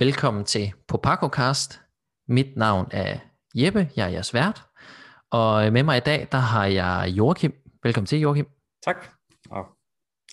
[0.00, 1.80] Og velkommen til PopacoCast.
[2.28, 3.18] Mit navn er
[3.54, 4.66] Jeppe, jeg er jeres vært.
[5.30, 7.54] Og med mig i dag, der har jeg Joachim.
[7.82, 8.46] Velkommen til, Joachim.
[8.84, 9.06] Tak.
[9.50, 9.66] Og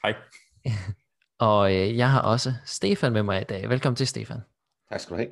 [0.04, 0.14] hej.
[1.50, 3.70] og øh, jeg har også Stefan med mig i dag.
[3.70, 4.42] Velkommen til, Stefan.
[4.92, 5.30] Tak skal du have.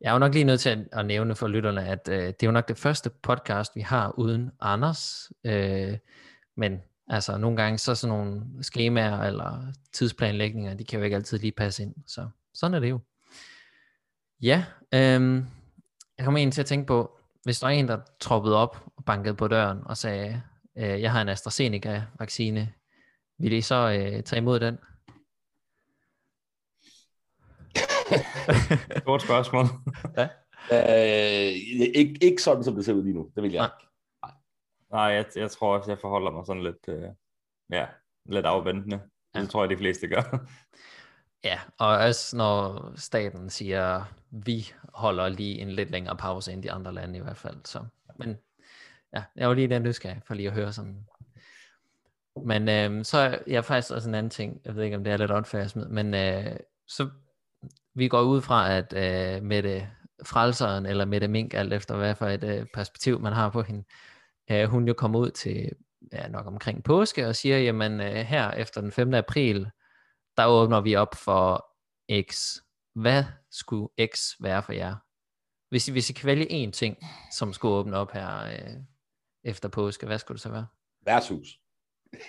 [0.00, 2.42] Jeg er jo nok lige nødt til at, at nævne for lytterne, at øh, det
[2.42, 5.32] er jo nok det første podcast, vi har uden Anders.
[5.44, 5.98] Øh,
[6.56, 11.38] men altså nogle gange så sådan nogle skemaer eller tidsplanlægninger, de kan jo ikke altid
[11.38, 11.94] lige passe ind.
[12.06, 13.00] Så sådan er det jo.
[14.42, 15.46] Ja, øhm,
[16.18, 19.04] jeg kommer ind til at tænke på, hvis der er en, der troppede op og
[19.04, 20.42] bankede på døren og sagde,
[20.78, 22.72] øh, jeg har en AstraZeneca-vaccine,
[23.38, 24.78] vil I så øh, tage imod den?
[29.02, 29.64] Stort spørgsmål.
[30.18, 30.28] ja.
[30.72, 31.52] øh,
[31.94, 33.30] ikke, ikke sådan, som det ser ud lige nu.
[33.34, 33.86] Det vil jeg ikke.
[34.90, 37.08] Nej, jeg, jeg tror også, jeg forholder mig sådan lidt, øh,
[37.70, 37.86] ja,
[38.26, 39.00] lidt afventende.
[39.34, 39.40] Ja.
[39.40, 40.46] Det tror jeg, de fleste gør.
[41.44, 46.72] Ja, og også når staten siger, vi holder lige en lidt længere pause end de
[46.72, 47.56] andre lande i hvert fald.
[47.64, 47.84] Så.
[48.18, 48.38] Men
[49.14, 51.06] ja, jeg var lige den nysgerrig for lige at høre sådan.
[52.46, 55.12] Men øh, så er jeg faktisk også en anden ting, jeg ved ikke om det
[55.12, 56.56] er lidt åndfærdigt, men øh,
[56.88, 57.08] så
[57.94, 59.88] vi går ud fra, at øh, med det
[60.24, 63.62] frelseren eller med det mink, alt efter hvad for et øh, perspektiv man har på
[63.62, 63.84] hende,
[64.50, 65.70] øh, hun jo kommer ud til
[66.12, 69.14] ja, nok omkring påske og siger, jamen øh, her efter den 5.
[69.14, 69.70] april,
[70.36, 71.66] der åbner vi op for
[72.30, 72.56] X.
[72.94, 74.96] Hvad skulle X være for jer?
[75.68, 76.96] Hvis I, hvis I kan vælge én ting,
[77.32, 78.76] som skulle åbne op her øh,
[79.44, 80.66] efter påske, hvad skulle det så være?
[81.06, 81.48] Værtshus.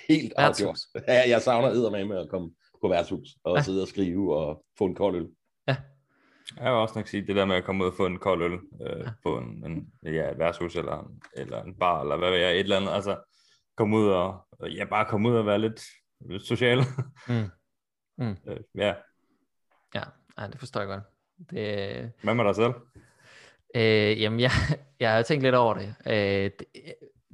[0.09, 0.79] Helt afgjort.
[1.07, 3.63] Ja, jeg savner med med at komme på værtshus og ja.
[3.63, 5.29] sidde og skrive og få en kold øl.
[5.67, 5.77] Ja.
[6.57, 8.43] Jeg vil også nok sige, det der med at komme ud og få en kold
[8.43, 9.11] øl øh, ja.
[9.23, 12.59] på en, en ja, et værtshus eller, eller en bar, eller hvad ved jeg, et
[12.59, 12.91] eller andet.
[12.91, 13.23] Altså,
[13.77, 15.81] komme ud og, ja, bare komme ud og være lidt,
[16.29, 16.79] lidt social.
[17.27, 17.49] Mm.
[18.17, 18.37] Mm.
[18.47, 18.95] Øh, ja.
[19.95, 20.03] Ja,
[20.37, 21.03] ej, det forstår jeg godt.
[21.49, 22.73] Det, Hvad med dig selv?
[23.75, 24.51] Øh, jamen, jeg,
[24.99, 25.95] jeg har tænkt lidt over det.
[26.07, 26.65] Øh, det,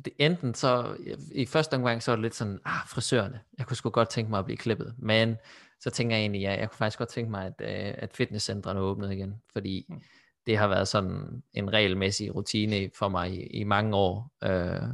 [0.05, 0.13] det.
[0.17, 0.95] Enten så,
[1.31, 3.39] i første omgang, så var det lidt sådan, ah, frisørerne.
[3.57, 4.95] Jeg kunne sgu godt tænke mig at blive klippet.
[4.97, 5.35] Men
[5.79, 8.79] så tænker jeg egentlig, ja, jeg kunne faktisk godt tænke mig, at, øh, at fitnesscentrene
[8.79, 9.41] åbnede igen.
[9.53, 10.01] Fordi mm.
[10.45, 14.31] det har været sådan en regelmæssig rutine for mig i, i mange år.
[14.43, 14.89] Øh,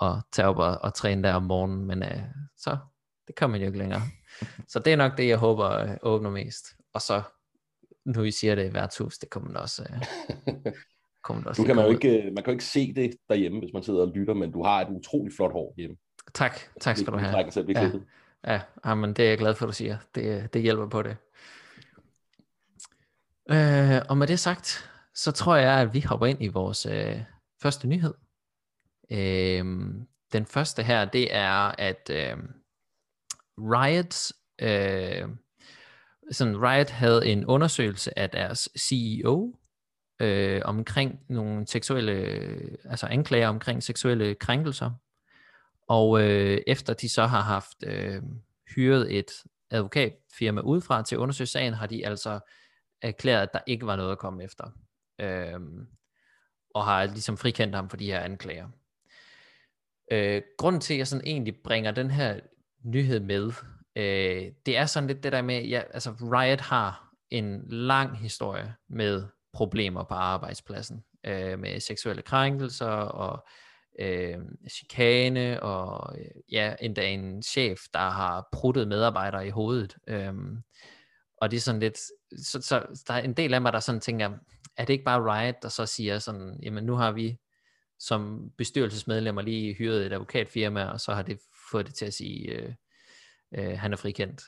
[0.00, 1.84] at tage op og, og træne der om morgenen.
[1.84, 2.20] Men øh,
[2.56, 2.76] så,
[3.26, 4.02] det kommer man jo ikke længere.
[4.72, 6.66] Så det er nok det, jeg håber øh, åbner mest.
[6.94, 7.22] Og så,
[8.16, 9.82] nu I siger det i værtshus, det kommer også...
[9.90, 10.72] Øh,
[11.24, 13.72] kommer også du kan man, jo ikke, man kan jo ikke se det derhjemme, hvis
[13.72, 15.96] man sidder og lytter, men du har et utroligt flot hår hjemme.
[16.34, 17.50] Tak, tak skal du have.
[17.50, 17.90] Selv, ja,
[18.46, 19.98] ja, ja, men det er jeg glad for, at du siger.
[20.14, 21.16] Det, det hjælper på det.
[23.50, 27.22] Øh, og med det sagt, så tror jeg, at vi hopper ind i vores øh,
[27.62, 28.14] første nyhed.
[29.10, 29.64] Øh,
[30.32, 32.36] den første her, det er, at øh,
[33.58, 35.28] Riot, øh,
[36.30, 39.54] sådan Riot havde en undersøgelse af deres CEO
[40.20, 42.12] øh, omkring nogle seksuelle,
[42.84, 44.90] altså anklager omkring seksuelle krænkelser.
[45.88, 48.22] Og øh, efter de så har haft øh,
[48.74, 49.30] hyret et
[49.70, 52.40] advokatfirma udefra til at undersøge sagen, har de altså
[53.02, 54.64] erklæret, at der ikke var noget at komme efter.
[55.20, 55.60] Øh,
[56.74, 58.68] og har ligesom frikendt ham for de her anklager.
[60.12, 62.40] Øh, grunden til, at jeg sådan egentlig bringer den her
[62.84, 63.52] nyhed med.
[63.98, 68.74] Øh, det er sådan lidt det der med, ja, altså Riot har en lang historie
[68.88, 73.46] med problemer på arbejdspladsen, øh, med seksuelle krænkelser og
[74.00, 74.38] øh,
[74.70, 79.96] chikane og øh, ja, endda en chef, der har pruttet medarbejdere i hovedet.
[80.06, 80.34] Øh,
[81.40, 81.98] og det er sådan lidt,
[82.42, 84.30] så, så der er en del af mig, der sådan tænker,
[84.76, 87.36] er det ikke bare Riot, der så siger sådan, jamen nu har vi
[87.98, 91.38] som bestyrelsesmedlemmer lige hyret et advokatfirma, og så har det
[91.70, 92.72] fået det til at sige, øh,
[93.54, 94.42] øh, han er frikendt.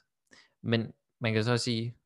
[0.62, 1.96] Men man kan så sige,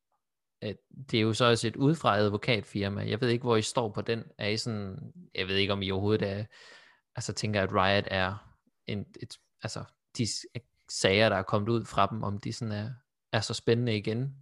[0.60, 0.76] at
[1.10, 3.08] det er jo så også et udfra advokatfirma.
[3.08, 4.24] Jeg ved ikke, hvor I står på den.
[4.38, 6.44] Er I sådan, jeg ved ikke, om I overhovedet er,
[7.16, 8.56] altså tænker, at Riot er
[8.86, 9.84] en, et, altså
[10.18, 10.26] de
[10.88, 12.90] sager, der er kommet ud fra dem, om de sådan er,
[13.32, 14.36] er så spændende igen.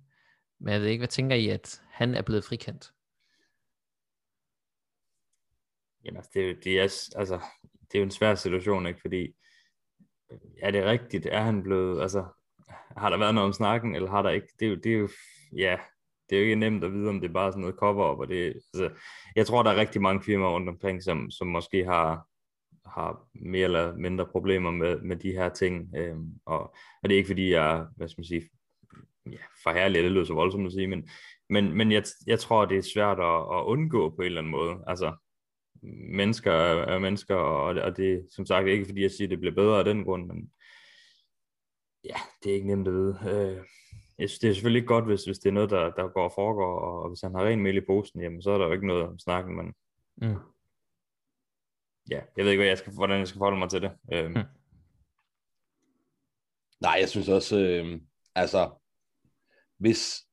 [0.61, 2.93] Men jeg ved ikke, hvad tænker I, at han er blevet frikendt?
[6.05, 6.83] Jamen, altså, det, det, er,
[7.17, 7.41] altså,
[7.81, 9.01] det er jo en svær situation, ikke?
[9.01, 9.35] Fordi
[10.63, 11.27] er det rigtigt?
[11.27, 12.27] Er han blevet, altså,
[12.97, 14.49] har der været noget om snakken, eller har der ikke?
[14.61, 15.09] Det er jo, det er jo
[15.57, 15.77] ja,
[16.31, 18.29] det er jo ikke nemt at vide, om det er bare sådan noget cover-up, og
[18.29, 18.91] det, altså,
[19.37, 22.29] jeg tror, der er rigtig mange firmaer rundt omkring, som, som måske har,
[22.87, 26.61] har mere eller mindre problemer med, med de her ting, øhm, og,
[27.03, 28.43] og det er ikke fordi, jeg, hvad skal man sige,
[29.27, 31.09] ja, forhærlig, det lyder så voldsomt at sige, men,
[31.49, 34.51] men, men jeg, jeg tror, det er svært at, at undgå på en eller anden
[34.51, 35.17] måde, altså,
[36.13, 39.55] mennesker er, er mennesker, og, og det som sagt ikke fordi jeg siger, det bliver
[39.55, 40.51] bedre af den grund, men
[42.05, 43.19] ja, det er ikke nemt at vide.
[43.31, 43.65] Øh,
[44.19, 46.25] jeg synes, det er selvfølgelig ikke godt, hvis, hvis det er noget, der, der går
[46.25, 48.73] og foregår, og hvis han har ren mel i posen, jamen, så er der jo
[48.73, 49.75] ikke noget om snakken, men
[50.17, 50.37] Mm.
[52.11, 53.93] ja, jeg ved ikke, hvad jeg skal, hvordan jeg skal forholde mig til det.
[54.13, 54.43] Øhm, Mm.
[56.81, 58.01] Nej, jeg synes også, øh,
[58.35, 58.71] altså,
[59.79, 60.27] hvis,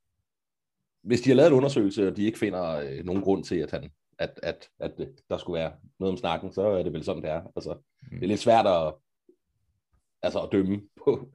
[1.01, 3.71] hvis de har lavet en undersøgelse, og de ikke finder øh, nogen grund til, at,
[3.71, 7.03] han, at, at, at øh, der skulle være noget om snakken, så er det vel
[7.03, 7.43] sådan, det er.
[7.55, 7.77] Altså,
[8.11, 8.93] det er lidt svært at,
[10.21, 11.31] altså, at dømme på.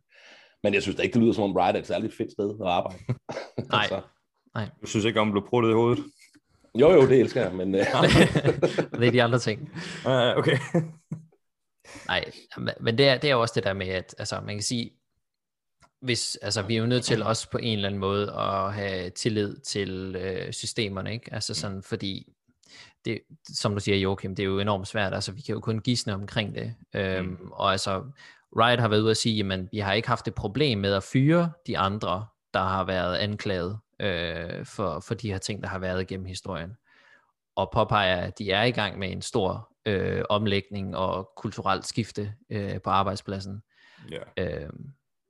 [0.65, 2.51] Men jeg synes da ikke, det lyder som om Riot er et særligt fedt sted
[2.61, 2.99] at arbejde.
[3.71, 3.83] Nej.
[3.83, 4.01] altså,
[4.83, 6.05] Du synes ikke om, at blive pruttet i hovedet?
[6.81, 7.81] jo, jo, det elsker jeg, men øh,
[9.01, 9.61] det er de andre ting.
[10.07, 10.59] Uh, okay.
[12.07, 12.25] Nej,
[12.81, 14.91] men- det er, det er jo også det der med, at altså, man kan sige,
[16.03, 19.11] hvis, altså, vi er jo nødt til også på en eller anden måde at have
[19.11, 21.35] tillid til øh, systemerne, ikke?
[21.35, 22.33] Altså sådan, fordi
[23.05, 25.79] det, som du siger, Joachim, det er jo enormt svært, altså vi kan jo kun
[25.79, 27.51] gisne omkring det, øhm, Mm.
[27.53, 28.05] og altså
[28.57, 31.03] Riot har været ude at sige, jamen vi har ikke haft et problem med at
[31.03, 35.79] fyre de andre, der har været anklaget øh, for, for de her ting, der har
[35.79, 36.77] været gennem historien,
[37.57, 42.35] og påpeger, at de er i gang med en stor øh, omlægning og kulturelt skifte
[42.51, 43.63] øh, på arbejdspladsen.
[44.11, 44.21] ja.
[44.39, 44.71] Øh,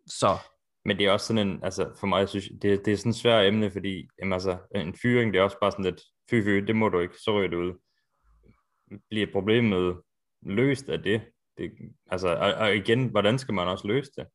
[0.06, 0.36] så
[0.84, 3.10] Men det er også sådan en, altså for mig, jeg synes, det, det er sådan
[3.10, 6.34] et svært emne, fordi jamen, altså, en fyring, det er også bare sådan lidt, fy
[6.44, 7.72] fy, det må du ikke, så ryger det ud.
[9.10, 9.96] Bliver problemet
[10.42, 11.22] løst af det?
[11.58, 11.72] Det
[12.06, 14.26] altså, og, og, igen, hvordan skal man også løse det?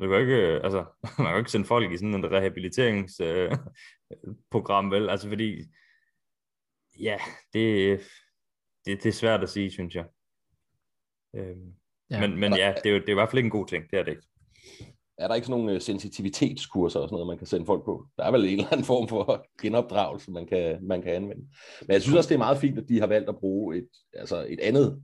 [0.00, 0.84] Du kan ikke, øh, altså,
[1.18, 5.10] man kan jo ikke sende folk i sådan en rehabiliteringsprogram, vel?
[5.10, 5.64] Altså fordi,
[7.00, 7.18] ja,
[7.52, 8.00] det,
[8.86, 10.06] det, det er svært at sige, synes jeg.
[11.36, 11.74] Øhm,
[12.10, 12.20] ja.
[12.20, 13.90] Men, men ja, det er, jo, det er i hvert fald ikke en god ting,
[13.90, 14.26] det er det ikke.
[15.22, 18.06] Er der ikke sådan nogle øh, sensitivitetskurser og sådan noget, man kan sende folk på?
[18.16, 21.42] Der er vel en eller anden form for genopdragelse, man kan, man kan anvende.
[21.80, 23.88] Men jeg synes også, det er meget fint, at de har valgt at bruge et,
[24.14, 25.02] altså et andet,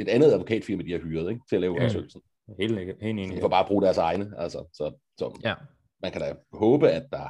[0.00, 1.80] et andet advokatfirma, de har hyret ikke, til at lave Ja.
[1.80, 2.20] undersøgelsen.
[2.60, 3.36] Helt, helt enig.
[3.36, 4.32] De får bare bruge deres egne.
[4.38, 5.54] Altså, så, så ja,
[6.02, 7.28] man kan da håbe, at, der,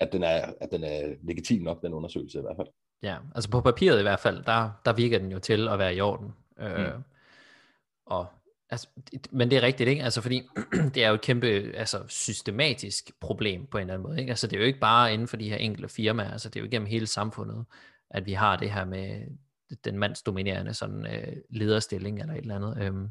[0.00, 2.68] at, den er, at den er legitim nok, den undersøgelse i hvert fald.
[3.02, 5.94] Ja, altså på papiret i hvert fald, der, der virker den jo til at være
[5.94, 6.32] i orden.
[6.60, 7.02] Øh, Mm.
[8.06, 8.26] og,
[8.70, 8.88] altså,
[9.30, 10.02] men det er rigtigt, ikke?
[10.02, 10.42] Altså fordi
[10.94, 14.20] det er jo et kæmpe altså, systematisk problem på en eller anden måde.
[14.20, 14.30] Ikke?
[14.30, 16.60] Altså det er jo ikke bare inden for de her enkelte firmaer, altså det er
[16.60, 17.64] jo igennem hele samfundet,
[18.10, 19.26] at vi har det her med
[19.84, 22.82] den mandsdominerende sådan, øh, lederstilling eller et eller andet.
[22.82, 23.08] Øhm,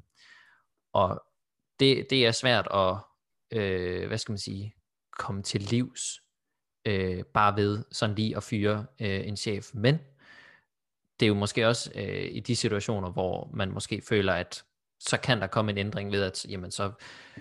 [0.94, 1.24] og
[1.80, 2.96] det, det er svært at,
[3.60, 4.76] øh, hvad skal man sige,
[5.18, 6.22] komme til livs,
[6.86, 9.70] øh, bare ved sådan lige at fyre øh, en chef.
[9.74, 10.00] Men
[11.20, 14.64] det er jo måske også øh, i de situationer, hvor man måske føler, at
[15.00, 16.92] så kan der komme en ændring ved, at jamen, så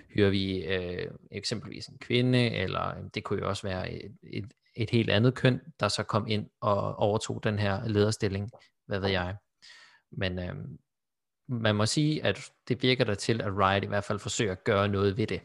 [0.09, 4.53] hyrer vi øh, eksempelvis en kvinde, eller øh, det kunne jo også være et, et,
[4.75, 8.51] et helt andet køn, der så kom ind og overtog den her lederstilling,
[8.85, 9.35] hvad ved jeg.
[10.11, 10.55] Men øh,
[11.47, 14.63] man må sige, at det virker der til, at Riot i hvert fald forsøger at
[14.63, 15.41] gøre noget ved det.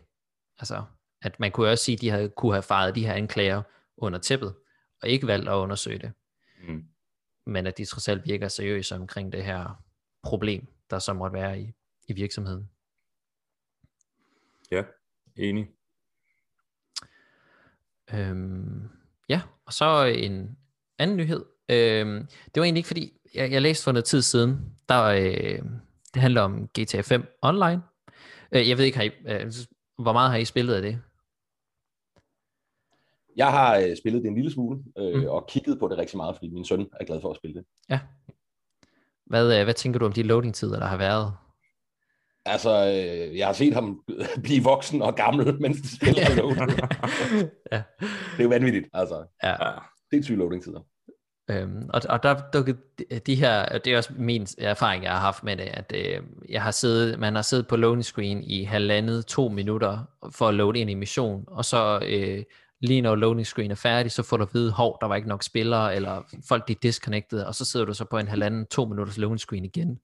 [0.59, 0.83] Altså,
[1.23, 3.63] at man kunne også sige, at de havde, kunne have faret de her anklager
[3.97, 4.55] under tæppet,
[5.03, 6.13] og ikke valgt at undersøge det,
[6.69, 6.85] Mm.
[7.47, 9.85] men at de trods alt virker seriøse omkring det her
[10.23, 11.73] problem, der så måtte være i,
[12.09, 12.71] i virksomheden.
[14.71, 14.83] Ja,
[15.37, 15.67] enig.
[18.15, 18.89] Øhm,
[19.29, 20.59] ja, og så en
[20.99, 21.45] anden nyhed.
[21.69, 24.59] Øhm, det var egentlig ikke fordi, jeg, jeg læste for noget tid siden,
[24.89, 25.63] der øh,
[26.15, 27.83] det handler om GTA 5 online.
[28.53, 29.53] Øh, jeg ved ikke, har I, øh,
[29.99, 31.01] hvor meget har I spillet af det?
[33.37, 35.27] Jeg har øh, spillet det en lille smule, øh, Mm.
[35.27, 37.65] og kigget på det rigtig meget, fordi min søn er glad for at spille det.
[37.89, 38.01] Ja.
[39.27, 41.37] Hvad, øh, hvad tænker du om de loading-tider, der har været?
[42.47, 44.03] Altså, øh, jeg har set ham
[44.45, 46.35] blive voksen og gammel, mens de spiller Ja.
[46.35, 46.71] loading.
[47.73, 47.83] ja.
[48.01, 49.25] Det er jo vanvittigt, altså.
[49.43, 49.51] ja.
[49.65, 49.71] Ja.
[50.13, 50.81] Sindssyge loading-tider.
[51.51, 55.21] Øhm, og, og der dukkede de- de her, det er også min erfaring, jeg har
[55.21, 58.65] haft med det, at øh, jeg har siddet, man har siddet på loading screen i
[58.65, 59.99] halvandet, to minutter
[60.33, 62.45] for at loade ind i mission, og så øh,
[62.81, 65.29] lige når loading screen er færdig, så får du at vide, hov, der var ikke
[65.29, 68.67] nok spillere, eller folk de er disconnected, og så sidder du så på en halvanden,
[68.67, 69.99] to minutters loading screen igen,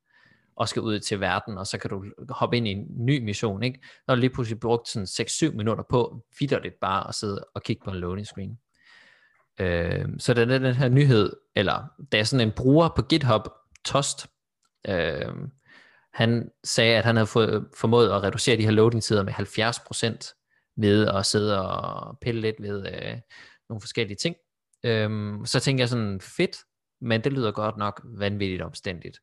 [0.57, 3.62] og skal ud til verden, og så kan du hoppe ind i en ny mission,
[3.62, 3.80] ikke?
[4.07, 5.07] Når du lige pludselig brugt sådan
[5.52, 8.59] 6-7 minutter på, vidderligt bare at sidde og kigge på en loading screen.
[9.61, 13.49] Øh, så den, den her nyhed, eller der er sådan en bruger på GitHub,
[13.85, 14.26] Tost,
[14.88, 15.35] øh,
[16.12, 20.37] han sagde, at han havde fået, formået at reducere de her loading-tider med 70%
[20.76, 23.16] ved at sidde og pille lidt ved øh,
[23.69, 24.37] nogle forskellige ting.
[24.85, 26.57] Øh, så tænkte jeg sådan, fedt,
[27.00, 29.19] men det lyder godt nok vanvittigt omstændigt.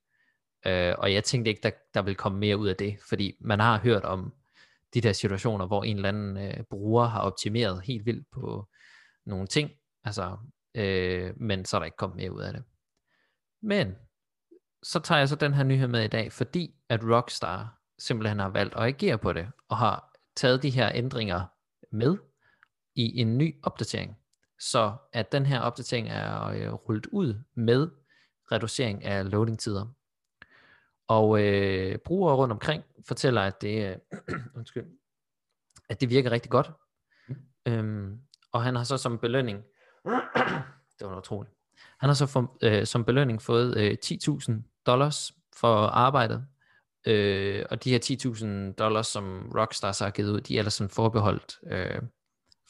[0.68, 3.60] Øh, og jeg tænkte ikke, der, der vil komme mere ud af det, fordi man
[3.60, 4.34] har hørt om
[4.94, 8.68] de der situationer, hvor en eller anden øh, bruger har optimeret helt vildt på
[9.26, 9.72] nogle ting,
[10.04, 10.38] altså,
[10.76, 12.64] øh, men så er der ikke kommet mere ud af det.
[13.62, 13.96] Men
[14.84, 18.50] så tager jeg så den her nyhed med i dag, fordi at Rockstar simpelthen har
[18.50, 21.46] valgt at agere på det, og har taget de her ændringer
[21.92, 22.18] med
[22.96, 24.18] i en ny opdatering,
[24.60, 27.90] så at den her opdatering er øh, rullet ud med
[28.52, 29.97] reducering af loading-tider.
[31.08, 34.00] Og øh, brugere rundt omkring fortæller, at det,
[34.30, 34.86] øh, undskyld,
[35.90, 36.72] at det virker rigtig godt.
[37.28, 37.36] Mm.
[37.68, 38.20] Øhm,
[38.52, 39.64] og han har så som belønning,
[41.00, 41.54] det var utroligt,
[42.00, 46.46] han har så for, øh, som belønning fået øh, 10.000 dollars for arbejdet.
[47.08, 48.00] Øh, og de her
[48.70, 52.02] 10.000 dollars, som Rockstar har givet ud, de er ellers sådan forbeholdt øh,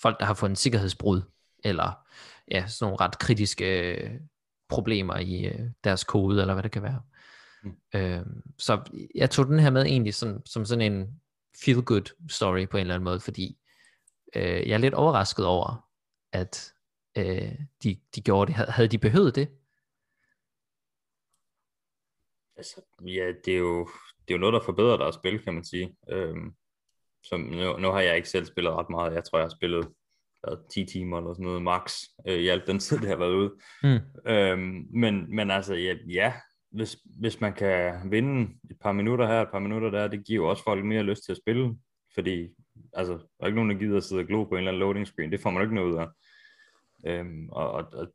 [0.01, 1.21] folk, der har fået en sikkerhedsbrud,
[1.63, 2.07] eller
[2.51, 4.11] ja, sådan nogle ret kritiske øh,
[4.69, 7.01] problemer i øh, deres kode, eller hvad det kan være.
[7.05, 7.16] Mm.
[7.95, 8.25] Øh,
[8.57, 11.21] så jeg tog den her med egentlig sådan, som sådan en
[11.57, 13.57] feel-good story på en eller anden måde, fordi
[14.35, 15.89] øh, jeg er lidt overrasket over,
[16.31, 16.73] at
[17.17, 18.55] øh, de, de gjorde det.
[18.55, 19.49] Havde de behøvet det?
[22.55, 23.89] Altså, ja, det er jo,
[24.27, 25.95] det er jo noget, der forbedrer deres spil, kan man sige.
[26.09, 26.55] Øhm,
[27.23, 29.13] som nu, nu har jeg ikke selv spillet ret meget.
[29.13, 29.87] Jeg tror, jeg har spillet
[30.43, 33.33] hvad, 10 timer eller sådan noget max øh, i alt den tid, det har været
[33.33, 33.53] ude.
[33.83, 34.31] Mm.
[34.31, 36.33] Øhm, men, men altså, ja, ja
[36.77, 40.43] hvis, hvis man kan vinde et par minutter her, et par minutter der, det giver
[40.43, 41.75] jo også folk mere lyst til at spille,
[42.13, 42.49] fordi
[42.93, 44.79] altså, der er ikke nogen, der gider at sidde og glo på en eller anden
[44.79, 46.07] loading screen, det får man ikke noget ud af.
[47.05, 48.07] Øhm, og, og, og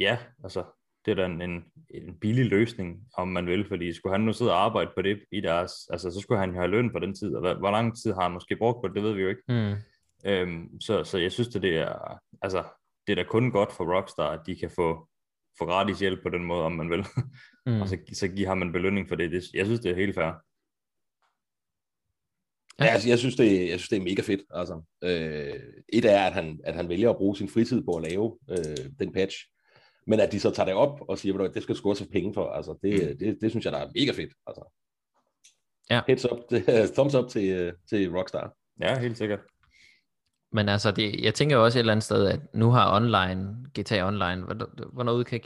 [0.00, 0.64] ja, altså,
[1.04, 4.32] det er da en, en, en billig løsning, om man vil, fordi skulle han nu
[4.32, 6.98] sidde og arbejde på det i deres, altså så skulle han jo have løn på
[6.98, 9.12] den tid, og hvad, hvor lang tid har han måske brugt på det, det ved
[9.12, 9.42] vi jo ikke.
[9.48, 9.74] Mm.
[10.26, 12.64] Øhm, så, så jeg synes, at det er, altså,
[13.06, 15.08] det er da kun godt for Rockstar, at de kan få,
[15.58, 17.04] få gratis hjælp på den måde, om man vil.
[17.66, 17.80] Mm.
[17.80, 19.32] og så, så giver ham en belønning for det.
[19.32, 19.44] det.
[19.54, 20.32] Jeg synes, det er helt fair.
[22.80, 24.40] Ja, altså, jeg, synes, det, jeg synes, det er mega fedt.
[24.50, 28.02] Altså, øh, et er, at han, at han vælger at bruge sin fritid på at
[28.10, 29.36] lave øh, den patch,
[30.06, 32.34] men at de så tager det op og siger, at det skal sgu også penge
[32.34, 32.98] for, altså, det, mm.
[32.98, 34.32] det, det, det synes jeg, der er mega fedt.
[34.46, 34.72] Altså.
[35.90, 36.00] Ja.
[36.06, 36.38] Heads up,
[36.96, 38.54] thumbs up til, til Rockstar.
[38.80, 39.40] Ja, helt sikkert.
[40.54, 43.56] Men altså, det, jeg tænker jo også et eller andet sted, at nu har online,
[43.78, 44.42] GTA Online,
[44.92, 45.38] hvornår udkom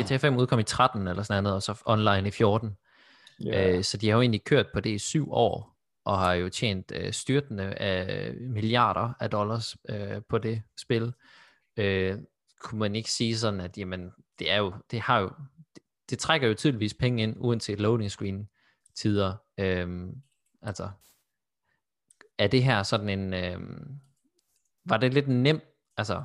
[0.00, 2.76] GTA 5 udkom i 13 eller sådan noget, og så online i 14.
[3.46, 3.76] Yeah.
[3.76, 6.48] Øh, så de har jo egentlig kørt på det i syv år, og har jo
[6.48, 11.12] tjent øh, styrtende af milliarder af dollars øh, på det spil.
[11.76, 12.18] Øh,
[12.60, 15.30] kunne man ikke sige sådan, at jamen, det er jo, det har jo,
[15.74, 18.48] det, det trækker jo tydeligvis penge ind, uanset loading screen
[18.94, 19.34] tider.
[19.58, 20.08] Øh,
[20.62, 20.88] altså,
[22.38, 23.58] er det her sådan en, øh,
[24.84, 25.60] var det lidt nem,
[25.96, 26.22] altså,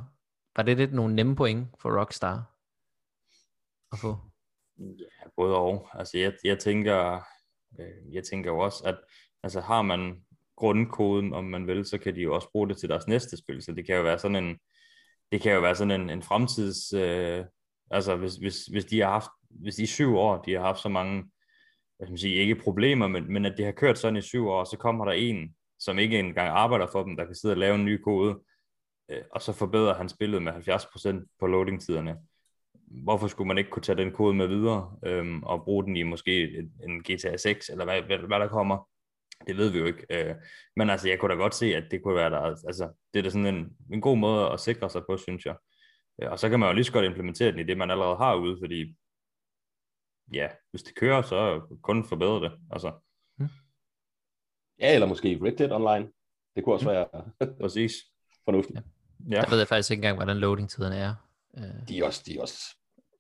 [0.56, 2.58] var det lidt nogle nemme point for Rockstar
[3.92, 4.18] at få?
[4.80, 5.90] Ja, både og.
[5.94, 7.22] Altså, jeg, jeg tænker,
[7.80, 8.98] øh, jeg tænker jo også, at
[9.44, 12.90] altså, har man grundkoden, om man vil, så kan de jo også bruge det til
[12.90, 14.58] deres næste spil, så det kan jo være sådan en,
[15.32, 17.46] det kan jo være sådan en, en fremtids, øh,
[17.92, 20.80] altså hvis, hvis, hvis de har haft, hvis de i syv år, de har haft
[20.80, 21.22] så mange,
[21.98, 24.48] hvad skal man sige, ikke problemer, men, men at de har kørt sådan i syv
[24.48, 27.58] år, så kommer der en, som ikke engang arbejder for dem, der kan sidde og
[27.58, 28.40] lave en ny kode,
[29.10, 32.18] øh, og så forbedrer han spillet med 70% på loading-tiderne.
[32.74, 36.04] Hvorfor skulle man ikke kunne tage den kode med videre, øh, og bruge den i
[36.04, 38.90] måske en GTA 6, eller hvad, hvad, hvad der kommer?
[39.48, 40.06] Det ved vi jo ikke.
[40.10, 40.36] Øh,
[40.76, 42.40] men altså, jeg kunne da godt se, at det kunne være der.
[42.40, 45.56] Altså, det er da sådan en, en god måde at sikre sig på, synes jeg.
[46.22, 48.18] Øh, og så kan man jo lige så godt implementere den i det, man allerede
[48.18, 48.96] har ude, fordi
[50.34, 52.52] ja, hvis det kører, så kun forbedre det.
[52.72, 52.92] Altså.
[54.80, 56.08] Ja, eller måske Red Dead Online.
[56.56, 56.94] Det kunne også hmm.
[56.94, 57.08] være
[57.62, 57.94] Præcis.
[58.46, 58.78] fornuftigt.
[58.78, 58.82] Ja.
[59.30, 59.42] Ja.
[59.42, 61.16] Der ved jeg faktisk ikke engang, hvordan loading-tiderne er.
[61.58, 61.88] Øh.
[61.88, 62.60] De er også, de er også,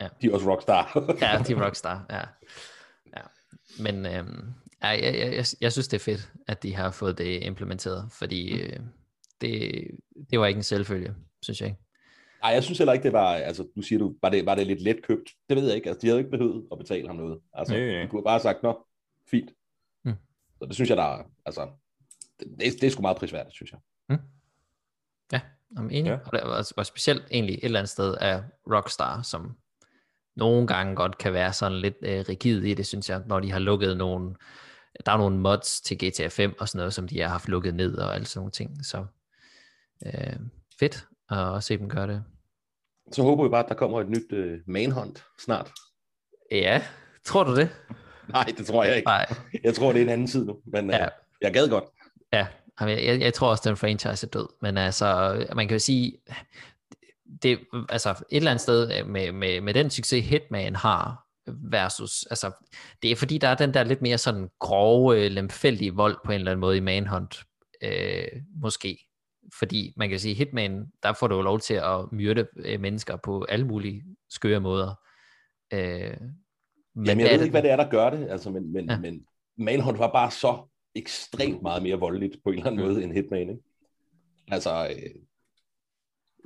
[0.01, 0.07] ja.
[0.21, 0.99] de er også rockstar.
[1.21, 2.21] ja, de er rockstar, ja.
[3.17, 3.21] ja.
[3.79, 7.17] Men øhm, ja, jeg, jeg, jeg, jeg synes, det er fedt, at de har fået
[7.17, 8.59] det implementeret, fordi mm.
[8.59, 8.79] øh,
[9.41, 9.83] det,
[10.31, 11.81] det var ikke en selvfølge, synes jeg ikke.
[12.41, 14.67] Nej, jeg synes heller ikke, det var, altså du siger du, var det, var det
[14.67, 15.29] lidt let købt?
[15.49, 17.39] Det ved jeg ikke, altså de havde ikke behøvet at betale ham noget.
[17.53, 18.85] Altså, nej, de kunne bare have sagt, nå,
[19.31, 19.51] fint.
[20.59, 21.69] Så det synes jeg, der er, altså,
[22.39, 23.79] det, det, det er sgu meget prisværdigt, synes jeg.
[24.09, 24.19] Mm.
[25.31, 25.41] Ja,
[25.75, 26.09] jeg er enig.
[26.09, 26.17] Ja.
[26.25, 29.57] Og, det, og, og specielt egentlig et eller andet sted af Rockstar, som
[30.35, 33.51] nogle gange godt kan være sådan lidt øh, rigid i det, synes jeg, når de
[33.51, 34.35] har lukket nogle,
[35.05, 37.75] der er nogle mods til GTA 5 og sådan noget, som de har haft lukket
[37.75, 38.85] ned og alle sådan nogle ting.
[38.85, 39.05] Så
[40.05, 40.39] øh,
[40.79, 42.23] fedt at se dem gøre det.
[43.11, 45.71] Så håber vi bare, at der kommer et nyt øh, manhunt snart.
[46.51, 46.83] Ja,
[47.23, 47.69] tror du det?
[48.33, 49.07] Nej, det tror jeg ikke.
[49.07, 49.33] Nej.
[49.63, 51.07] Jeg tror, det er en anden tid nu, men øh, ja.
[51.41, 51.83] jeg gad godt.
[52.33, 52.47] Ja,
[52.79, 56.17] jeg, jeg, tror også, den franchise er død, men altså, man kan jo sige,
[57.43, 62.51] det, altså et eller andet sted med, med, med den succes Hitman har, versus, altså,
[63.01, 66.35] det er fordi, der er den der lidt mere sådan grove, lemfældige vold på en
[66.35, 67.43] eller anden måde i Manhunt,
[67.83, 68.27] øh,
[68.61, 69.03] måske.
[69.59, 73.15] Fordi man kan sige, Hitman, der får du jo lov til at myrde øh, mennesker
[73.15, 74.93] på alle mulige skøre måder.
[75.73, 76.17] Øh,
[76.97, 78.99] men Jamen, jeg ved ikke, hvad det er, der gør det, altså, men, men, ja.
[78.99, 79.25] men
[79.57, 83.49] Manhunt var bare så ekstremt meget mere voldeligt på en eller anden måde end Hitman,
[83.49, 83.61] ikke?
[84.47, 85.21] Altså, øh,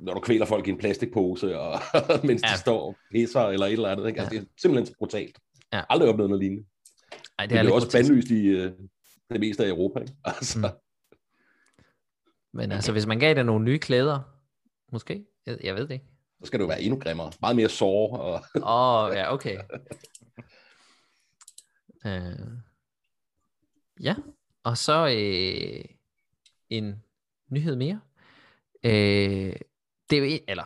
[0.00, 1.80] når du kvæler folk i en plastikpose, og,
[2.24, 2.48] mens ja.
[2.54, 4.08] De står og pisser eller et eller andet.
[4.08, 4.20] Ikke?
[4.20, 4.40] Altså, Ja.
[4.40, 5.38] Det er simpelthen så brutalt.
[5.72, 5.82] Ja.
[5.90, 6.64] Aldrig oplevet noget lignende.
[7.38, 8.72] Ej, Det det er, det er også bandlyst i øh,
[9.30, 10.00] det meste af Europa.
[10.00, 10.12] Ikke?
[10.24, 10.64] Altså, Mm.
[12.58, 14.20] Men altså, hvis man gav det nogle nye klæder,
[14.92, 15.24] måske?
[15.46, 16.06] Jeg, jeg ved det ikke.
[16.40, 17.32] Så skal det jo være endnu grimmere.
[17.40, 18.16] Meget mere sår.
[18.16, 18.32] Og...
[18.56, 19.58] Åh, oh, ja, okay.
[22.04, 22.58] Uh,
[24.00, 24.14] ja,
[24.64, 25.84] og så øh,
[26.70, 27.02] en
[27.50, 28.00] nyhed mere.
[28.84, 29.56] Øh,
[30.10, 30.64] det er jo, en- eller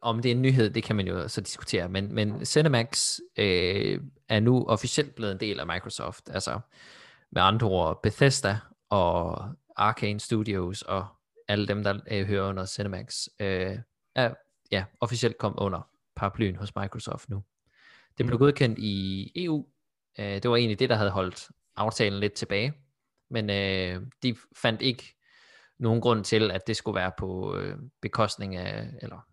[0.00, 4.00] om det er en nyhed, det kan man jo så diskutere, men, men Cinemax øh,
[4.28, 6.28] er nu officielt blevet en del af Microsoft.
[6.30, 6.60] Altså
[7.32, 8.58] med andre ord, Bethesda
[8.90, 11.06] og Arcane Studios og
[11.48, 13.78] alle dem, der øh, hører under Cinemax, øh,
[14.14, 14.34] er
[14.70, 17.42] ja, officielt kommet under paraplyen hos Microsoft nu.
[18.18, 19.66] Det blev godkendt i EU.
[20.18, 22.72] Øh, det var egentlig det, der havde holdt aftalen lidt tilbage.
[23.30, 25.14] Men øh, de fandt ikke
[25.78, 29.26] nogen grund til, at det skulle være på øh, bekostning af, eller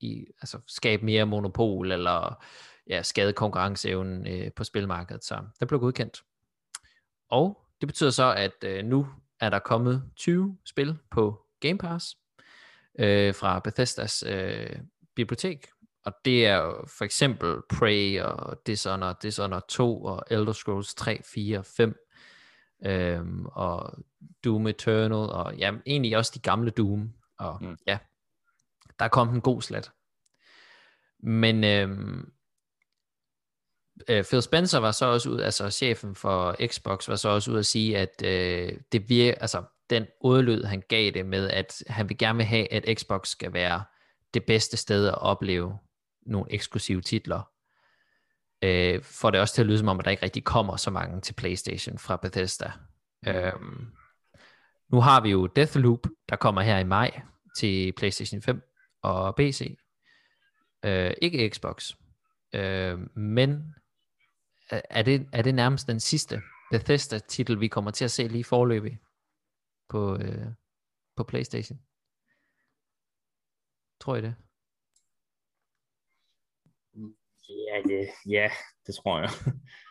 [0.00, 2.44] i, altså skabe mere monopol, eller
[2.86, 5.24] ja, skade konkurrenceevnen øh, på spilmarkedet.
[5.24, 6.22] Så det blev godkendt.
[7.28, 9.06] Og det betyder så, at øh, nu
[9.40, 12.16] er der kommet 20 spil på Game Pass
[12.98, 14.76] øh, fra Bethesdas øh,
[15.16, 15.66] bibliotek.
[16.04, 21.20] Og det er jo for eksempel Prey og Dishonored, Dishonored 2 og Elder Scrolls 3,
[21.24, 21.96] 4, 5
[22.86, 23.98] øhm, og
[24.44, 27.12] Doom Eternal og ja, egentlig også de gamle Doom.
[27.38, 27.76] Og Mm.
[27.86, 27.98] ja,
[28.98, 29.90] der er kommet en god slat.
[31.22, 32.32] Men øhm,
[34.08, 37.58] øh, Phil Spencer var så også ud, altså chefen for Xbox var så også ud
[37.58, 42.08] at sige, at øh, det vir, altså den udlød, han gav det med, at han
[42.08, 43.84] vil gerne vil have, at Xbox skal være
[44.34, 45.78] det bedste sted at opleve
[46.26, 47.50] nogle eksklusive titler.
[48.62, 50.90] Øh, får det også til at lyde som om, at der ikke rigtig kommer så
[50.90, 52.72] mange til PlayStation fra Bethesda.
[53.26, 53.92] Øhm,
[54.88, 57.20] nu har vi jo Deathloop, der kommer her i maj
[57.56, 58.62] til PlayStation 5
[59.02, 59.78] og PC.
[60.84, 61.92] Øh, ikke Xbox.
[62.54, 63.74] Øh, men
[64.70, 68.44] er er det, er det nærmest den sidste Bethesda-titel, vi kommer til at se lige
[68.44, 68.98] forløbig
[69.88, 70.46] på, øh,
[71.16, 71.78] på PlayStation?
[74.00, 74.34] Tror I det?
[77.74, 78.50] Ja, det, ja,
[78.86, 79.30] det tror jeg.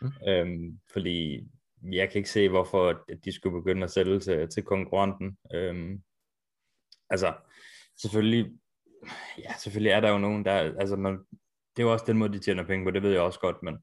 [0.02, 0.12] Mm.
[0.28, 1.48] øhm, fordi
[1.92, 5.38] jeg kan ikke se, hvorfor de skulle begynde at sælge til, til konkurrenten.
[5.54, 6.02] Øhm,
[7.10, 7.34] altså,
[7.96, 8.52] selvfølgelig,
[9.38, 11.12] ja, selvfølgelig er der jo nogen, der, altså man,
[11.76, 13.62] det er jo også den måde, de tjener penge på, det ved jeg også godt,
[13.62, 13.78] men,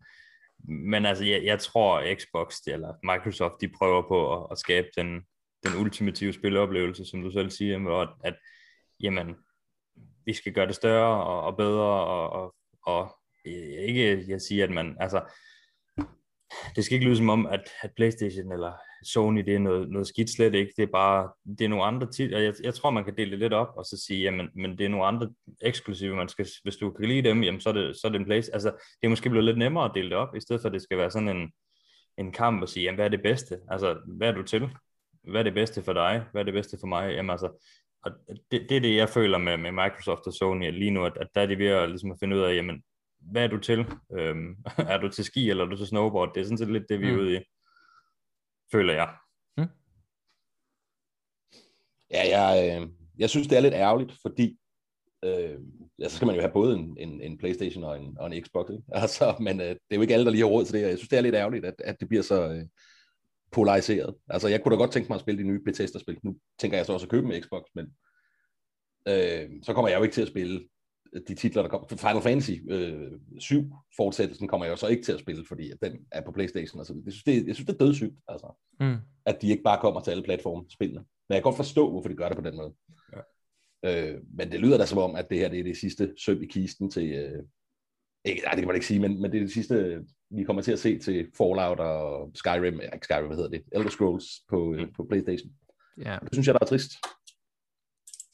[0.92, 5.22] men altså, jeg, jeg tror, Xbox eller Microsoft, de prøver på at, at skabe den,
[5.64, 8.36] den ultimative spilleoplevelse, som du selv siger, hvor at, at
[9.00, 9.36] jamen,
[10.26, 14.72] vi skal gøre det større og, og bedre, og, og, og ikke, jeg siger, at
[14.72, 15.22] man, altså,
[16.76, 18.74] det skal ikke lyde som om, at, at Playstation eller
[19.06, 22.12] Sony, det er noget, noget skidt slet ikke, det er bare, det er nogle andre
[22.12, 24.78] titler, jeg, jeg tror, man kan dele det lidt op, og så sige, jamen, men
[24.78, 25.30] det er nogle andre
[25.62, 28.20] eksklusive, man skal, hvis du kan lide dem, jamen, så er det, så er det
[28.20, 30.62] en place, altså, det er måske blevet lidt nemmere at dele det op, i stedet
[30.62, 31.52] for, at det skal være sådan en,
[32.18, 34.70] en kamp og sige, jamen, hvad er det bedste, altså, hvad er du til,
[35.24, 37.68] hvad er det bedste for dig, hvad er det bedste for mig, jamen, altså,
[38.06, 38.12] og
[38.52, 41.28] det, det er det, jeg føler med, med Microsoft og Sony lige nu, at, at
[41.36, 42.84] der er de ved at, ligesom at finde ud af, jamen,
[43.22, 43.86] hvad er du til?
[44.12, 44.56] Øhm,
[44.92, 46.34] er du til ski, eller er du til snowboard?
[46.34, 47.20] Det er sådan set lidt det, vi er Mm.
[47.20, 47.40] ude i,
[48.72, 49.16] føler jeg.
[52.12, 54.58] Ja, jeg, øh, jeg synes, det er lidt ærgerligt, fordi
[55.26, 55.60] øh,
[56.00, 58.46] ja, så skal man jo have både en, en, en Playstation og en, og en
[58.46, 58.70] Xbox.
[58.70, 58.84] Ikke?
[59.02, 60.90] Altså, men øh, det er jo ikke alle, der lige har råd til det, og
[60.90, 62.66] jeg synes, det er lidt ærgerligt, at, at det bliver så øh,
[63.52, 64.16] polariseret.
[64.30, 66.18] Altså, jeg kunne da godt tænke mig at spille de nye Bethesda-spil.
[66.24, 67.86] Nu tænker jeg så også at købe en Xbox, men
[69.08, 70.68] øh, så kommer jeg jo ikke til at spille
[71.28, 71.88] de titler, der kommer.
[71.88, 73.64] Final Fantasy øh, 7
[73.98, 76.80] fortsættelsen kommer jeg jo så ikke til at spille, fordi den er på Playstation.
[76.80, 78.96] Altså, jeg, synes, det, jeg synes, det er dødssygt, altså, Mm.
[79.26, 81.00] at de ikke bare kommer til alle platforme spillene.
[81.00, 82.74] Men jeg kan godt forstå, hvorfor de gør det på den måde.
[83.14, 83.22] Ja.
[84.14, 86.44] Øh, men det lyder da som om, at det her det er det sidste søm
[86.44, 87.12] i kisten til...
[87.12, 87.44] Øh,
[88.26, 90.62] ikke, nej, det kan man ikke sige, men, men det er det sidste, vi kommer
[90.62, 94.74] til at se til Fallout og Skyrim, ikke Skyrim, hvad hedder det, Elder Scrolls på,
[94.74, 95.52] øh, på Playstation.
[95.98, 96.18] Ja.
[96.22, 96.92] Det synes jeg, der er trist.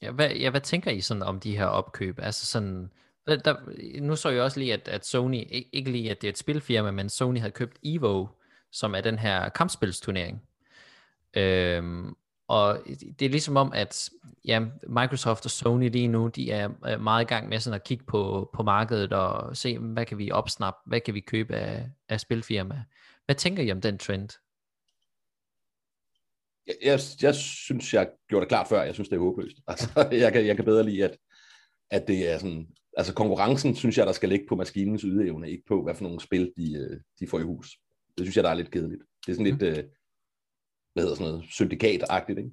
[0.01, 2.19] Ja, hvad, ja, hvad tænker I sådan om de her opkøb?
[2.19, 2.91] Altså sådan,
[3.29, 3.55] øh, der,
[3.99, 6.91] nu så jeg også lige, at, at Sony, ikke, lige at det er et spilfirma,
[6.91, 8.27] men Sony havde købt Evo,
[8.71, 10.41] som er den her kampspilsturnering.
[11.33, 12.15] Øhm,
[12.47, 12.83] og
[13.19, 14.09] det er ligesom om, at
[14.45, 18.05] ja, Microsoft og Sony lige nu, de er meget i gang med sådan at kigge
[18.05, 22.19] på, på markedet og se, hvad kan vi opsnappe, hvad kan vi købe af, af
[22.19, 22.83] spilfirma.
[23.25, 24.29] Hvad tænker I om den trend?
[26.67, 29.57] Jeg, jeg, jeg synes, jeg gjorde det klart før, jeg synes, det er håbløst.
[29.67, 31.17] Altså, jeg, kan, jeg kan bedre lide, at,
[31.91, 32.67] at det er sådan...
[32.97, 36.19] Altså konkurrencen, synes jeg, der skal ligge på maskinens ydeevne, ikke på, hvad for nogle
[36.19, 37.77] spil, de, øh, de får i hus.
[38.17, 39.01] Det synes jeg, der er lidt kedeligt.
[39.25, 39.83] Det er sådan lidt, øh,
[40.93, 42.51] hvad hedder sådan noget, syndikatagtigt, ikke?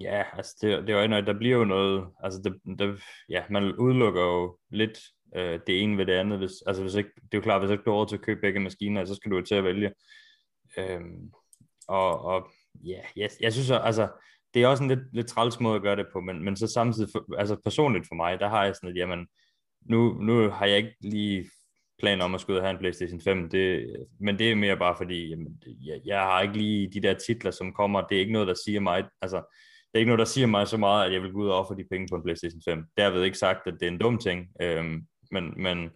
[0.00, 3.76] Ja, altså det, det er jo, der bliver jo noget, altså det, det, ja, man
[3.76, 4.98] udelukker jo lidt
[5.36, 7.70] øh, det ene ved det andet, hvis, altså hvis ikke, det er jo klart, hvis
[7.70, 9.64] ikke du har råd til at købe begge maskiner, så skal du jo til at
[9.64, 9.92] vælge.
[10.78, 11.32] Øhm,
[11.88, 12.50] og, og
[12.84, 14.08] ja, jeg, jeg synes, altså,
[14.54, 16.66] det er også en lidt, lidt træls måde at gøre det på, men, men så
[16.66, 19.26] samtidig, for, altså personligt for mig, der har jeg sådan, at jamen,
[19.90, 21.50] nu, nu har jeg ikke lige
[21.98, 25.28] planer om at skulle have en PlayStation 5, det, men det er mere bare fordi,
[25.28, 28.48] jamen, jeg, jeg har ikke lige de der titler, som kommer, det er ikke noget,
[28.48, 31.22] der siger mig, altså, det er ikke noget, der siger mig så meget, at jeg
[31.22, 32.84] vil gå ud og ofre de penge på en PlayStation 5.
[32.96, 35.90] Derved ikke sagt, at det er en dum ting, øhm, men, men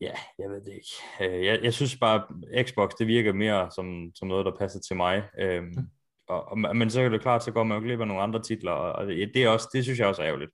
[0.00, 1.34] ja, jeg ved det ikke.
[1.36, 2.26] Øh, jeg, jeg synes bare,
[2.64, 5.22] Xbox, det virker mere som, som noget, der passer til mig.
[5.38, 5.88] Øhm, mm.
[6.28, 8.42] og, og, men så er det klart, så går man jo glip af nogle andre
[8.42, 10.50] titler, og, og det, er også, det synes jeg også er ærgerligt.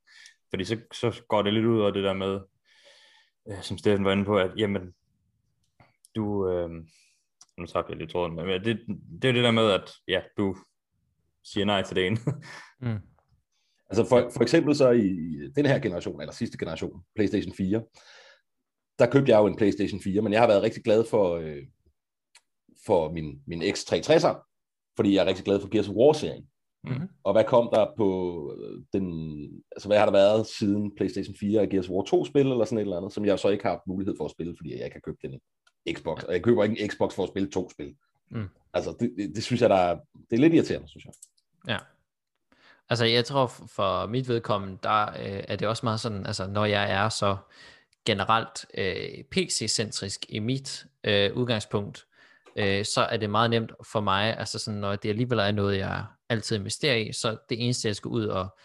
[0.50, 2.40] Fordi så, så går det lidt ud af det der med,
[3.50, 4.94] øh, som Steffen var inde på, at jamen,
[6.16, 6.70] du, øh,
[7.58, 8.80] nu tabte jeg lidt tråden, men det,
[9.22, 10.56] det er det der med, at ja, du
[11.44, 12.16] siger nej til det ene.
[12.80, 12.98] mm.
[13.90, 15.16] Altså for, for eksempel så i
[15.56, 17.82] den her generation, eller sidste generation, PlayStation 4,
[18.98, 21.62] der købte jeg jo en PlayStation 4, men jeg har været rigtig glad for, øh,
[22.86, 24.34] for min, min X360'er,
[24.96, 26.46] fordi jeg er rigtig glad for Gears of War-serien.
[26.84, 27.08] Mm-hmm.
[27.24, 28.08] Og hvad kom der på
[28.58, 29.06] øh, den,
[29.72, 32.64] altså hvad har der været siden PlayStation 4 og Gears of War 2 spil eller
[32.64, 34.76] sådan et eller andet, som jeg så ikke har haft mulighed for at spille, fordi
[34.76, 35.40] jeg ikke har købt den
[35.96, 37.94] Xbox, og jeg køber ikke en Xbox for at spille to spil.
[38.30, 38.48] Mm.
[38.74, 39.94] Altså det, det, det, synes jeg, der er,
[40.30, 41.12] det er lidt irriterende, synes jeg.
[41.68, 41.78] Ja.
[42.88, 46.64] Altså jeg tror for mit vedkommende, der øh, er det også meget sådan, altså når
[46.64, 47.36] jeg er så
[48.04, 52.06] generelt øh, PC-centrisk i mit øh, udgangspunkt,
[52.56, 55.78] øh, så er det meget nemt for mig, altså sådan, når det alligevel er noget,
[55.78, 58.58] jeg altid investerer i, så det eneste, jeg skal ud og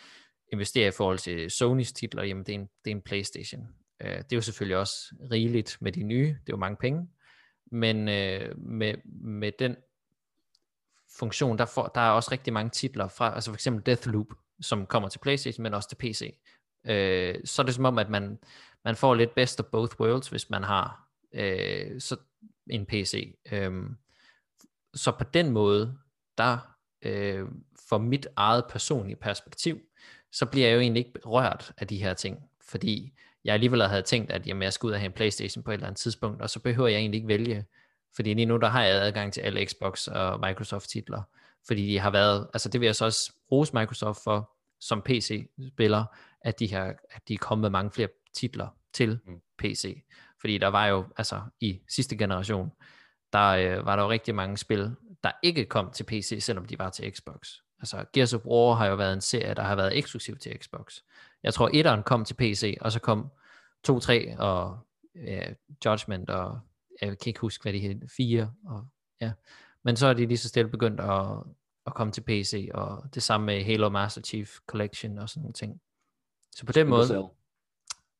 [0.53, 3.67] investere i forhold til Sonys titler, jamen det er en, det er en Playstation.
[4.01, 7.07] Øh, det er jo selvfølgelig også rigeligt med de nye, det er jo mange penge,
[7.71, 9.75] men øh, med, med den
[11.17, 14.27] funktion, der, får, der er også rigtig mange titler fra, altså for eksempel Deathloop,
[14.61, 16.35] som kommer til Playstation, men også til PC.
[16.85, 18.39] Øh, så er det som om, at man,
[18.85, 22.15] man får lidt best of both worlds, hvis man har øh, så
[22.69, 23.37] en PC.
[23.51, 23.83] Øh,
[24.93, 25.97] så på den måde,
[26.37, 26.57] der
[27.01, 27.47] øh,
[27.89, 29.79] for mit eget personlige perspektiv,
[30.31, 33.13] så bliver jeg jo egentlig ikke rørt af de her ting, fordi
[33.43, 35.73] jeg alligevel havde tænkt, at jamen, jeg skal ud og have en Playstation på et
[35.73, 37.65] eller andet tidspunkt, og så behøver jeg egentlig ikke vælge,
[38.15, 41.21] fordi lige nu der har jeg adgang til alle Xbox og Microsoft titler,
[41.67, 46.05] fordi de har været, altså det vil jeg så også rose Microsoft for, som PC-spiller,
[46.41, 49.41] at de, har, at de er kommet med mange flere titler til mm.
[49.57, 50.03] PC.
[50.41, 52.71] Fordi der var jo, altså i sidste generation,
[53.33, 56.79] der øh, var der jo rigtig mange spil, der ikke kom til PC, selvom de
[56.79, 57.53] var til Xbox.
[57.79, 60.99] Altså Gears of War har jo været en serie, der har været eksklusiv til Xbox.
[61.43, 63.31] Jeg tror, etteren kom til PC, og så kom
[63.83, 64.79] 2, 3 og
[65.15, 65.53] ja,
[65.85, 66.59] Judgment, og
[67.01, 68.53] jeg kan ikke huske, hvad de hed, 4.
[68.65, 68.87] Og,
[69.21, 69.31] ja.
[69.83, 71.27] Men så er de lige så stille begyndt at,
[71.85, 75.53] at komme til PC, og det samme med Halo Master Chief Collection og sådan nogle
[75.53, 75.81] ting.
[76.55, 77.29] Så på den måde...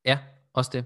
[0.04, 0.18] Ja,
[0.52, 0.84] også det.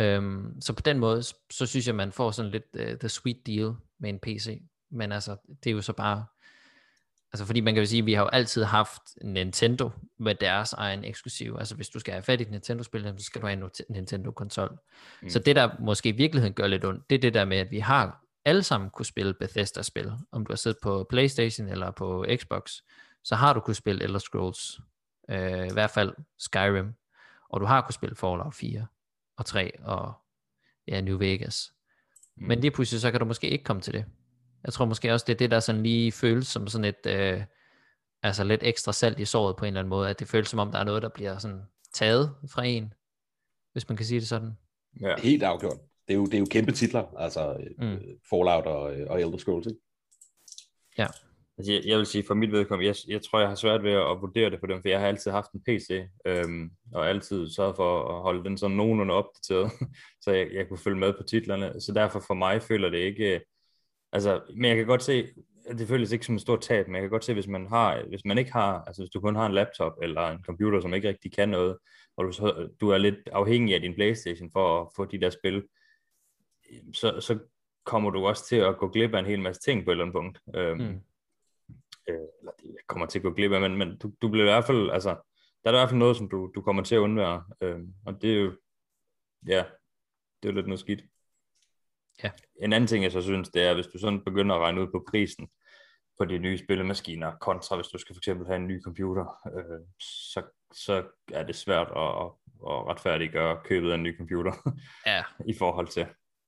[0.00, 3.08] Øhm, så på den måde, så, så synes jeg, man får sådan lidt uh, the
[3.08, 4.62] sweet deal med en PC.
[4.90, 6.24] Men altså, det er jo så bare,
[7.32, 10.72] altså fordi man kan jo sige, at vi har jo altid haft Nintendo med deres
[10.72, 11.56] egen eksklusiv.
[11.58, 14.78] Altså hvis du skal have fat i et Nintendo-spil, så skal du have en Nintendo-konsol.
[15.22, 15.30] Mm.
[15.30, 17.70] Så det der måske i virkeligheden gør lidt ondt, det er det der med, at
[17.70, 20.12] vi har alle sammen kunne spille Bethesda-spil.
[20.32, 22.72] Om du har siddet på Playstation eller på Xbox,
[23.24, 24.80] så har du kunne spille Elder Scrolls.
[25.30, 26.94] Øh, I hvert fald Skyrim.
[27.54, 28.86] Og du har kunne spille Fallout 4
[29.36, 30.12] og 3 og
[30.88, 31.72] ja, New Vegas.
[32.36, 32.46] Mm.
[32.46, 34.04] Men lige pludselig så kan du måske ikke komme til det.
[34.64, 37.42] Jeg tror måske også, det er det, der sådan lige føles som sådan et, øh,
[38.22, 40.58] altså lidt ekstra salt i såret på en eller anden måde, at det føles som
[40.58, 41.62] om, der er noget, der bliver sådan
[41.92, 42.94] taget fra en,
[43.72, 44.58] hvis man kan sige det sådan.
[45.00, 45.14] Ja.
[45.18, 45.78] Helt afgjort.
[46.08, 47.84] Det er jo, det er jo kæmpe titler, altså mm.
[47.84, 49.80] Øh, Fallout og, og Elder Scrolls, ikke?
[50.98, 51.06] Ja.
[51.58, 53.92] Altså, jeg, jeg vil sige, for mit vedkommende, jeg, jeg tror, jeg har svært ved
[53.92, 57.48] at, vurdere det for dem, for jeg har altid haft en PC, øhm, og altid
[57.48, 59.70] sørget for at holde den sådan nogenlunde opdateret,
[60.24, 61.80] så jeg, jeg kunne følge med på titlerne.
[61.80, 63.40] Så derfor for mig føler det ikke,
[64.12, 65.28] altså, men jeg kan godt se,
[65.78, 68.04] det føles ikke som et stort tab, men jeg kan godt se, hvis man har,
[68.08, 70.94] hvis man ikke har, altså hvis du kun har en laptop eller en computer, som
[70.94, 71.78] ikke rigtig kan noget,
[72.16, 75.30] og du, så, du er lidt afhængig af din Playstation for at få de der
[75.30, 75.62] spil,
[76.94, 77.38] så, så
[77.84, 80.04] kommer du også til at gå glip af en hel masse ting på et eller
[80.04, 80.40] andet punkt.
[80.54, 81.00] Øhm, mm
[82.08, 84.50] øh, eller det kommer til at gå glip af, men, men du, du bliver i
[84.50, 85.10] hvert fald, altså,
[85.64, 88.22] der er i hvert fald noget, som du, du kommer til at undvære, øh, og
[88.22, 88.52] det er jo,
[89.46, 89.64] ja,
[90.42, 91.04] det er jo lidt noget skidt.
[92.22, 92.30] Ja.
[92.62, 94.86] En anden ting, jeg så synes, det er, hvis du sådan begynder at regne ud
[94.86, 95.48] på prisen
[96.18, 99.86] på de nye spillemaskiner, kontra hvis du skal for eksempel have en ny computer, øh,
[100.00, 102.30] så, så er det svært at, at,
[102.70, 104.52] at retfærdiggøre købet af en ny computer,
[105.06, 105.22] ja.
[105.52, 106.06] i forhold til,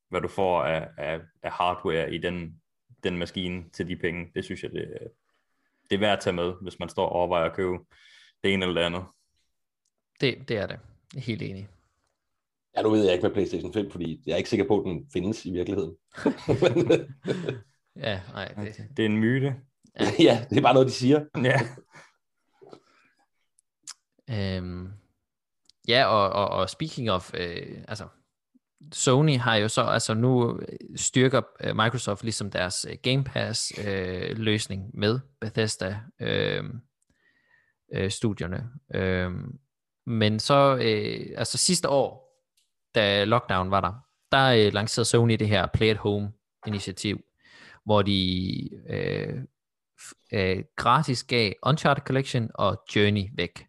[0.09, 2.62] hvad du får af, af, af hardware i den,
[3.05, 4.33] den maskine til de penge.
[4.35, 4.99] Det synes jeg, det,
[5.90, 7.77] det er værd at tage med, hvis man står og overvejer at købe
[8.44, 9.05] det ene eller det andet.
[10.20, 10.79] Det, det er det.
[11.14, 11.68] Jeg er helt enig.
[12.77, 14.85] Ja, nu ved jeg ikke med PlayStation 5, fordi jeg er ikke sikker på, at
[14.85, 15.96] den findes i virkeligheden.
[17.96, 18.49] Ja, nej.
[18.49, 19.46] Det, Det er en myte.
[20.29, 21.25] ja, det er bare noget, de siger.
[21.44, 21.61] Ja.
[24.31, 24.92] Øhm,
[25.88, 28.09] ja, og, og, og speaking of, øh, altså,
[28.93, 33.73] Sony har jo så, altså nu øh, styrker øh, Microsoft ligesom deres øh, Game Pass
[33.87, 36.65] øh, løsning med Bethesda øh,
[37.95, 38.71] øh, studierne.
[38.95, 39.31] Øh,
[40.07, 42.27] men så, øh, altså sidste år,
[42.95, 43.93] da lockdown var der,
[44.33, 46.33] der øh, lancerede Sony det her Play at Home
[46.67, 47.21] initiativ,
[47.85, 49.43] hvor de øh,
[50.01, 53.67] f- øh, gratis gav Uncharted Collection og Journey væk.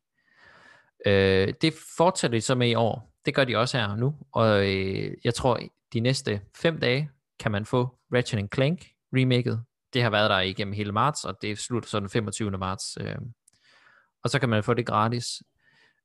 [1.05, 3.16] Øh, det fortsætter de så med i år.
[3.27, 4.15] Det gør de også her nu.
[4.31, 5.59] Og øh, jeg tror,
[5.93, 9.63] de næste fem dage kan man få Ratchet Clank remaket.
[9.93, 12.51] Det har været der igennem hele marts, og det slutter så den 25.
[12.51, 12.97] marts.
[13.01, 13.15] Øh.
[14.23, 15.43] Og så kan man få det gratis.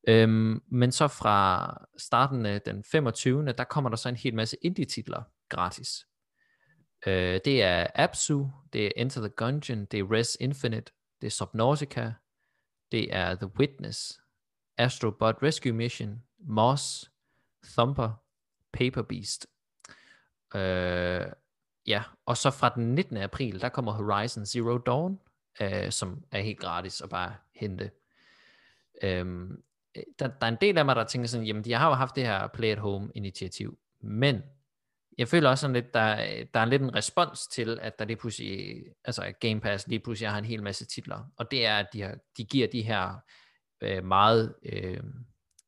[0.09, 3.47] Øhm, men så fra starten af den 25.
[3.47, 6.07] der kommer der så en hel masse indie-titler gratis.
[7.07, 11.31] Øh, det er Absu, det er Enter the Gungeon, det er Res Infinite, det er
[11.31, 12.13] Subnautica,
[12.93, 14.21] det er The Witness,
[14.79, 17.12] Astro Bot Rescue Mission, Moss,
[17.65, 18.11] Thumper,
[18.73, 19.47] Paper Beast.
[20.55, 21.27] Øh,
[21.87, 23.17] ja, og så fra den 19.
[23.17, 25.21] april, der kommer Horizon Zero Dawn,
[25.61, 27.91] øh, som er helt gratis at bare hente.
[29.03, 29.51] Øh,
[30.19, 32.17] der, der er en del af mig, der tænker sådan, jamen de har jo haft
[32.17, 34.43] det her Play at Home initiativ, men
[35.19, 36.17] jeg føler også sådan lidt, der,
[36.55, 40.31] der er lidt en respons til, at der lige pludselig, altså Game Pass lige pludselig
[40.31, 43.15] har en hel masse titler, og det er, at de, har, de giver de her
[43.81, 45.03] øh, meget, øh,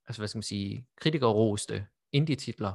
[0.07, 2.73] altså hvad skal man sige, kritikerroste indie-titler,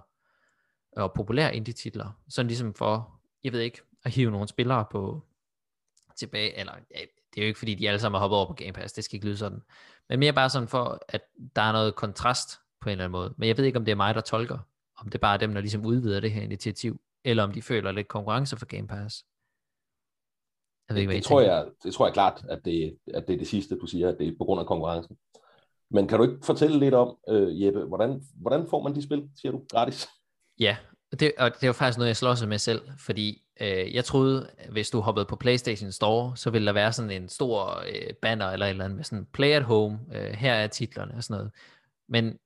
[0.98, 5.24] og populære indie-titler, sådan ligesom for, jeg ved ikke, at hive nogle spillere på
[6.16, 7.00] tilbage, eller ja,
[7.34, 9.04] det er jo ikke fordi, de alle sammen har hoppet over på Game Pass, det
[9.04, 9.62] skal ikke lyde sådan,
[10.10, 11.22] men mere bare sådan for, at
[11.56, 12.50] der er noget kontrast
[12.82, 14.60] på en eller anden måde, men jeg ved ikke, om det er mig, der tolker,
[14.98, 17.92] om det bare er dem, der ligesom udvider det her initiativ, eller om de føler
[17.92, 19.26] lidt konkurrence for Game Pass.
[20.90, 23.28] Jeg ved ikke, hvad det, I tror jeg, det tror jeg klart, at det, at
[23.28, 25.18] det er det sidste, du siger, at det er på grund af konkurrencen.
[25.92, 29.30] Men kan du ikke fortælle lidt om, øh, Jeppe, hvordan, hvordan får man de spil,
[29.42, 30.08] siger du, gratis?
[30.60, 30.78] Ja,
[31.20, 34.90] det, og det var faktisk noget, jeg slås med selv, fordi øh, jeg troede, hvis
[34.90, 38.66] du hoppede på PlayStation Store, så ville der være sådan en stor øh, banner eller
[38.66, 41.52] et eller andet med sådan Play at Home, øh, her er titlerne og sådan noget.
[42.10, 42.38] Men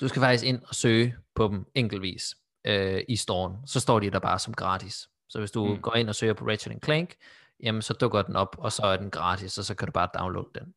[0.00, 2.34] du skal faktisk ind og søge på dem enkeltvis
[2.66, 3.56] øh, i storen.
[3.66, 5.08] Så står de der bare som gratis.
[5.28, 5.80] Så hvis du mm.
[5.80, 7.14] Går ind og søger på Ratchet Clank,
[7.62, 10.08] jamen så dukker den op, og så er den gratis, og så kan du bare
[10.18, 10.74] downloade den.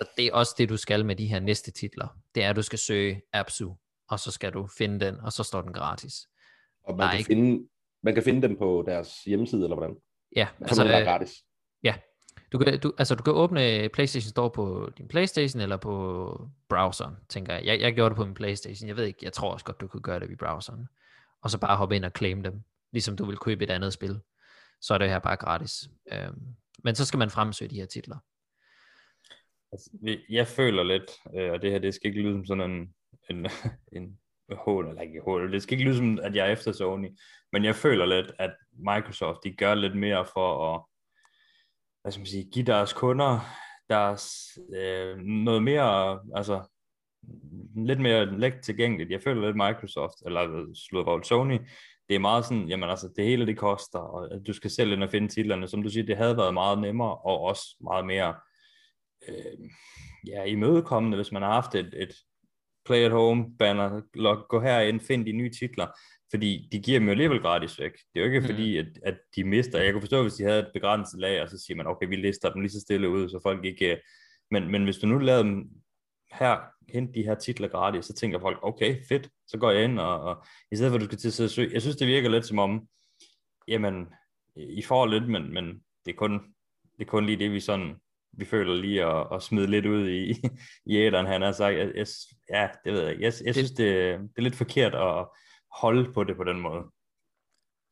[0.00, 2.08] Og det er også det, du skal med de her næste titler.
[2.34, 3.72] Det er, at du skal søge Absu,
[4.08, 6.28] og så skal du finde den, og så står den gratis.
[6.84, 7.28] Og man kan, ikke.
[7.28, 7.68] finde,
[8.02, 9.96] man kan finde dem på deres hjemmeside, eller hvordan?
[10.36, 11.44] Ja, Altså, altså, dem, der er øh, gratis.
[12.52, 17.14] du, kan, du, altså du kan åbne PlayStation Store på din PlayStation, eller på browseren,
[17.28, 17.66] tænker jeg.
[17.66, 17.80] jeg.
[17.80, 20.02] Jeg gjorde det på min PlayStation, jeg ved ikke, jeg tror også godt, du kunne
[20.02, 20.86] gøre det i browseren.
[21.42, 24.20] Og så bare hoppe ind og claim dem, ligesom du vil købe et andet spil.
[24.84, 25.88] Så er det her bare gratis.
[26.12, 26.42] Øhm,
[26.84, 28.16] men så skal man fremsøge de her titler.
[29.72, 29.90] Altså,
[30.28, 32.94] jeg føler lidt, øh, og det her, det skal ikke lyde som sådan en,
[33.30, 33.46] en,
[33.96, 34.18] en
[34.52, 37.08] hål, eller ikke hål, det skal ikke lyde som, at jeg er efter Sony,
[37.52, 40.82] men jeg føler lidt, at Microsoft, de gør lidt mere for at,
[42.02, 43.40] hvad skal man sige, give deres kunder
[43.88, 46.62] deres, øh, noget mere, altså,
[47.76, 49.10] lidt mere let tilgængeligt.
[49.10, 51.58] Jeg føler lidt Microsoft, eller slået over Sony,
[52.08, 55.02] det er meget sådan, jamen altså, det hele det koster, og du skal selv ind
[55.02, 55.68] og finde titlerne.
[55.68, 58.34] Som du siger, det havde været meget nemmere, og også meget mere
[59.28, 59.68] øh,
[60.26, 62.14] ja, imødekommende, hvis man har haft et, et
[62.86, 65.86] play at home banner, log, gå herind, find de nye titler,
[66.30, 67.92] fordi de giver dem jo alligevel gratis væk.
[67.92, 68.48] Det er jo ikke Mhm.
[68.48, 69.82] fordi, at, at de mister.
[69.82, 72.16] Jeg kunne forstå, hvis de havde et begrænset lag, og så siger man, okay, vi
[72.16, 73.92] lister dem lige så stille ud, så folk ikke...
[73.92, 73.98] øh,
[74.50, 75.68] Men, men hvis du nu lavede dem
[76.38, 76.58] her,
[76.92, 80.20] hente de her titler gratis, så tænker folk, okay, fedt, så går jeg ind, og,
[80.20, 82.06] og i stedet for, at du skal til at sidde og søge, jeg synes, det
[82.06, 82.88] virker lidt som om,
[83.68, 84.06] jamen,
[84.56, 85.66] I får lidt, men, men
[86.04, 86.32] det, er kun,
[86.98, 87.94] det er kun lige det, vi sådan,
[88.32, 90.30] vi føler lige at, at smide lidt ud i,
[90.92, 92.06] i æderen, han har sagt, jeg, jeg,
[92.50, 95.26] ja, det ved jeg ikke, jeg, jeg synes, det, det er lidt forkert at
[95.80, 96.84] holde på det på den måde.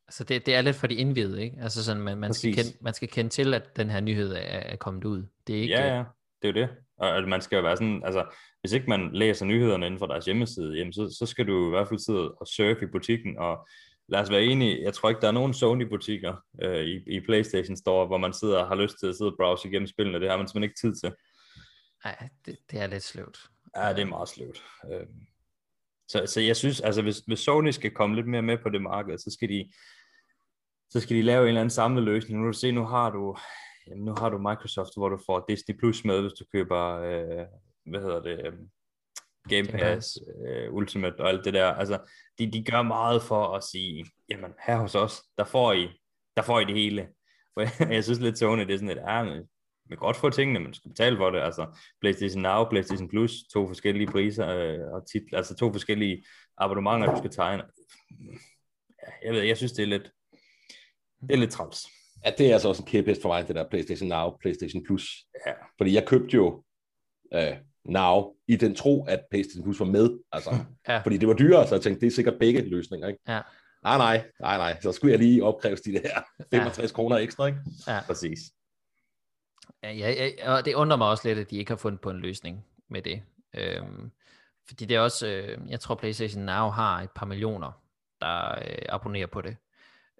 [0.07, 1.57] Altså det, det er lidt for de indvidede, ikke?
[1.61, 4.39] Altså sådan, man, man, skal kende, man skal kende til, at den her nyhed er,
[4.39, 5.25] er kommet ud.
[5.47, 5.73] Det er ikke...
[5.73, 6.03] Ja, ja,
[6.41, 6.69] det er jo det.
[7.03, 8.25] Og at man skal jo være sådan, altså,
[8.61, 11.69] hvis ikke man læser nyhederne inden for deres hjemmeside, jamen, så, så skal du i
[11.69, 13.67] hvert fald sidde og surfe i butikken, og
[14.07, 17.77] lad os være enige, jeg tror ikke, der er nogen Sony-butikker øh, i, i PlayStation
[17.77, 20.29] Store, hvor man sidder og har lyst til at sidde og browse igennem spillene, det
[20.29, 21.15] har man simpelthen ikke tid til.
[22.05, 23.37] Nej, det, det er lidt sløvt.
[23.77, 24.63] Ja, det er meget sløvt.
[24.91, 25.07] Øh,
[26.07, 28.81] så, så jeg synes, altså hvis, hvis Sony skal komme lidt mere med på det
[28.81, 29.71] marked, så skal de,
[30.89, 32.39] så skal de lave en eller anden samlet løsning.
[32.39, 33.37] Nu du se, nu har du
[33.87, 37.45] jamen, nu har du Microsoft, hvor du får Disney Plus med, hvis du køber, øh,
[37.85, 38.53] hvad hedder det, øh,
[39.49, 40.17] Game Pass,
[40.47, 41.73] øh, Ultimate og alt det der.
[41.73, 45.89] Altså, de, de gør meget for at sige, jamen her hos os, der får I,
[46.37, 47.09] der får I det hele.
[47.95, 49.47] Jeg, synes lidt, Sony, det er sådan lidt, men
[49.89, 51.39] man kan godt få tingene, men skal betale for det.
[51.39, 56.25] Altså, PlayStation Now, PlayStation Plus, to forskellige priser øh, og titler, altså to forskellige
[56.57, 57.63] abonnementer, du skal tegne.
[59.23, 60.11] Jeg ved, jeg synes, det er lidt,
[61.21, 61.87] det er lidt træls.
[62.25, 65.25] Ja, det er altså også en kæphest for mig, det der PlayStation Now, PlayStation Plus.
[65.47, 65.51] Ja.
[65.77, 66.63] Fordi jeg købte jo
[67.33, 70.19] øh, Now i den tro, at PlayStation Plus var med.
[70.31, 70.49] Altså,
[70.87, 70.97] Ja.
[70.99, 73.07] Fordi det var dyrere, så jeg tænkte, det er sikkert begge løsninger.
[73.07, 73.19] Ikke?
[73.27, 73.41] Ja.
[73.83, 74.79] Nej, nej, nej, nej.
[74.81, 76.95] Så skulle jeg lige opkræves de der 65 ja.
[76.95, 77.45] kroner ekstra.
[77.45, 77.59] Ikke?
[78.07, 78.39] Præcis.
[79.83, 82.09] Ja, ja, ja, og det undrer mig også lidt, at de ikke har fundet på
[82.09, 83.21] en løsning med det.
[83.55, 84.11] Øhm,
[84.67, 87.71] fordi det er også, øh, jeg tror PlayStation Now har et par millioner,
[88.21, 89.55] der øh, abonnerer på det.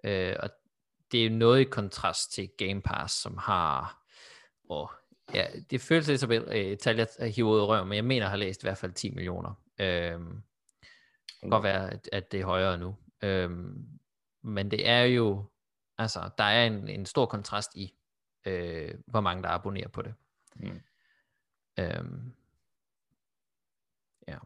[0.04, 0.50] Øh, og
[1.12, 4.04] det er jo noget i kontrast til Game Pass, som har,
[4.70, 4.88] åh,
[5.34, 8.04] ja, det føles lidt som et øh, tal, jeg hiver ud af røven, men jeg
[8.04, 9.54] mener, jeg har læst i hvert fald 10 millioner.
[9.78, 10.42] Øhm,
[11.28, 12.96] det kan godt være, at, at det er højere nu.
[13.22, 13.88] Øhm,
[14.42, 15.44] men det er jo,
[15.98, 17.94] altså, der er en, en stor kontrast i,
[18.46, 20.14] øh, hvor mange der abonnerer på det.
[20.56, 20.80] Mm.
[21.78, 22.34] Øhm,
[24.28, 24.38] ja.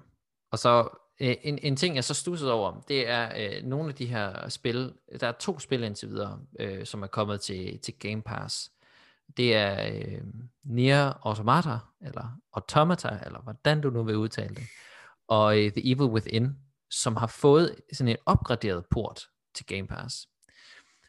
[0.51, 0.89] Og så
[1.21, 4.49] Øh, en, en ting, jeg så stussede over, det er øh, nogle af de her
[4.49, 8.73] spil, der er to spil indtil videre, øh, som er kommet til, til Game Pass.
[9.37, 10.21] Det er øh,
[10.65, 14.67] Nier Automata, eller Automata, eller hvordan du nu vil udtale det,
[15.29, 16.57] og øh, The Evil Within,
[16.91, 20.29] som har fået sådan en opgraderet port til Game Pass.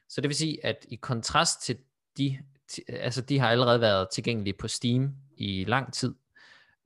[0.10, 1.78] Så det vil sige, at i kontrast til
[2.17, 2.39] de,
[2.88, 6.15] altså de har allerede været tilgængelige på Steam i lang tid,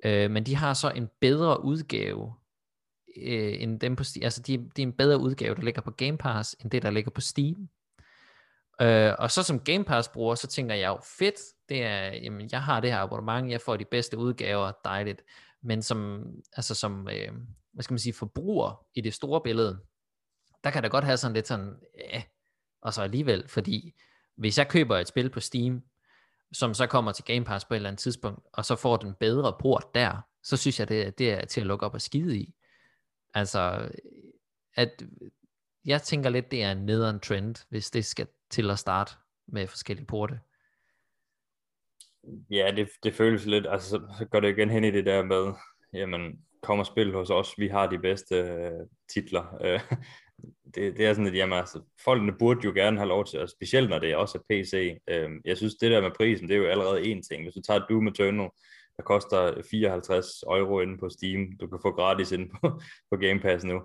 [0.05, 2.33] øh, men de har så en bedre udgave
[3.17, 4.23] øh, end dem på Steam.
[4.23, 6.91] Altså de, det er en bedre udgave, der ligger på Game Pass, end det, der
[6.91, 7.69] ligger på Steam.
[8.82, 11.36] Øh, og så som Game Pass bruger, så tænker jeg jo, fedt,
[11.69, 15.21] det er, jamen, jeg har det her abonnement, jeg får de bedste udgaver, dejligt.
[15.63, 17.32] Men som, altså som, øh,
[17.73, 19.80] hvad skal man sige, forbruger i det store billede,
[20.63, 22.23] der kan det godt have sådan lidt sådan, ja,
[22.82, 23.93] og så alligevel, fordi
[24.38, 25.82] hvis jeg køber et spil på Steam,
[26.54, 29.13] som så kommer til Game Pass på et eller andet tidspunkt, og så får den
[29.13, 32.38] bedre port der, så synes jeg, det, det er til at lukke op og skide
[32.38, 32.54] i.
[33.33, 33.89] Altså,
[34.75, 35.03] at
[35.85, 39.11] jeg tænker lidt, det er en nederen trend, hvis det skal til at starte
[39.47, 40.39] med forskellige porte.
[42.49, 45.23] Ja, det, det føles lidt, altså så, så går det igen hen i det der
[45.23, 45.53] med,
[45.93, 49.57] jamen, kom og spil hos os, vi har de bedste øh, titler.
[49.61, 49.79] Øh,
[50.75, 53.49] det, det er sådan, at jamen, altså, folkene burde jo gerne have lov til, og
[53.49, 54.97] specielt når det også er PC.
[55.09, 57.43] Øh, jeg synes, det der med prisen, det er jo allerede en ting.
[57.43, 58.49] Hvis du tager Doom Eternal,
[58.97, 63.39] der koster 54 euro inde på Steam, du kan få gratis inde på, på Game
[63.39, 63.82] Pass nu.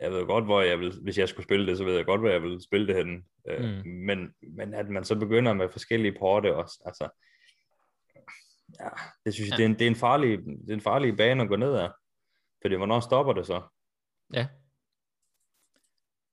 [0.00, 2.20] Jeg ved godt, hvor jeg vil, hvis jeg skulle spille det, så ved jeg godt,
[2.20, 3.22] hvor jeg vil spille det henne.
[3.48, 3.90] Øh, Mm.
[3.90, 7.08] men, men at man så begynder med forskellige porte også, altså,
[8.80, 8.88] ja,
[9.24, 9.62] det synes jeg, Ja.
[9.62, 9.68] ja.
[9.68, 11.74] det, er en, det, er en farlig, det er en farlig bane at gå ned
[11.74, 11.90] af.
[12.62, 13.62] Fordi hvornår stopper det så?
[14.32, 14.46] Ja.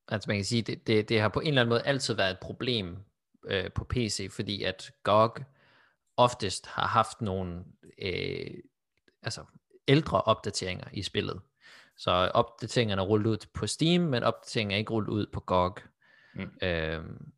[0.08, 2.32] Altså man kan sige, det, det, det har på en eller anden måde altid været
[2.32, 2.98] et problem
[3.48, 5.38] øh, på PC, fordi at GOG
[6.24, 7.64] oftest har haft nogle
[8.02, 8.54] øh,
[9.24, 9.42] altså
[9.88, 11.42] ældre opdateringer i spillet.
[11.98, 15.80] Så opdateringerne er rullet ud på Steam, men opdateringerne er ikke rullet ud på GOG.
[16.36, 16.50] Mm.
[16.64, 17.32] Øhm,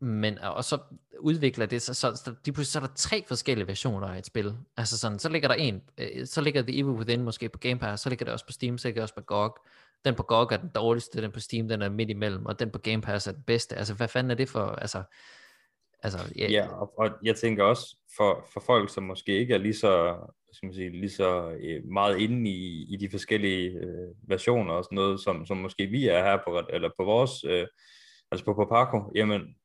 [0.00, 0.78] men og så
[1.18, 4.26] udvikler det sig, så, så de pludselig så er der tre forskellige versioner af et
[4.26, 4.54] spil.
[4.76, 7.78] Altså sådan, så ligger der en, øh, så ligger The Evil Within måske på Game
[7.78, 9.58] Pass, så ligger det også på Steam, så ligger det også på GOG.
[10.04, 12.70] Den på GOG er den dårligste, den på Steam, den er midt imellem, og den
[12.70, 13.76] på Game Pass er den bedste.
[13.76, 15.02] Altså, hvad fanden er det for, altså,
[16.02, 19.58] altså, ja, Ja, og, og jeg tænker også for, for folk, som måske ikke er
[19.58, 20.16] lige så,
[20.52, 24.84] skal man sige, lige så øh, meget inde i, i de forskellige øh, versioner og
[24.84, 27.66] sådan noget, som, som måske vi er her på, eller på vores, øh,
[28.30, 29.56] altså på Papaco, jamen,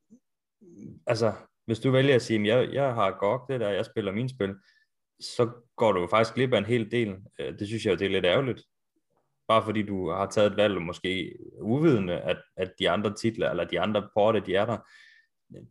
[1.07, 1.33] altså,
[1.65, 4.55] hvis du vælger at sige, jeg, jeg har GOG det der, jeg spiller min spil,
[5.19, 7.15] så går du faktisk glip af en hel del.
[7.39, 8.61] Øh, det synes jeg jo, det er lidt ærgerligt.
[9.47, 13.63] Bare fordi du har taget et valg, måske uvidende, at, at de andre titler, eller
[13.63, 14.77] de andre porte, de er der,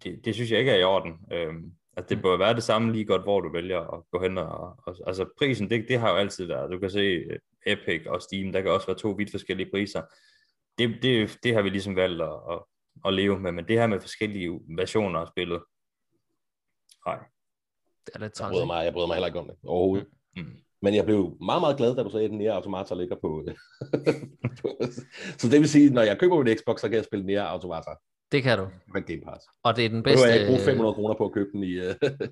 [0.02, 1.12] det, det synes jeg ikke er i orden.
[1.32, 4.38] Øhm, altså det bør være det samme lige godt, hvor du vælger at gå hen
[4.38, 8.06] og, og altså prisen, det, det har jo altid været, du kan se øh, Epic
[8.06, 10.02] og Steam, der kan også være to vidt forskellige priser.
[10.78, 12.58] Det, det, det har vi ligesom valgt at, at,
[13.04, 15.62] at leve med, men det her med forskellige versioner af spillet,
[17.06, 17.18] nej.
[18.06, 18.50] det er lidt Jeg træls.
[18.52, 18.66] bryder ikke?
[18.66, 20.06] mig, jeg bryder mig heller ikke om det overhovedet.
[20.36, 20.56] Mm.
[20.82, 23.46] Men jeg blev meget, meget glad, da du sagde, at den Nier Automata ligger på...
[24.62, 24.78] på-
[25.38, 27.90] så det vil sige, når jeg køber min Xbox, så kan jeg spille Nier Automata
[28.32, 28.64] Det kan du.
[28.64, 29.44] på Game Pass.
[29.62, 30.24] Og det er den bedste...
[30.26, 31.84] har jeg ikke brugt 500 kroner på at købe den i, uh,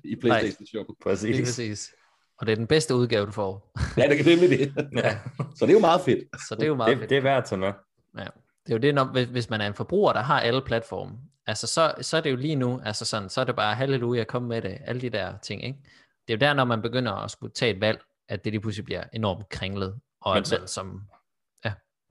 [0.03, 0.85] i PlayStation Shop.
[0.87, 1.39] Lige Præcis.
[1.39, 1.93] præcis.
[2.39, 3.71] Og det er den bedste udgave, du får.
[3.97, 4.89] Ja, det kan nemlig det.
[5.03, 5.17] Ja.
[5.55, 6.23] Så det er jo meget fedt.
[6.47, 7.09] Så det er jo meget Det, fedt.
[7.09, 7.71] det er værd at tage med.
[8.17, 8.23] Ja.
[8.65, 11.17] Det er jo det, når, hvis- man er en forbruger, der har alle platforme,
[11.47, 14.23] altså så, så er det jo lige nu, altså sådan, så er det bare halleluja,
[14.23, 15.79] kom med det, alle de der ting, ikke?
[16.27, 18.61] Det er jo der, når man begynder at skulle tage et valg, at det lige
[18.61, 21.01] pludselig bliver enormt kringlet, og Men et valg, som,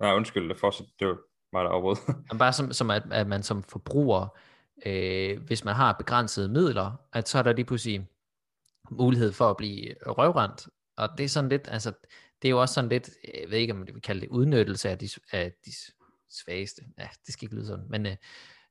[0.00, 1.16] Nej, undskyld, det fortsat, det var
[1.54, 1.96] mig, der afbrød.
[2.30, 4.38] Men bare som, som at, at man som forbruger,
[4.86, 8.06] øh, hvis man har begrænsede midler, at så er der lige pludselig
[8.90, 10.68] mulighed for at blive røvrendt.
[10.96, 11.92] Og det er sådan lidt, altså,
[12.42, 13.10] det er jo også sådan lidt,
[13.42, 15.70] jeg ved ikke, om det vil kalde det udnyttelse af de, af de
[16.30, 16.82] svageste.
[16.98, 18.06] Ja, det skal ikke lyde sådan, men...
[18.06, 18.16] Øh,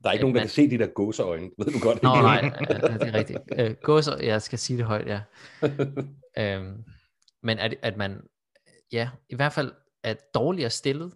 [0.02, 2.02] Der er ikke nogen, der men- kan se de der gåseøjne, ved du godt.
[2.02, 3.38] Nå, nej, det er rigtigt.
[3.58, 5.20] Øh, gå så, jeg skal sige det højt, ja.
[6.56, 6.84] øhm,
[7.42, 8.20] men at, at man,
[8.92, 9.72] ja, i hvert fald
[10.02, 11.12] er dårligere stillet,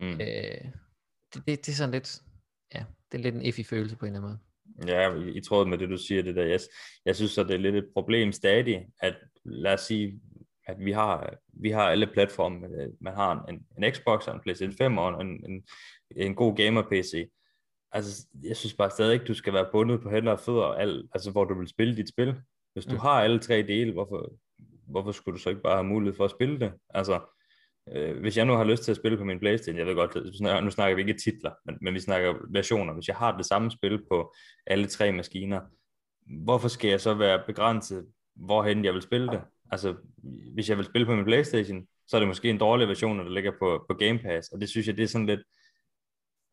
[0.00, 0.20] Mm.
[0.20, 0.64] øh,
[1.34, 2.20] det, det, det er sådan lidt,
[2.74, 4.38] ja, det er lidt en effig følelse på en eller anden måde.
[4.86, 6.44] Ja, i, i tråd med det, du siger, det der.
[6.44, 6.60] Jeg,
[7.04, 10.20] jeg synes så, det er lidt et problem stadig, at lad os sige,
[10.66, 12.66] at vi har, vi har alle platforme.
[12.66, 15.64] Øh, Man har en, en Xbox, en PlayStation 5 og en, en,
[16.16, 17.30] en god gamer-PC.
[17.92, 21.08] Altså, jeg synes bare stadig ikke, du skal være bundet på hænder og fødder, al,
[21.14, 22.34] altså hvor du vil spille dit spil.
[22.72, 22.98] Hvis du mm.
[22.98, 24.32] har alle tre dele, hvorfor,
[24.88, 26.72] hvorfor skulle du så ikke bare have mulighed for at spille det?
[26.90, 27.20] Altså,
[27.88, 30.64] øh, hvis jeg nu har lyst til at spille på min Playstation, jeg ved godt,
[30.64, 32.94] nu snakker, vi ikke titler, men, men vi snakker versioner.
[32.94, 34.34] Hvis jeg har det samme spil på
[34.66, 35.60] alle tre maskiner,
[36.44, 39.40] hvorfor skal jeg så være begrænset, hvorhen jeg vil spille det?
[39.70, 39.96] Altså,
[40.54, 43.28] hvis jeg vil spille på min Playstation, så er det måske en dårlig version, der
[43.28, 45.40] ligger på, på Game Pass, og det synes jeg, det er sådan lidt,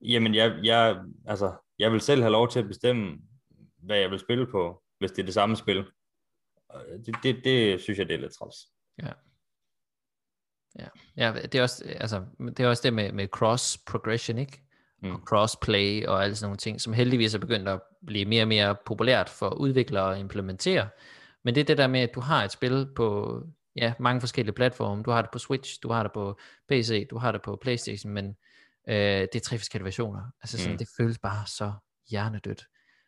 [0.02, 3.18] jamen jeg, jeg, altså, jeg vil selv have lov til at bestemme,
[3.78, 5.86] hvad jeg vil spille på, hvis det er det samme spil.
[7.06, 8.56] Det, det, det synes jeg, det er lidt træls.
[9.04, 9.12] Ja,
[11.42, 14.62] det er også, altså, det er også det med, med cross progression, ikke?
[15.02, 15.12] Mm.
[15.16, 18.48] Og crossplay og alle sådan nogle ting, som heldigvis er begyndt at blive mere og
[18.48, 20.90] mere populært for udviklere at implementere.
[21.44, 23.40] Men det er det der med, at du har et spil på
[23.76, 25.04] ja, mange forskellige platforme.
[25.04, 26.40] Du har det på Switch, du har det på
[26.70, 28.36] PC, du har det på Playstation, men
[28.90, 30.22] øh, det er tre forskellige versioner.
[30.42, 30.78] Altså sådan, Mm.
[30.78, 31.72] det føles bare så
[32.10, 32.64] hjernedødt.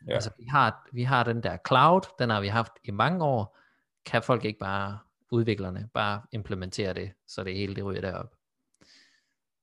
[0.08, 0.14] Ja.
[0.14, 3.58] Altså vi har, vi har den der cloud, den har vi haft i mange år.
[4.06, 4.98] Kan folk ikke bare,
[5.32, 8.36] udviklerne, bare implementere det, så det hele det ryger derop?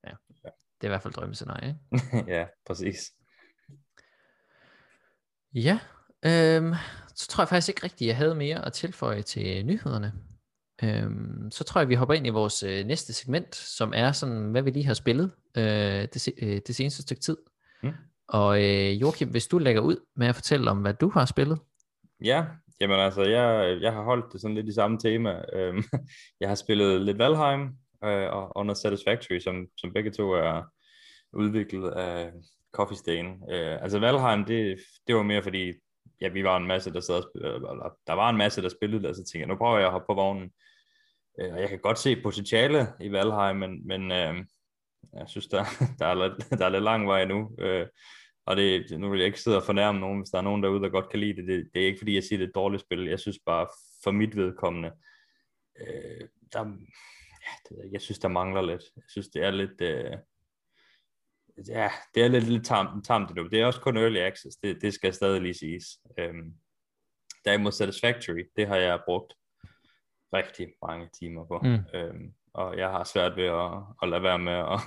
[0.07, 0.13] Ja.
[0.81, 1.79] Det er i hvert fald drømmescenarie.
[1.93, 2.25] Ikke?
[2.37, 3.13] ja, præcis.
[5.55, 5.81] Ja,
[6.25, 6.75] øhm,
[7.15, 10.13] så tror jeg faktisk ikke rigtigt, jeg havde mere at tilføje til nyhederne.
[10.83, 14.51] Øhm, så tror jeg, vi hopper ind i vores øh, næste segment, som er sådan,
[14.51, 15.63] hvad vi lige har spillet øh,
[16.15, 17.37] det, øh, det seneste stykke tid.
[17.83, 17.93] Mm.
[18.29, 21.59] Og øh, Joachim, hvis du lægger ud med at fortælle om, hvad du har spillet.
[22.25, 22.45] Ja,
[22.81, 25.43] jamen altså, jeg, jeg har holdt det sådan lidt i samme tema.
[25.53, 25.83] Øhm,
[26.41, 27.61] jeg har spillet lidt Valheim
[28.05, 30.63] øh, og, og noget Satisfactory, som, som begge to er
[31.33, 32.33] udviklet af
[32.73, 33.27] Coffee Stain.
[33.51, 35.73] Øh, altså Valheim, det, det var mere fordi,
[36.21, 38.69] ja, vi var en masse, der sad og spil, eller der var en masse, der
[38.69, 40.51] spillede det, og så tænkte jeg, nu prøver jeg at hoppe på vognen.
[41.41, 44.35] Øh, og jeg kan godt se potentiale i Valheim, men, men øh,
[45.15, 45.65] jeg synes, der,
[45.99, 47.51] der, er lidt, der er lidt lang vej nu.
[47.59, 47.87] Øh,
[48.49, 50.83] og det, nu vil jeg ikke sidde og fornærme nogen, hvis der er nogen derude,
[50.83, 51.49] der godt kan lide det.
[51.49, 53.05] Det, det er ikke fordi, jeg siger, det er et dårligt spil.
[53.05, 53.69] Jeg synes bare,
[54.05, 54.93] for mit vedkommende,
[55.81, 56.65] øh, der,
[57.45, 58.83] ja, det, jeg synes, der mangler lidt.
[58.97, 59.81] Jeg synes, det er lidt...
[59.81, 60.19] Øh,
[61.69, 63.47] ja, det er lidt, lidt tamt, tamt endnu.
[63.49, 64.57] Det er også kun early access.
[64.57, 65.85] Det, det skal stadig lige siges.
[66.19, 66.55] Øhm,
[67.45, 69.35] derimod Satisfactory, det har jeg brugt
[70.33, 71.61] rigtig mange timer på.
[71.63, 71.99] Mm.
[71.99, 73.73] Øhm, og jeg har svært ved at,
[74.03, 74.81] at lade være med at,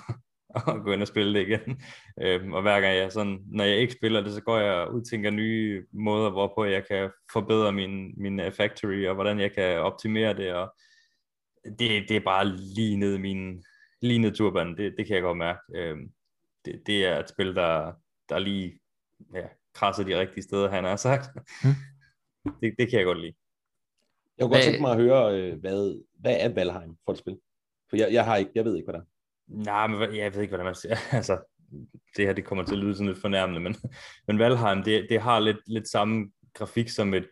[0.68, 1.82] at gå ind og spille det igen.
[2.24, 4.94] Øhm, og hver gang jeg sådan, når jeg ikke spiller det, så går jeg og
[4.94, 9.80] udtænker nye måder, hvorpå jeg kan forbedre min, min øh, factory, og hvordan jeg kan
[9.80, 10.74] optimere det, og
[11.80, 13.64] det, det er bare lige ned min,
[14.02, 15.60] lige ned turbanen, det, det kan jeg godt mærke.
[15.76, 16.12] Øhm,
[16.66, 17.94] det, det er et spil, der,
[18.30, 18.80] der lige
[19.36, 21.30] ja, krasser de rigtige steder, han har sagt.
[21.64, 21.70] Mm.
[22.62, 23.34] Det, det kan jeg godt lide.
[24.38, 27.40] Jeg kunne godt tænke mig at høre, øh, hvad, hvad er Valheim for et spil?
[27.90, 29.11] For jeg, jeg, har ikke, jeg ved ikke, hvad det er.
[29.52, 30.96] Nej, men jeg ved ikke, hvordan man siger.
[31.18, 31.40] Altså,
[32.18, 33.76] det her det kommer til at lyde sådan lidt fornærmende, men,
[34.28, 37.30] men Valheim, det, det har lidt, lidt samme grafik som et,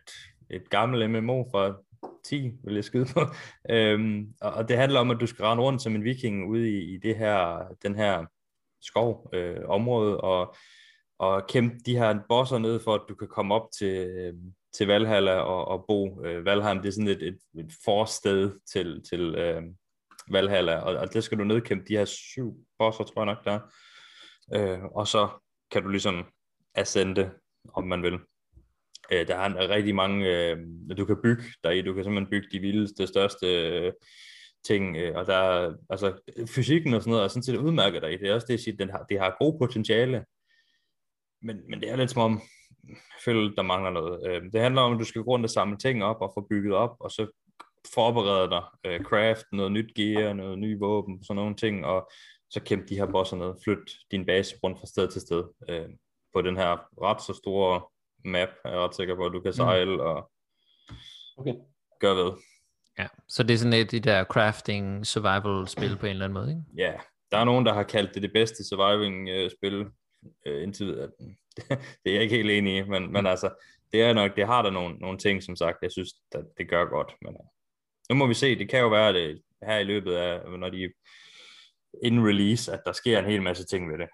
[0.50, 1.76] et gammelt MMO fra
[2.24, 3.20] 10, vil jeg skyde på.
[3.70, 6.70] Øhm, og, og det handler om, at du skal rende rundt som en viking ude
[6.70, 8.26] i, i det her, den her
[8.80, 10.54] skov øh, område, og,
[11.18, 14.34] og kæmpe de her bosser ned, for at du kan komme op til, øh,
[14.72, 16.24] til Valhalla og, og bo.
[16.24, 19.62] Øh, Valheim, det er sådan et, et, et forsted til, til øh,
[20.30, 23.60] Valhalla, og, og det skal du nedkæmpe de her syv bosser, tror jeg nok, der.
[24.54, 25.28] Øh, og så
[25.70, 26.24] kan du ligesom
[26.74, 27.30] ascende,
[27.74, 28.18] om man vil.
[29.12, 30.56] Øh, der er rigtig mange, øh,
[30.98, 33.92] du kan bygge deri, du kan simpelthen bygge de vildeste, største øh,
[34.64, 36.20] ting, øh, og der altså
[36.54, 38.76] fysikken og sådan noget er sådan set udmærket deri, det er også det, at sige,
[38.76, 40.24] den har, det har god potentiale,
[41.42, 42.40] men, men det er lidt som om,
[42.88, 44.26] jeg føler, der mangler noget.
[44.26, 46.46] Øh, det handler om, at du skal gå rundt og samle ting op og få
[46.50, 47.39] bygget op, og så
[47.94, 52.10] forberede dig, øh, craft, noget nyt gear, noget nye våben, sådan nogle ting, og
[52.50, 55.88] så kæmpe de her bosser ned, flyt din base rundt fra sted til sted, øh,
[56.34, 57.82] på den her ret så store
[58.24, 60.00] map, er jeg ret sikker på, at du kan sejle mm.
[60.00, 60.30] og
[61.40, 61.54] Okay.
[62.00, 62.32] gøre ved.
[62.98, 66.34] Ja, så det er sådan et de der crafting survival spil på en eller anden
[66.34, 66.62] måde, ikke?
[66.76, 66.92] Ja,
[67.30, 69.86] der er nogen, der har kaldt det det bedste surviving-spil
[70.46, 71.10] øh, indtil videre.
[72.04, 73.50] det er jeg ikke helt enig i, men, men altså,
[73.92, 76.68] det er nok, det har der nogle, nogle ting, som sagt, jeg synes, at det
[76.68, 77.36] gør godt, men
[78.10, 80.92] nu må vi se, det kan jo være, det her i løbet af, når de
[82.02, 84.08] in release, at der sker en hel masse ting ved det.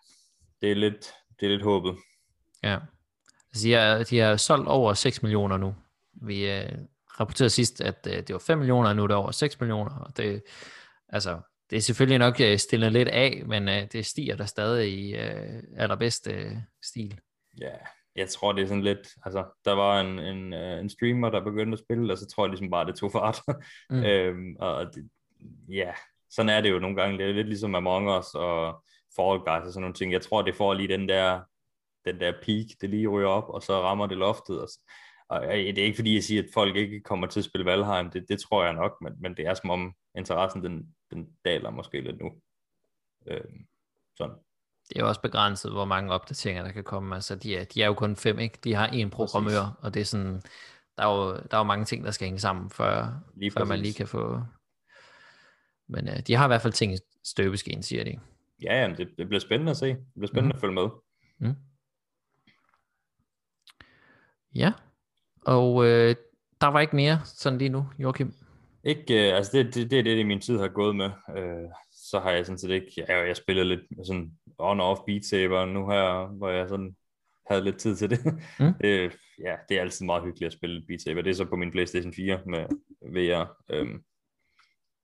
[0.60, 1.96] Det er lidt, det er lidt håbet.
[2.62, 2.78] Ja.
[3.50, 5.74] Altså, de, har, de har solgt over 6 millioner nu.
[6.12, 6.72] Vi øh,
[7.20, 9.98] rapporterede sidst, at øh, det var 5 millioner, og nu er det over 6 millioner.
[9.98, 10.42] Og det,
[11.08, 11.40] altså,
[11.70, 15.16] det er selvfølgelig nok øh, stillet lidt af, men øh, det stiger der stadig i
[15.16, 17.20] øh, allerbedste øh, stil.
[17.60, 17.74] Ja,
[18.16, 21.44] jeg tror, det er sådan lidt, altså, der var en, en, øh, en streamer, der
[21.44, 23.40] begyndte at spille, og så tror jeg ligesom bare, det tog fart.
[23.90, 24.04] Mm.
[24.04, 25.10] øhm, og det,
[25.68, 25.92] ja,
[26.30, 27.18] sådan er det jo nogle gange.
[27.18, 28.84] Det er lidt ligesom Among Us og
[29.16, 30.12] Fall Guys og sådan nogle ting.
[30.12, 31.40] Jeg tror, det får lige den der,
[32.04, 34.60] den der peak, det lige ryger op, og så rammer det loftet.
[34.60, 34.68] Og,
[35.28, 38.10] og det er ikke fordi, jeg siger, at folk ikke kommer til at spille Valheim.
[38.10, 41.70] Det, det tror jeg nok, men, men det er som om interessen, den, den daler
[41.70, 42.32] måske lidt nu.
[43.26, 43.66] Øhm,
[44.16, 44.36] sådan.
[44.88, 47.14] Det er jo også begrænset, hvor mange opdateringer der kan komme.
[47.14, 48.58] Altså, de er, de er jo kun fem, ikke?
[48.64, 49.84] De har en programmør, præcis.
[49.84, 50.42] og det er sådan,
[50.96, 53.64] der er, jo, der er jo mange ting, der skal hænge sammen, før, lige før
[53.64, 54.40] man lige kan få...
[55.88, 58.18] Men uh, de har i hvert fald ting i støbeskeen, siger de.
[58.62, 59.86] Ja, jamen, det, det bliver spændende at se.
[59.86, 60.56] Det bliver spændende mm.
[60.56, 60.88] at følge med.
[61.38, 61.54] Mm.
[64.54, 64.72] Ja,
[65.46, 66.16] og øh,
[66.60, 68.34] der var ikke mere sådan lige nu, Joachim?
[68.84, 71.10] Ikke, øh, altså det, det, det er det, det min tid har gået med.
[71.36, 75.64] Øh, så har jeg sådan set ikke, jeg, jeg spillet lidt sådan on-off Beat Saber
[75.64, 76.96] nu her, hvor jeg sådan
[77.50, 78.18] havde lidt tid til det.
[78.60, 78.74] Mm.
[78.80, 79.12] det.
[79.44, 81.22] Ja, det er altid meget hyggeligt at spille Beat Saber.
[81.22, 82.66] Det er så på min Playstation 4 med
[83.02, 83.56] VR.
[83.70, 84.04] Øhm,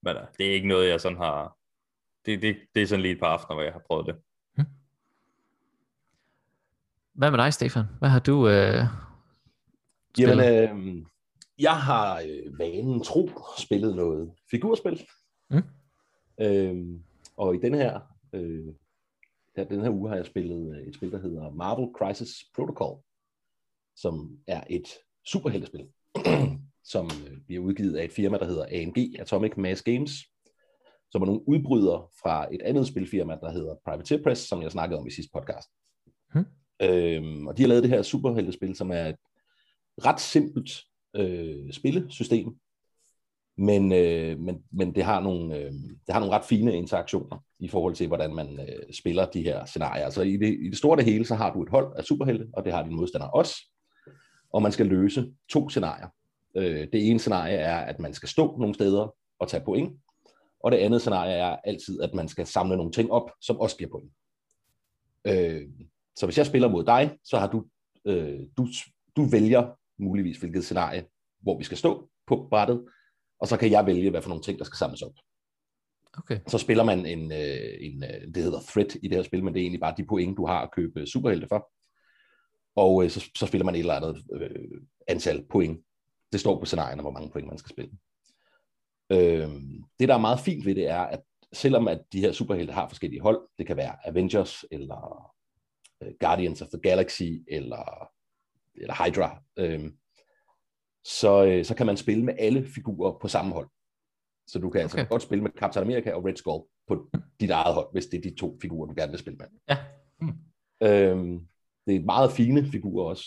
[0.02, 1.56] men øh, det er ikke noget, jeg sådan har...
[2.26, 4.16] Det, det, det er sådan lige et par aftener, hvor jeg har prøvet det.
[4.58, 4.64] Mm.
[7.12, 7.84] Hvad med dig, Stefan?
[7.98, 8.84] Hvad har du øh,
[10.14, 10.44] spillet?
[10.44, 11.04] Jamen, øh,
[11.58, 15.06] jeg har øh, vanen tro spillet noget figurspil.
[15.50, 15.62] Mm.
[16.40, 17.04] Øhm,
[17.36, 18.00] og i den her,
[18.32, 18.74] øh,
[19.56, 23.02] her, den her uge har jeg spillet øh, et spil, der hedder Marvel Crisis Protocol,
[23.96, 24.88] som er et
[25.26, 25.88] superheltespil,
[26.92, 30.12] som øh, bliver udgivet af et firma, der hedder AMG, Atomic Mass Games,
[31.10, 35.00] som er nogle udbrydere fra et andet spilfirma, der hedder Privateer Press, som jeg snakkede
[35.00, 35.68] om i sidste podcast.
[36.32, 36.46] Hmm.
[36.82, 39.16] Øhm, og de har lavet det her superheltespil, som er et
[40.04, 40.70] ret simpelt
[41.16, 42.58] øh, spillesystem,
[43.58, 45.72] men, øh, men, men det, har nogle, øh,
[46.06, 49.64] det har nogle ret fine interaktioner i forhold til, hvordan man øh, spiller de her
[49.64, 50.04] scenarier.
[50.04, 52.46] Altså i det, i det store det hele, så har du et hold af superhelte,
[52.52, 53.54] og det har din modstander også,
[54.52, 56.08] og man skal løse to scenarier.
[56.56, 60.00] Øh, det ene scenarie er, at man skal stå nogle steder og tage point,
[60.64, 63.76] og det andet scenarie er altid, at man skal samle nogle ting op, som også
[63.76, 64.12] giver point.
[65.24, 65.68] Øh,
[66.16, 67.64] så hvis jeg spiller mod dig, så har du,
[68.04, 68.66] øh, du,
[69.16, 71.04] du vælger muligvis, hvilket scenarie,
[71.40, 72.84] hvor vi skal stå på brættet,
[73.42, 75.12] og så kan jeg vælge, hvad for nogle ting, der skal samles op.
[76.18, 76.40] Okay.
[76.46, 79.54] Så spiller man en, øh, en, øh, det hedder threat i det her spil, men
[79.54, 81.70] det er egentlig bare de point, du har at købe superhelte for.
[82.76, 85.80] Og øh, så, så spiller man et eller andet øh, antal point.
[86.32, 87.90] Det står på scenarierne, hvor mange point man skal spille.
[89.10, 89.48] Øh,
[89.98, 91.22] det, der er meget fint ved det, er, at
[91.52, 95.32] selvom at de her superhelte har forskellige hold, det kan være Avengers, eller
[96.02, 98.10] øh, Guardians of the Galaxy, eller,
[98.74, 99.90] eller Hydra, øh,
[101.04, 103.68] så, øh, så kan man spille med alle figurer på samme hold.
[104.46, 105.00] Så du kan altså okay.
[105.00, 108.18] altså godt spille med Captain America og Red Skull på dit eget hold, hvis det
[108.18, 109.46] er de to figurer, du gerne vil spille med.
[109.68, 109.78] Ja.
[110.20, 110.28] Mm.
[110.82, 111.46] Øhm,
[111.86, 113.24] det er meget fine figurer også.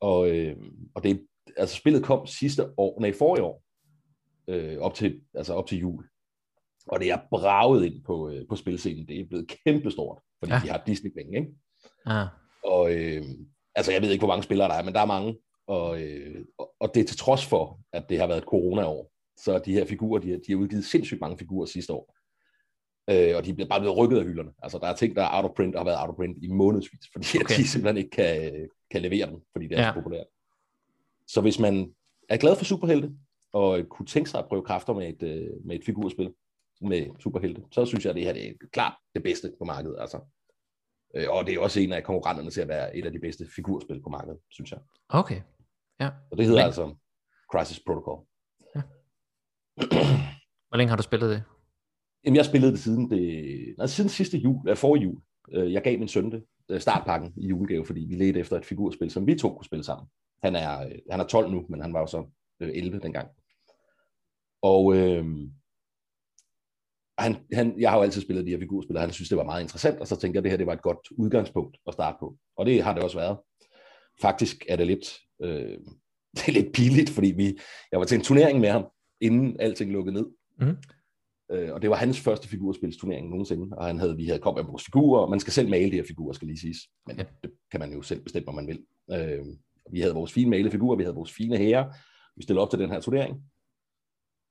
[0.00, 0.56] Og, øh,
[0.94, 3.62] og det altså spillet kom sidste år, nej, forrige år,
[4.48, 6.08] øh, op, til, altså op til jul.
[6.86, 9.08] Og det er braget ind på, øh, på spilscenen.
[9.08, 10.60] Det er blevet kæmpestort, fordi ja.
[10.64, 11.52] de har Disney-penge, ikke?
[12.06, 12.26] Ja.
[12.64, 13.24] Og øh,
[13.74, 15.38] altså, jeg ved ikke, hvor mange spillere der er, men der er mange.
[15.68, 16.44] Og, øh,
[16.80, 19.12] og det er til trods for, at det har været et corona-år.
[19.36, 22.14] Så de her figurer, de har, de har udgivet sindssygt mange figurer sidste år.
[23.10, 24.50] Øh, og de er bare blevet rykket af hylderne.
[24.62, 26.44] Altså, der er ting, der er out of print og har været out of print
[26.44, 27.56] i månedsvis, fordi okay.
[27.56, 29.88] de simpelthen ikke kan, kan levere dem, fordi det er ja.
[29.88, 30.26] så populært.
[31.26, 31.94] Så hvis man
[32.28, 33.12] er glad for superhelte,
[33.52, 36.34] og kunne tænke sig at prøve kræfter med et, øh, med et figurspil
[36.80, 39.96] med superhelte, så synes jeg, at det her det er klart det bedste på markedet.
[40.00, 40.20] Altså.
[41.14, 43.46] Øh, og det er også en af konkurrenterne til at være et af de bedste
[43.56, 44.80] figurspil på markedet, synes jeg.
[45.08, 45.40] Okay.
[46.00, 46.10] Ja.
[46.30, 46.94] Og det hedder altså
[47.52, 48.26] Crisis Protocol.
[48.74, 48.82] Ja.
[50.68, 51.42] Hvor længe har du spillet det?
[52.24, 55.20] Jamen, jeg spillede det siden, det, nej, siden sidste jul, for jul.
[55.52, 58.66] Øh, jeg gav min søn det, øh, startpakken i julegave, fordi vi ledte efter et
[58.66, 60.08] figurspil, som vi to kunne spille sammen.
[60.42, 62.26] Han er, øh, han er 12 nu, men han var jo så
[62.60, 63.28] 11 dengang.
[64.62, 65.24] Og øh,
[67.18, 69.44] han, han, jeg har jo altid spillet de her figurspil, og han synes, det var
[69.44, 71.92] meget interessant, og så tænker jeg, at det her det var et godt udgangspunkt at
[71.92, 72.36] starte på.
[72.56, 73.38] Og det har det også været.
[74.22, 75.06] Faktisk er det lidt,
[75.42, 75.78] øh,
[76.36, 77.58] det er lidt pinligt, fordi vi,
[77.92, 78.84] jeg var til en turnering med ham,
[79.20, 80.26] inden alting lukkede ned.
[80.60, 80.76] Mhm.
[81.52, 84.70] Øh, og det var hans første figurspilsturnering nogensinde, og han havde, vi havde kommet med
[84.70, 86.78] vores figurer, og man skal selv male de her figurer, skal lige siges.
[87.06, 87.24] Men Ja.
[87.42, 88.84] det kan man jo selv bestemme, om man vil.
[89.12, 89.46] Øh,
[89.92, 91.92] vi havde vores fine malede figurer, vi havde vores fine herrer,
[92.36, 93.42] vi stillede op til den her turnering.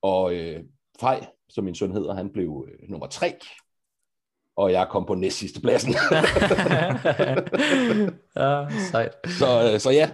[0.02, 0.64] Og øh,
[1.00, 3.34] Fej, som min søn hedder, han blev øh, nummer tre,
[4.58, 5.92] og jeg kom på næst sidste pladsen.
[8.36, 9.12] ja, sejt.
[9.26, 10.10] så, øh, så ja.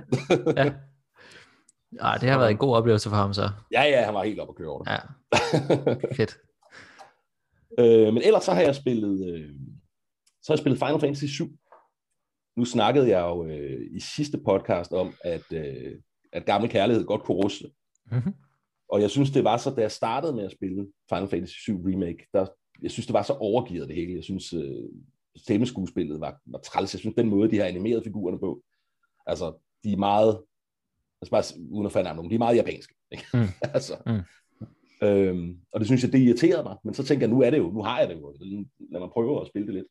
[0.56, 0.72] Ja.
[2.00, 3.50] Ej, det har været en god oplevelse for ham så.
[3.72, 4.90] ja, ja, han var helt oppe at køre over det.
[4.90, 4.98] Ja,
[6.18, 6.38] fedt.
[7.78, 9.50] Øh, men ellers så har jeg spillet, øh,
[10.42, 11.50] så har jeg spillet Final Fantasy 7.
[12.56, 15.92] Nu snakkede jeg jo øh, i sidste podcast om, at, øh,
[16.32, 17.64] at gammel kærlighed godt kunne ruste.
[18.10, 18.34] Mm-hmm.
[18.88, 21.84] Og jeg synes, det var så, da jeg startede med at spille Final Fantasy 7
[21.84, 22.46] Remake, der,
[22.84, 24.14] jeg synes, det var så overgivet det hele.
[24.14, 24.84] Jeg synes, øh,
[25.36, 26.94] stemmeskuespillet var, var træls.
[26.94, 28.62] Jeg synes, den måde, de har animeret figurerne på,
[29.26, 29.52] altså,
[29.84, 30.40] de er meget,
[31.22, 32.94] altså bare uden at falde navn, de er meget japanske.
[33.12, 33.24] Ikke?
[33.34, 33.48] Mm.
[33.76, 34.20] altså, Mm.
[35.02, 36.76] Øhm, og det synes jeg, det irriterede mig.
[36.84, 38.34] Men så tænker jeg, nu er det jo, nu har jeg det jo.
[38.90, 39.86] Lad mig prøve at spille det lidt.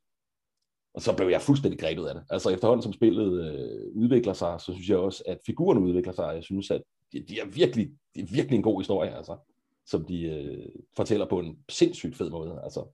[0.94, 2.24] Og så blev jeg fuldstændig grebet af det.
[2.30, 6.36] Altså efterhånden som spillet øh, udvikler sig, så synes jeg også, at figurerne udvikler sig.
[6.36, 6.82] Jeg synes, at
[7.12, 9.38] de, de er virkelig, de er virkelig en god historie, altså,
[9.86, 12.62] som de øh, fortæller på en sindssygt fed måde.
[12.64, 12.88] Altså,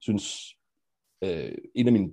[0.00, 0.54] synes,
[1.22, 2.12] øh, en af mine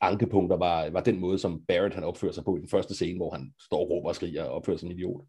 [0.00, 3.18] ankepunkter var, var den måde, som Barrett han opfører sig på i den første scene,
[3.18, 5.24] hvor han står og råber og skriger og opfører sig som en idiot.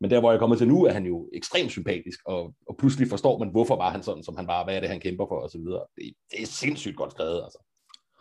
[0.00, 3.08] Men der, hvor jeg kommer til nu, er han jo ekstremt sympatisk, og, og pludselig
[3.08, 5.40] forstår man, hvorfor var han sådan, som han var, hvad er det, han kæmper for,
[5.40, 5.86] og så videre.
[5.96, 7.58] Det, det er sindssygt godt skrevet, altså.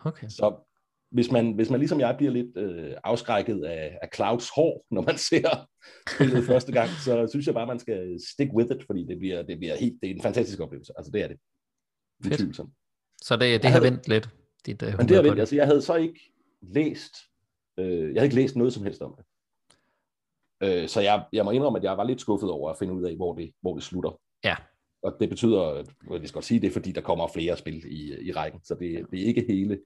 [0.05, 0.27] Okay.
[0.29, 0.55] Så
[1.11, 5.01] hvis man, hvis man ligesom jeg bliver lidt øh, afskrækket af, af Clouds hår, når
[5.01, 5.67] man ser
[6.15, 9.41] spillet første gang, så synes jeg bare, man skal stick with it, fordi det bliver,
[9.43, 10.93] det bliver helt, det er en fantastisk oplevelse.
[10.97, 11.37] Altså det er det.
[12.25, 12.59] Fedt.
[13.21, 14.29] Så det, det Jeg har havde- vendt lidt,
[14.65, 15.39] dit uh, Men det er vildt.
[15.39, 16.19] Altså, jeg havde så ikke
[16.61, 17.13] læst,
[17.79, 19.25] øh, jeg havde ikke læst noget som helst om det.
[20.63, 23.03] Øh, så jeg, jeg må indrømme, at jeg var lidt skuffet over at finde ud
[23.03, 24.19] af, hvor det, hvor det slutter.
[24.43, 24.55] Ja.
[25.03, 27.85] Og det betyder, at jeg skal godt sige, det er fordi, der kommer flere spil
[27.85, 28.61] i, i rækken.
[28.63, 29.79] Så det, det er ikke hele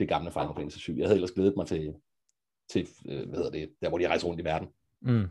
[0.00, 0.96] det gamle Final Fantasy 7.
[0.96, 1.94] Jeg havde ellers glædet mig til,
[2.72, 4.68] til øh, hvad hedder det, der hvor de rejser rundt i verden.
[5.00, 5.28] Mm.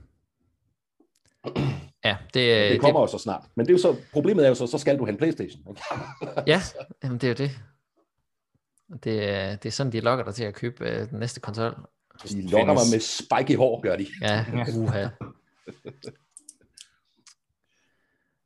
[2.05, 3.43] Ja, det, Det kommer jo så snart.
[3.55, 5.63] Men det er jo så, problemet er jo så, så skal du have en Playstation.
[5.70, 5.82] Ikke?
[6.47, 6.61] Ja,
[7.03, 7.51] jamen det er jo det.
[9.03, 11.76] Det er, det er sådan, de lokker dig til at købe øh, den næste konsol.
[12.30, 14.07] De lokker mig med spiky hår, gør de.
[14.22, 14.45] Ja,
[14.78, 15.07] uha.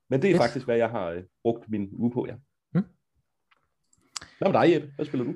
[0.10, 0.44] Men det er Fedt.
[0.44, 2.36] faktisk, hvad jeg har øh, brugt min uge på, ja.
[2.74, 2.86] Mm.
[4.38, 4.92] Hvad med dig, Jeppe?
[4.96, 5.34] Hvad spiller du?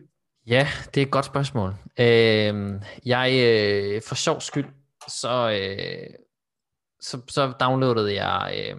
[0.47, 1.69] Ja, det er et godt spørgsmål.
[1.99, 4.65] Øh, jeg, øh, for sjov skyld,
[5.07, 6.13] så, øh,
[6.99, 8.77] så, så downloadede jeg øh,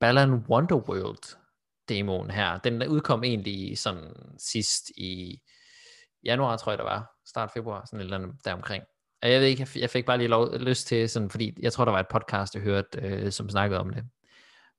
[0.00, 1.36] Balan Wonderworld
[1.88, 2.58] demoen her.
[2.58, 5.40] Den udkom egentlig sådan sidst i
[6.24, 7.10] januar, tror jeg det var.
[7.26, 8.84] Start februar, sådan et eller andet deromkring.
[9.22, 11.84] Og jeg ved ikke, jeg fik bare lige lov, lyst til, sådan, fordi jeg tror,
[11.84, 14.04] der var et podcast, jeg hørte, øh, som snakkede om det.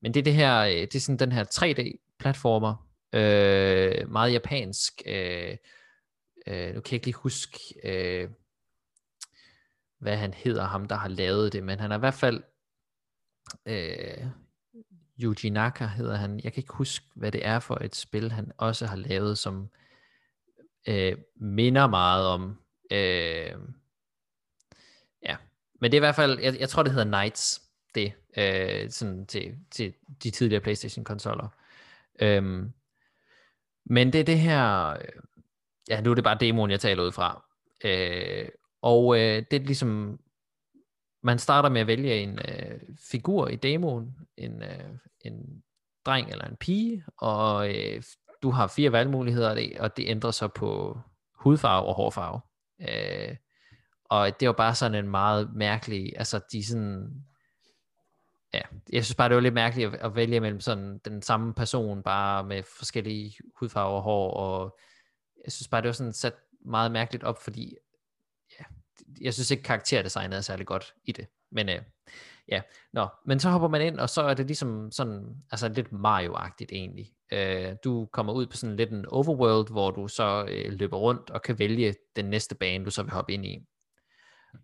[0.02, 5.02] Men det er det her, øh, det er sådan den her 3D-platformer, øh, meget japansk,
[5.06, 5.58] øh,
[6.48, 8.30] øh, nu kan jeg ikke lige huske, øh,
[9.98, 12.44] hvad han hedder, ham der har lavet det, men han er i hvert fald,
[13.66, 14.28] øh,
[15.24, 18.52] Yuji Naka hedder han, jeg kan ikke huske, hvad det er for et spil, han
[18.58, 19.70] også har lavet, som
[20.88, 22.62] øh, minder meget om,
[22.92, 23.56] øh,
[25.24, 25.38] ja,
[25.82, 27.62] men det er i hvert fald, jeg, jeg tror det hedder Knights,
[27.96, 31.48] det, øh, sådan til, til de tidligere Playstation-konsoller.
[32.22, 32.74] Øhm,
[33.86, 34.98] men det er det her, øh,
[35.92, 37.44] ja nu er det bare demoen, jeg taler ud fra.
[37.84, 38.50] Øh,
[38.82, 40.20] og øh, det er ligesom,
[41.24, 42.80] man starter med at vælge en øh,
[43.12, 44.90] figur i demoen, en, øh,
[45.26, 45.64] en
[46.06, 48.04] dreng eller en pige, og øh,
[48.44, 51.00] du har fire valgmuligheder, og det, og det ændrer sig på
[51.36, 52.42] hudfarve og hårfarve.
[52.82, 53.36] Øh,
[54.06, 57.24] og det var bare sådan en meget mærkelig, altså de sådan,
[58.54, 58.62] ja,
[58.94, 62.04] jeg synes bare, det var lidt mærkeligt at, at vælge mellem sådan den samme person,
[62.04, 64.78] bare med forskellige hudfarver og hår, og
[65.46, 66.36] jeg synes bare, det var sådan sat
[66.66, 67.78] meget mærkeligt op, fordi
[68.60, 68.66] ja,
[69.22, 71.82] jeg synes ikke karakterdesignet er særlig godt i det, men øh,
[72.48, 72.62] ja,
[72.94, 76.72] nå, men så hopper man ind, og så er det ligesom sådan, altså lidt Mario-agtigt
[76.72, 77.14] egentlig.
[77.34, 81.30] Øh, du kommer ud på sådan lidt en overworld, hvor du så øh, løber rundt
[81.30, 83.66] og kan vælge den næste bane, du så vil hoppe ind i.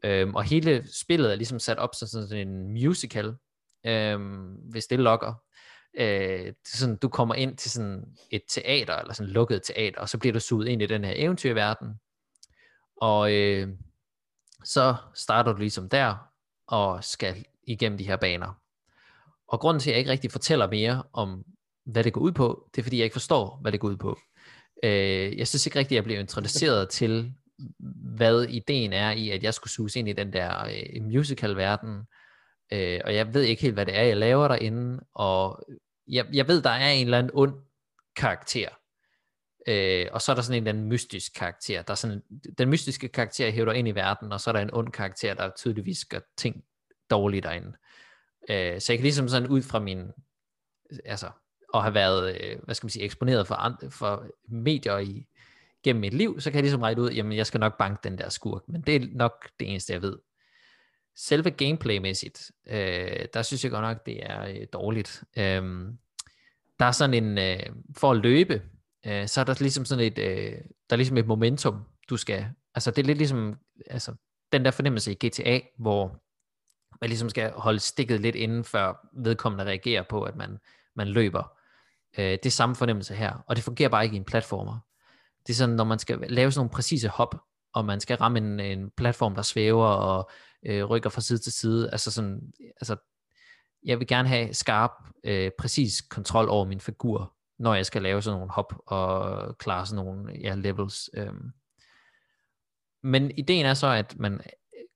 [0.03, 3.35] Øhm, og hele spillet er ligesom sat op som sådan en musical,
[3.85, 5.33] øhm, hvis det lokker.
[5.97, 10.09] Øh, sådan, du kommer ind til sådan et teater, eller sådan et lukket teater, og
[10.09, 11.99] så bliver du suget ind i den her eventyrverden.
[13.01, 13.67] Og øh,
[14.63, 16.15] så starter du ligesom der,
[16.67, 18.61] og skal igennem de her baner.
[19.47, 21.43] Og grunden til, at jeg ikke rigtig fortæller mere om,
[21.85, 22.69] hvad det går ud på.
[22.75, 24.19] Det er fordi, jeg ikke forstår, hvad det går ud på.
[24.83, 27.33] Øh, jeg synes ikke rigtigt, at jeg blev introduceret til,
[28.17, 32.03] hvad ideen er i, at jeg skulle suge ind i den der øh, musical-verden.
[32.73, 34.99] Øh, og jeg ved ikke helt, hvad det er, jeg laver derinde.
[35.13, 35.63] Og
[36.07, 37.53] jeg, jeg ved, der er en eller anden ond
[38.15, 38.69] karakter.
[39.67, 41.81] Øh, og så er der sådan en eller anden mystisk karakter.
[41.81, 42.23] Der er sådan,
[42.57, 45.51] den mystiske karakter hæver ind i verden, og så er der en ond karakter, der
[45.57, 46.63] tydeligvis gør ting
[47.09, 47.73] dårligt derinde.
[48.49, 50.11] Øh, så jeg kan ligesom sådan ud fra min,
[51.05, 51.29] altså,
[51.73, 55.27] og have været, øh, hvad skal man sige, eksponeret for, andre, for medier i,
[55.83, 58.17] gennem mit liv, så kan jeg ligesom regne ud, jamen jeg skal nok banke den
[58.17, 60.17] der skurk, men det er nok det eneste, jeg ved.
[61.19, 65.23] Selve gameplaymæssigt, øh, der synes jeg godt nok, det er øh, dårligt.
[65.37, 65.63] Øh,
[66.79, 68.61] der er sådan en, øh, for at løbe,
[69.05, 70.51] øh, så er der ligesom sådan et, øh,
[70.89, 72.45] der er ligesom et momentum, du skal,
[72.75, 73.55] altså det er lidt ligesom,
[73.89, 74.13] altså
[74.51, 76.23] den der fornemmelse i GTA, hvor
[77.01, 80.57] man ligesom skal holde stikket lidt inden, før vedkommende reagerer på, at man,
[80.95, 81.57] man løber.
[82.17, 84.79] Øh, det er samme fornemmelse her, og det fungerer bare ikke i en platformer.
[85.47, 87.35] Det er sådan, når man skal lave sådan nogle præcise hop,
[87.73, 90.29] og man skal ramme en, en platform, der svæver og
[90.67, 91.91] øh, rykker fra side til side.
[91.91, 92.95] Altså sådan, altså,
[93.83, 94.91] jeg vil gerne have skarp,
[95.23, 99.85] øh, præcis kontrol over min figur, når jeg skal lave sådan nogle hop og klare
[99.85, 101.09] sådan nogle ja, levels.
[101.13, 101.33] Øh.
[103.03, 104.39] Men ideen er så, at man øh,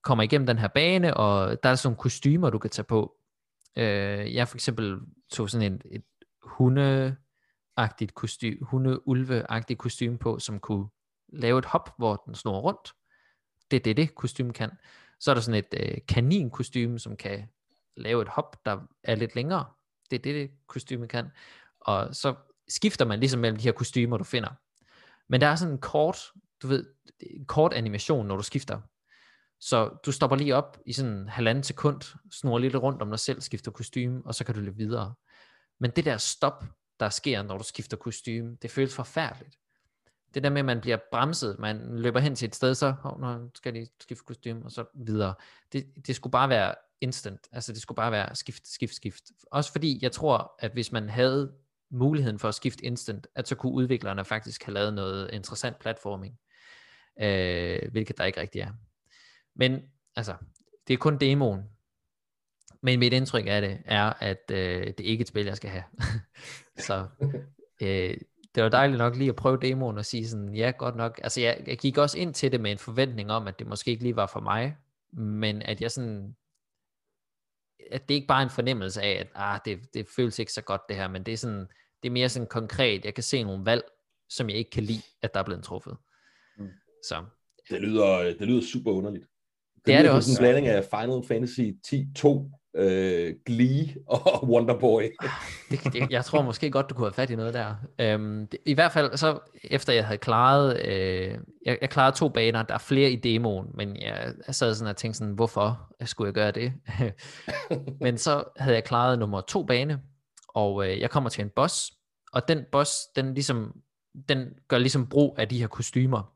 [0.04, 3.16] kommer igennem den her bane, og der er sådan nogle kostymer, du kan tage på.
[3.78, 5.00] Øh, jeg for eksempel
[5.32, 6.04] tog sådan en, et
[6.44, 10.88] hunde-agtigt kostume, hunde-ulve-agtigt kostume på, som kunne
[11.34, 12.94] lave et hop, hvor den snor rundt.
[13.72, 14.72] Det er det, det kostume kan.
[15.22, 17.50] Så er der sådan et øh, kanin-kostume, som kan
[17.98, 19.66] lave et hop, der er lidt længere.
[20.10, 21.28] Det er det, det kostume kan.
[21.82, 22.36] Og så
[22.68, 24.50] skifter man ligesom mellem de her kostymer, du finder.
[25.30, 26.18] Men der er sådan en kort,
[26.62, 26.86] du ved,
[27.20, 28.82] en kort animation, når du skifter.
[29.60, 32.02] Så du stopper lige op i sådan en halvanden sekund,
[32.32, 35.14] snor lidt rundt om dig selv, skifter kostume, og så kan du løbe videre.
[35.80, 36.64] Men det der stop,
[37.00, 39.61] der sker, når du skifter kostume, det føles forfærdeligt.
[40.34, 43.22] Det der med, at man bliver bremset, man løber hen til et sted, så oh,
[43.22, 45.34] nu skal de skifte kostume, og så videre.
[45.74, 49.24] Det, det skulle bare være instant, altså det skulle bare være skift, skift, skift.
[49.52, 51.54] Også fordi jeg tror, at hvis man havde
[51.92, 56.40] muligheden for at skifte instant, at så kunne udviklerne faktisk have lavet noget interessant platforming,
[57.22, 58.72] øh, hvilket der ikke rigtig er.
[59.56, 59.82] Men
[60.16, 60.36] altså,
[60.88, 61.62] det er kun demoen,
[62.82, 65.70] men mit indtryk af det er, at øh, det er ikke et spil, jeg skal
[65.70, 65.84] have.
[66.88, 67.08] så
[67.82, 68.18] øh,
[68.56, 71.20] det var dejligt nok lige at prøve demoen og sige sådan, ja, godt nok.
[71.24, 73.92] Altså jeg, jeg gik også ind til det med en forventning om, at det måske
[73.92, 74.78] ikke lige var for mig,
[75.14, 76.36] men at jeg sådan,
[77.92, 80.62] at det ikke bare er en fornemmelse af, at ah, det, det føles ikke så
[80.62, 81.68] godt det her, men det er sådan,
[82.04, 83.84] det er mere sådan konkret, jeg kan se nogle valg,
[84.30, 85.98] som jeg ikke kan lide, at der er blevet truffet.
[86.58, 86.70] Mm.
[87.04, 87.26] Så.
[87.70, 89.26] Det lyder, det lyder super underligt.
[89.76, 90.32] Det, det er det også.
[90.32, 95.04] en blanding af Final Fantasy 10-2 øh, Glee og Wonderboy.
[95.70, 97.76] det, det, jeg tror måske godt, du kunne have fat i noget der.
[98.00, 102.30] Øhm, det, I hvert fald, så efter jeg havde klaret, øh, jeg, jeg klarede to
[102.30, 105.96] baner, der er flere i demoen, men jeg, jeg sad sådan og tænkte sådan, hvorfor
[106.06, 106.74] skulle jeg gøre det?
[108.06, 110.02] men så havde jeg klaret nummer to bane,
[110.48, 111.92] og øh, jeg kommer til en boss,
[112.34, 113.74] og den boss, den ligesom,
[114.30, 116.34] den gør ligesom brug af de her kostymer.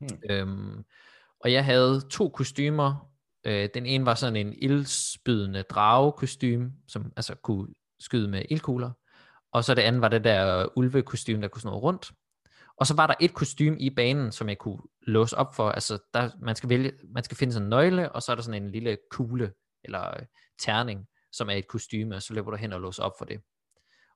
[0.00, 0.18] Hmm.
[0.30, 0.84] Øhm,
[1.40, 3.09] og jeg havde to kostymer,
[3.44, 7.68] Øh, den ene var sådan en ildspydende dragekostyme, som altså kunne
[8.00, 8.90] skyde med ildkugler.
[9.52, 12.12] Og så det andet var det der ulvekostyme, der kunne snurre rundt.
[12.76, 15.70] Og så var der et kostume i banen, som jeg kunne låse op for.
[15.70, 18.42] Altså, der, man, skal vælge, man skal finde sådan en nøgle, og så er der
[18.42, 19.52] sådan en lille kugle,
[19.84, 20.26] eller øh,
[20.58, 23.40] terning, som er et kostyme, og så løber du hen og låser op for det.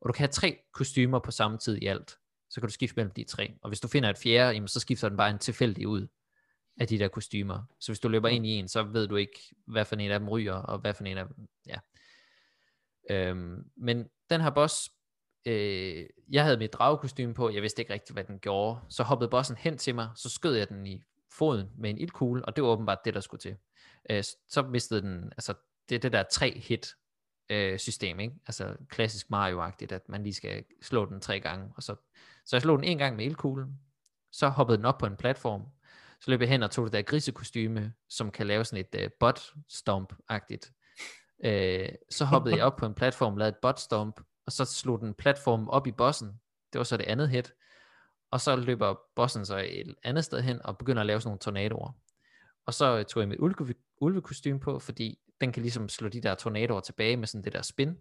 [0.01, 2.17] Og du kan have tre kostymer på samme tid i alt.
[2.51, 3.55] Så kan du skifte mellem de tre.
[3.63, 6.07] Og hvis du finder et fjerde, jamen, så skifter den bare en tilfældig ud
[6.81, 7.63] af de der kostymer.
[7.81, 10.19] Så hvis du løber ind i en, så ved du ikke, hvad for en af
[10.19, 11.79] dem ryger, og hvad for en af dem, ja.
[13.11, 14.91] Øhm, men den her boss,
[15.47, 18.81] øh, jeg havde mit dragekostyme på, jeg vidste ikke rigtigt, hvad den gjorde.
[18.89, 21.03] Så hoppede bossen hen til mig, så skød jeg den i
[21.33, 23.57] foden med en ildkugle, og det var åbenbart det, der skulle til.
[24.11, 25.55] Øh, så mistede den, altså
[25.89, 26.95] det er det der tre hit
[27.49, 28.35] øh, system, ikke?
[28.47, 31.97] Altså klassisk Mario-agtigt, at man lige skal slå den tre gange, og så,
[32.45, 33.81] så jeg slog den en gang med ildkuglen,
[34.33, 35.63] så hoppede den op på en platform,
[36.25, 39.11] så løb jeg hen og tog det der grisekostyme, som kan lave sådan et uh,
[39.21, 40.73] butt stomp-agtigt.
[41.39, 45.01] Uh, så hoppede jeg op på en platform, lavede et butt stomp, og så slog
[45.01, 46.29] den platform op i bossen.
[46.73, 47.53] Det var så det andet hit.
[48.31, 51.39] Og så løber bossen så et andet sted hen og begynder at lave sådan nogle
[51.39, 51.93] tornadoer.
[52.67, 56.35] Og så tog jeg mit ulve, ulvekostyme på, fordi den kan ligesom slå de der
[56.35, 57.99] tornadoer tilbage med sådan det der spin.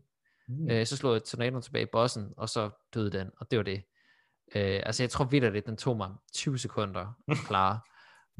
[0.47, 0.65] Mm.
[0.65, 3.63] Uh, så slog jeg tornadoen tilbage i bossen, og så døde den, og det var
[3.63, 3.83] det.
[4.55, 7.79] Uh, altså jeg tror vidt, at den tog mig 20 sekunder at klare.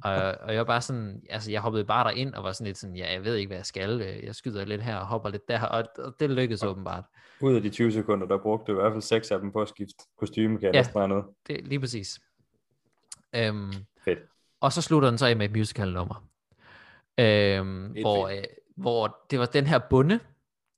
[0.03, 2.77] Og, og jeg var bare sådan, altså jeg hoppede bare derind og var sådan lidt
[2.77, 4.01] sådan, ja, jeg ved ikke, hvad jeg skal.
[4.01, 7.03] Øh, Jeg skyder lidt her og hopper lidt der, og, og det lykkedes åbenbart.
[7.41, 9.61] Ud af de 20 sekunder, der brugte du i hvert fald seks af dem på
[9.61, 11.05] at skifte kostyme, kan jeg Ja.
[11.15, 11.23] ud.
[11.47, 12.19] Det lige præcis.
[13.35, 13.73] Øhm,
[14.05, 14.19] Fedt.
[14.61, 16.27] og så slutter den så af med et musical nummer.
[17.19, 18.43] Øhm, hvor, øh,
[18.77, 20.19] hvor det var den her bunde,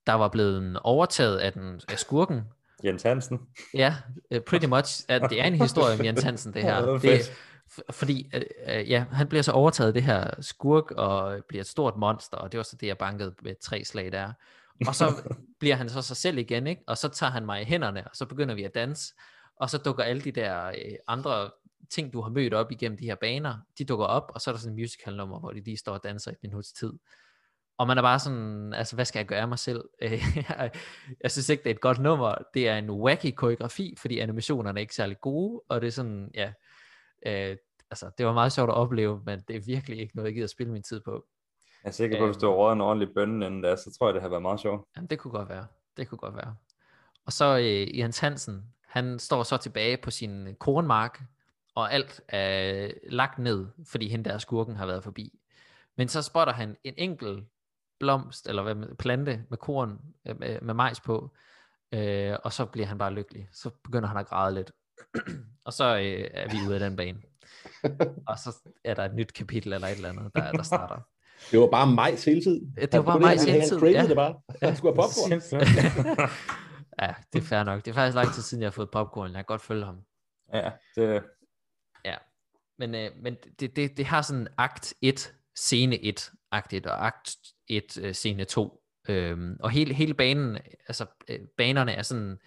[0.08, 2.42] der var blevet overtaget af, den, af skurken.
[2.84, 3.40] Jens Hansen.
[3.74, 3.96] Ja,
[4.32, 5.04] øh, pretty much.
[5.10, 6.86] At det er en historie om Jens Hansen, det her.
[7.00, 7.32] Det
[7.90, 11.68] fordi, øh, øh, ja, han bliver så overtaget af det her skurk, og bliver et
[11.68, 14.34] stort monster, og det var så det, jeg bankede med tre slag der.
[14.88, 16.82] Og så bliver han så sig selv igen, ikke?
[16.88, 19.14] Og så tager han mig i hænderne, og så begynder vi at danse,
[19.60, 21.50] og så dukker alle de der øh, andre
[21.90, 24.54] ting, du har mødt op igennem de her baner, de dukker op, og så er
[24.54, 26.94] der sådan en musical nummer, hvor de lige står og danser i et minuts tid.
[27.78, 29.84] Og man er bare sådan, altså hvad skal jeg gøre af mig selv?
[31.24, 32.36] Jeg synes ikke, det er et godt nummer.
[32.54, 36.32] Det er en wacky koreografi, fordi animationerne er ikke særlig gode, og det er sådan,
[36.34, 36.52] ja,
[37.26, 37.58] øh,
[37.92, 40.48] altså det var meget sjovt at opleve, men det er virkelig ikke noget, jeg gider
[40.48, 41.26] spille min tid på.
[41.84, 43.96] Jeg er sikker på, at hvis du har røget en ordentlig bønne inden da, så
[43.98, 44.88] tror jeg, det har været meget sjovt.
[44.96, 45.68] Jamen, det kunne godt være.
[45.98, 46.56] Det kunne godt være.
[47.26, 51.22] Og så øh, Jens Hansen, han står så tilbage på sin kornmark,
[51.76, 55.40] og alt er lagt ned, fordi hende der skurken har været forbi.
[55.98, 57.46] Men så spotter han en enkelt
[58.00, 61.32] blomst, eller hvad, plante med korn, øh, med, med majs på,
[61.92, 63.48] øh, og så bliver han bare lykkelig.
[63.52, 64.72] Så begynder han at græde lidt.
[65.66, 67.22] Og så øh, er vi ude af den bane.
[68.30, 71.08] og så er der et nyt kapitel eller et eller andet, der, der starter.
[71.52, 72.76] Det var bare majs hele tiden.
[72.76, 74.08] Det var bare majs hele tiden, ja.
[74.08, 74.36] det bare.
[74.62, 75.32] Han skulle have popcorn.
[77.02, 77.86] ja, det er fair nok.
[77.86, 79.30] Det er faktisk lang tid siden, jeg har fået popcorn.
[79.30, 80.02] Jeg kan godt følge ham.
[80.54, 81.24] Ja, det,
[82.80, 87.38] Men, øh, men det, det, det har sådan akt 1, scene 1-agtigt, og akt
[87.68, 88.82] 1, øh, scene 2.
[89.10, 92.40] Øhm, og hele, hele banen, altså øh, banerne er sådan,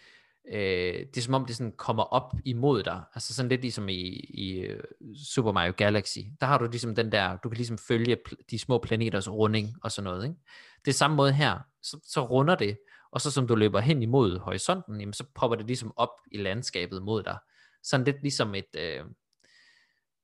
[0.53, 3.89] øh, det er som om det sådan kommer op imod dig, altså sådan lidt ligesom
[3.89, 4.01] i,
[4.35, 4.83] i øh,
[5.27, 6.19] Super Mario Galaxy.
[6.41, 9.69] Der har du ligesom den der, du kan ligesom følge pl- de små planeters runding
[9.83, 10.25] og sådan noget.
[10.25, 10.37] Ikke?
[10.85, 12.79] Det er samme måde her, så, så runder det,
[13.13, 16.37] og så som du løber hen imod horisonten, jamen, så popper det ligesom op i
[16.37, 17.39] landskabet mod dig.
[17.83, 19.05] Sådan lidt ligesom et, øh,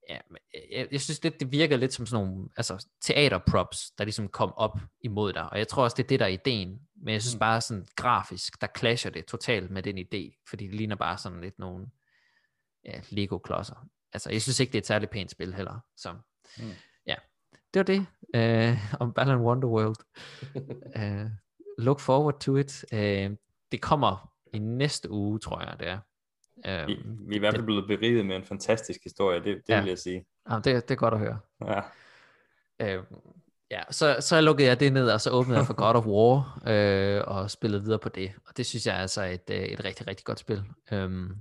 [0.09, 0.39] ja, men
[0.71, 4.53] jeg, jeg synes lidt, det virker lidt som sådan nogle altså, teaterprops, der ligesom kom
[4.57, 5.51] op imod dig.
[5.53, 6.81] Og jeg tror også, det er det, der er ideen.
[7.03, 7.39] Men jeg synes Mm.
[7.39, 10.45] bare sådan grafisk, der clasher det totalt med den idé.
[10.51, 11.87] Fordi det ligner bare sådan lidt nogle
[12.85, 13.87] ja, Lego-klodser.
[14.13, 15.81] Altså, jeg synes ikke, det er et særligt pænt spil heller.
[15.97, 16.15] Så
[16.59, 16.71] Mm.
[17.07, 17.15] ja,
[17.75, 19.97] det var det øh, om Balan Wonderworld.
[20.97, 21.31] uh,
[21.87, 22.85] look forward to it.
[22.93, 23.37] Uh,
[23.73, 25.99] det kommer i næste uge, tror jeg, det er.
[26.65, 29.63] Vi, Um, vi er i hvert fald blevet beriget med en fantastisk historie, det, det
[29.69, 29.81] Ja.
[29.81, 30.25] vil jeg sige.
[30.49, 31.39] det, det er godt at høre.
[31.67, 31.81] Ja.
[32.81, 33.03] Øh,
[33.71, 36.61] ja, så, så lukkede jeg det ned, og så åbnede jeg for God of War,
[36.73, 38.33] øh, og spillede videre på det.
[38.47, 40.63] Og det synes jeg er altså et, øh, et rigtig, rigtig godt spil.
[40.93, 41.37] Øhm,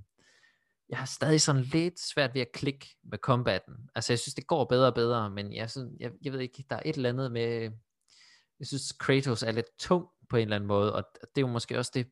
[0.90, 3.74] jeg har stadig sådan lidt svært ved at klikke med combaten.
[3.96, 6.64] Altså, jeg synes, det går bedre og bedre, men jeg, sådan, jeg, jeg ved ikke,
[6.70, 7.72] der er et eller andet med...
[8.60, 11.48] Jeg synes, Kratos er lidt tung på en eller anden måde, og det er jo
[11.48, 12.08] måske også det,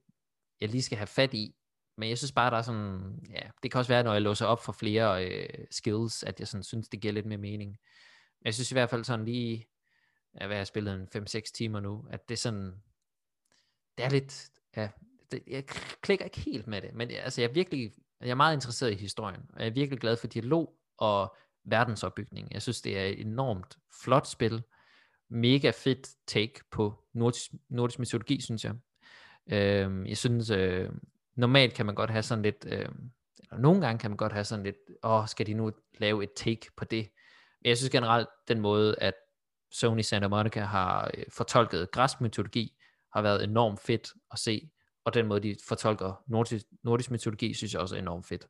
[0.62, 1.55] jeg lige skal have fat i.
[2.02, 3.20] Men jeg synes bare, der er sådan...
[3.30, 6.47] Ja, det kan også være, når jeg låser op for flere øh, skills, at jeg
[6.47, 7.70] sådan synes, det giver lidt mere mening.
[7.70, 9.68] Men jeg synes i hvert fald sådan lige,
[10.34, 12.74] at jeg har spillet en 5-6 timer nu, at det er sådan,
[13.97, 14.89] det er lidt, ja,
[15.32, 15.66] det, jeg
[16.02, 17.91] klikker ikke helt med det, men altså jeg er virkelig,
[18.22, 22.54] jeg er meget interesseret i historien, og jeg er virkelig glad for dialog og verdensopbygning.
[22.54, 24.64] Jeg synes, det er et enormt flot spil,
[25.30, 28.76] mega fedt take på nordisk, nordisk mytologi, synes jeg.
[29.52, 30.89] Øhm, jeg synes, øh,
[31.36, 32.89] normalt kan man godt have sådan lidt, øh,
[33.39, 36.29] eller nogle gange kan man godt have sådan lidt, åh, skal de nu lave et
[36.36, 37.09] take på det?
[37.61, 39.13] Men jeg synes generelt, den måde, at
[39.71, 42.77] Sony Santa Monica har øh, fortolket græsk mytologi,
[43.13, 44.69] har været enormt fedt at se,
[45.05, 48.47] og den måde, de fortolker nordisk, nordisk mytologi, synes jeg også er enormt fedt.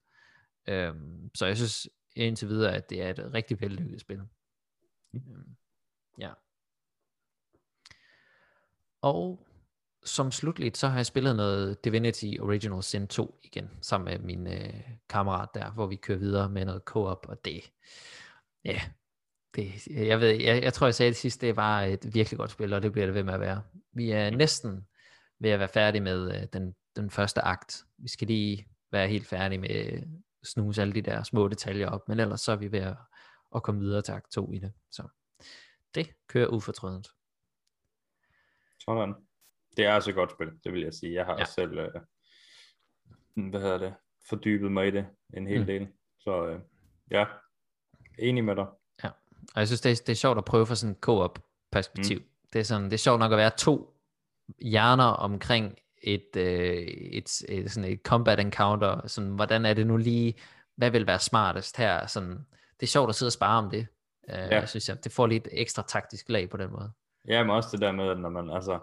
[0.67, 4.21] Øhm, så jeg synes indtil videre, at det er et rigtig vellykket spil.
[5.13, 5.55] Øhm,
[6.19, 6.31] ja.
[9.01, 9.47] Og
[10.03, 14.47] som slutligt, så har jeg spillet noget Divinity Original Sin 2 igen, sammen med min
[14.47, 14.73] øh,
[15.09, 17.71] kammerat der, hvor vi kører videre med noget co-op, og det,
[18.65, 18.81] ja,
[19.55, 22.51] det, jeg ved, jeg, jeg tror, jeg sagde det sidste, det var et virkelig godt
[22.51, 23.61] spil, og det bliver det ved med at være.
[23.93, 24.87] Vi er næsten
[25.39, 27.83] ved at være færdige med øh, den, den første akt.
[27.97, 30.03] Vi skal lige være helt færdige med at
[30.43, 32.97] snuse alle de der små detaljer op, men ellers så er vi ved at,
[33.55, 34.73] at komme videre til akt 2 i det.
[34.91, 35.07] Så
[35.95, 37.07] det kører ufortrødent.
[38.79, 39.13] Sådan.
[39.77, 41.13] Det er også et godt spil, det vil jeg sige.
[41.13, 41.37] Jeg har Ja.
[41.37, 41.41] ja.
[41.41, 42.01] også selv, øh,
[43.49, 43.93] hvad hedder det,
[44.29, 45.05] fordybet mig i det
[45.37, 45.65] en hel Mm.
[45.65, 45.87] del.
[46.19, 46.59] Så øh,
[47.11, 47.25] ja,
[48.19, 48.65] enig med dig.
[49.55, 51.39] Og jeg synes, det er, det er sjovt at prøve fra sådan en co-op
[51.71, 52.17] perspektiv.
[52.19, 52.25] Mm.
[52.53, 53.97] Det, er sådan, det er sjovt nok at være to
[54.61, 59.07] hjerner omkring et, øh, et, et, sådan et combat encounter.
[59.07, 60.33] Sådan, hvordan er det nu lige,
[60.75, 62.05] hvad vil være smartest her?
[62.07, 62.45] Sådan,
[62.79, 63.87] det er sjovt at sidde og spare om det.
[64.29, 64.55] Øh, Ja.
[64.59, 64.65] ja.
[64.65, 65.03] synes jeg.
[65.03, 66.91] Det får lidt ekstra taktisk lag på den måde.
[67.27, 68.79] Ja, men også det der med, at når man, altså,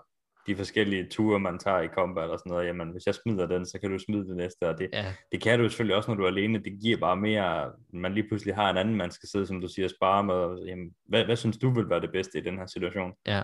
[0.49, 3.67] de forskellige ture, man tager i combat og sådan noget, jamen, hvis jeg smider den,
[3.67, 6.17] så kan du smide det næste, og det, Ja, det kan du selvfølgelig også, når
[6.17, 9.29] du er alene, det giver bare mere, man lige pludselig har en anden, man skal
[9.29, 12.13] sidde, som du siger, spare med, og, jamen, hvad, hvad synes du vil være det
[12.13, 13.13] bedste i den her situation?
[13.27, 13.43] ja.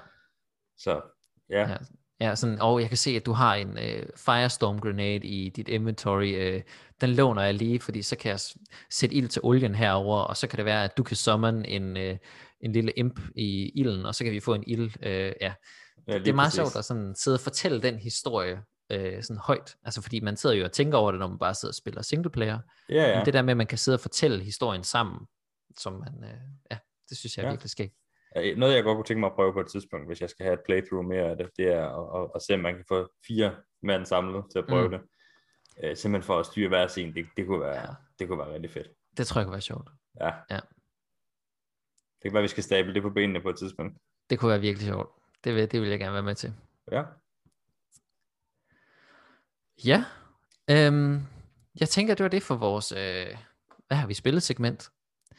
[0.79, 1.01] Så,
[1.51, 1.77] ja, Ja.
[2.21, 5.69] Ja, sådan, og jeg kan se, at du har en øh, Firestorm Grenade i dit
[5.69, 6.35] inventory.
[6.37, 6.63] Øh,
[7.01, 8.41] den låner jeg lige, fordi så kan jeg
[8.91, 11.97] sætte ild til olien herover, og så kan det være, at du kan summon en,
[11.97, 12.17] øh,
[12.61, 14.91] en lille imp i ilden, og så kan vi få en ild.
[15.07, 15.53] Øh, ja.
[16.09, 19.77] Ja Det er meget sjovt at sådan sidde og fortælle den historie øh, sådan højt.
[19.85, 22.03] Altså fordi man sidder jo og tænker over det, når man bare sidder og spiller
[22.03, 22.59] singleplayer.
[22.89, 23.17] Ja, Ja.
[23.17, 25.27] Men det der med, at man kan sidde og fortælle historien sammen,
[25.79, 26.41] som man, øh,
[26.71, 26.79] ja,
[27.09, 27.53] det synes jeg er Ja.
[27.53, 27.95] virkelig skægt.
[28.57, 30.55] Noget, jeg godt kunne tænke mig at prøve på et tidspunkt, hvis jeg skal have
[30.55, 33.09] et playthrough mere af det, det er at, at, at se, om man kan få
[33.27, 34.91] fire mand samlet til at prøve Mm.
[34.91, 35.01] det.
[35.85, 37.87] Øh, simpelthen for at styre hver sin, det, det, kunne være, Ja.
[38.19, 38.89] det kunne være rigtig fedt.
[39.17, 39.89] Det tror jeg kunne være sjovt.
[40.21, 40.31] Ja.
[40.51, 40.61] Ja.
[42.23, 43.97] Det kan være, vi skal stable det på benene på et tidspunkt.
[44.31, 45.09] Det kunne være virkelig sjovt.
[45.45, 46.53] Det vil, det vil jeg gerne være med til.
[46.93, 47.03] Ja.
[49.85, 50.05] Ja,
[50.71, 51.23] øhm,
[51.81, 53.37] jeg tænker, det var det for vores, øh,
[53.87, 54.91] hvad har vi spillet segment.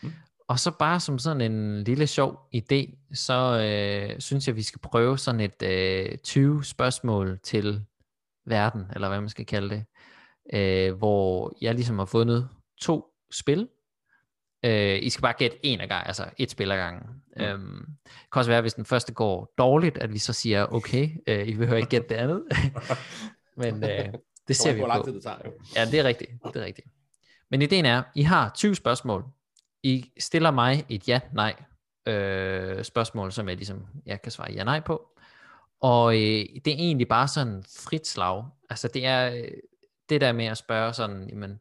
[0.03, 0.13] Mm.
[0.47, 4.79] Og så bare som sådan en lille sjov idé, så øh, synes jeg, vi skal
[4.79, 7.85] prøve sådan et øh, 20 spørgsmål til
[8.45, 9.85] verden, eller hvad man skal kalde det,
[10.53, 12.49] øh, hvor jeg ligesom har fundet
[12.81, 13.69] to spil.
[14.65, 17.03] Øh, I skal bare gætte en af gangen, altså et spil ad gangen.
[17.37, 17.43] Mm.
[17.43, 21.09] Øhm, det kan også være, hvis den første går dårligt, at vi så siger, okay,
[21.27, 22.43] øh, I behøver ikke gætte det andet.
[23.57, 24.13] Men øh,
[24.47, 25.03] det ser vi på.
[25.05, 25.37] tid det tager.
[25.45, 25.51] Jo.
[25.75, 26.31] Ja, det er rigtigt.
[26.43, 26.87] Det er rigtigt.
[27.51, 29.25] Men ideen er, I har 20 spørgsmål.
[29.83, 31.53] I stiller mig et ja-nej
[32.05, 35.09] øh, spørgsmål, som jeg ligesom jeg kan svare ja-nej på.
[35.81, 38.45] Og øh, det er egentlig bare sådan frit slag.
[38.69, 39.47] Altså det er øh,
[40.09, 41.59] det der med at spørge sådan, jamen,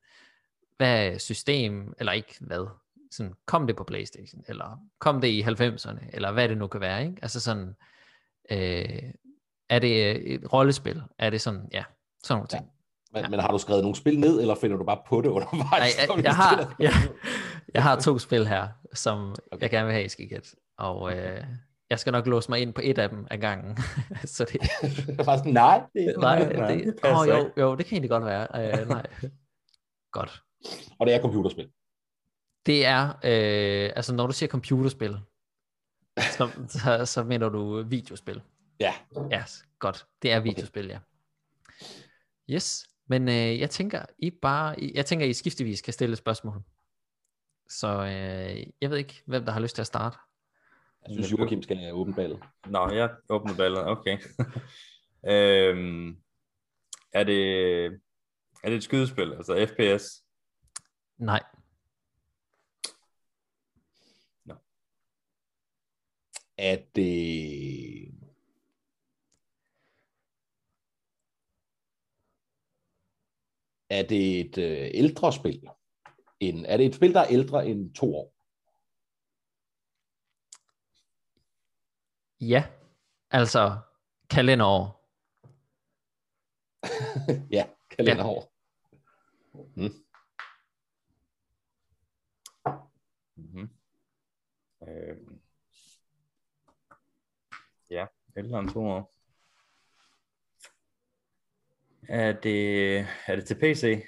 [0.76, 2.66] hvad er system, eller ikke hvad,
[3.16, 6.80] sådan, kom det på Playstation, eller kom det i 90'erne, eller hvad det nu kan
[6.80, 7.16] være, ikke?
[7.22, 7.74] Altså sådan,
[8.50, 9.12] øh,
[9.70, 11.02] er det øh, et rollespil?
[11.18, 11.84] Er det sådan, ja,
[12.24, 12.70] sådan nogle ting.
[13.12, 13.28] Men, Ja.
[13.28, 15.70] men har du skrevet nogle spil ned, eller finder du bare på det undervejs?
[15.70, 16.92] Nej, jeg, jeg, har, jeg,
[17.74, 19.62] jeg har to spil her, som okay.
[19.62, 20.48] Jeg gerne vil have, I skal gætte.
[20.78, 21.44] Og øh,
[21.90, 23.76] jeg skal nok låse mig ind på et af dem ad gangen.
[24.34, 24.60] så det,
[25.26, 25.82] var sådan, nej.
[25.94, 28.46] Det, nej, nej, det, det oh, jo, jo, det kan egentlig godt være.
[28.80, 29.06] Øh, nej.
[30.12, 30.42] Godt.
[30.98, 31.68] Og det er computerspil.
[32.66, 35.18] Det er, øh, altså når du siger computerspil,
[36.18, 38.42] så, så, så mener du videospil.
[38.80, 38.94] Ja.
[39.30, 39.44] Ja,
[39.78, 40.06] godt.
[40.22, 40.98] Det er videospil, ja.
[42.50, 46.62] Yes, men øh, jeg tænker, I bare, jeg tænker, I skiftevis kan stille spørgsmål.
[47.68, 50.16] Så øh, jeg ved ikke, hvem der har lyst til at starte.
[51.08, 52.42] Jeg synes, Joachim skal åbne ballet.
[52.66, 54.18] Nå, jeg åbner ballet, okay.
[55.32, 56.16] øhm,
[57.12, 57.84] er, det,
[58.62, 60.24] er det et skydespil, altså FPS?
[61.18, 61.42] Nej,
[66.58, 68.14] Er det...
[73.90, 75.68] Er det et øh, ældre spil?
[76.40, 78.34] End, er det et spil, der er ældre end to år?
[82.40, 82.64] ja,
[83.30, 83.78] altså
[84.30, 85.04] kalenderår.
[87.56, 88.52] ja, kalenderår.
[93.36, 93.68] Mm-hmm.
[94.88, 95.33] Øhm,
[97.90, 98.06] ja,
[98.36, 99.14] ældre end to år.
[102.08, 104.04] Er det, er det til PC?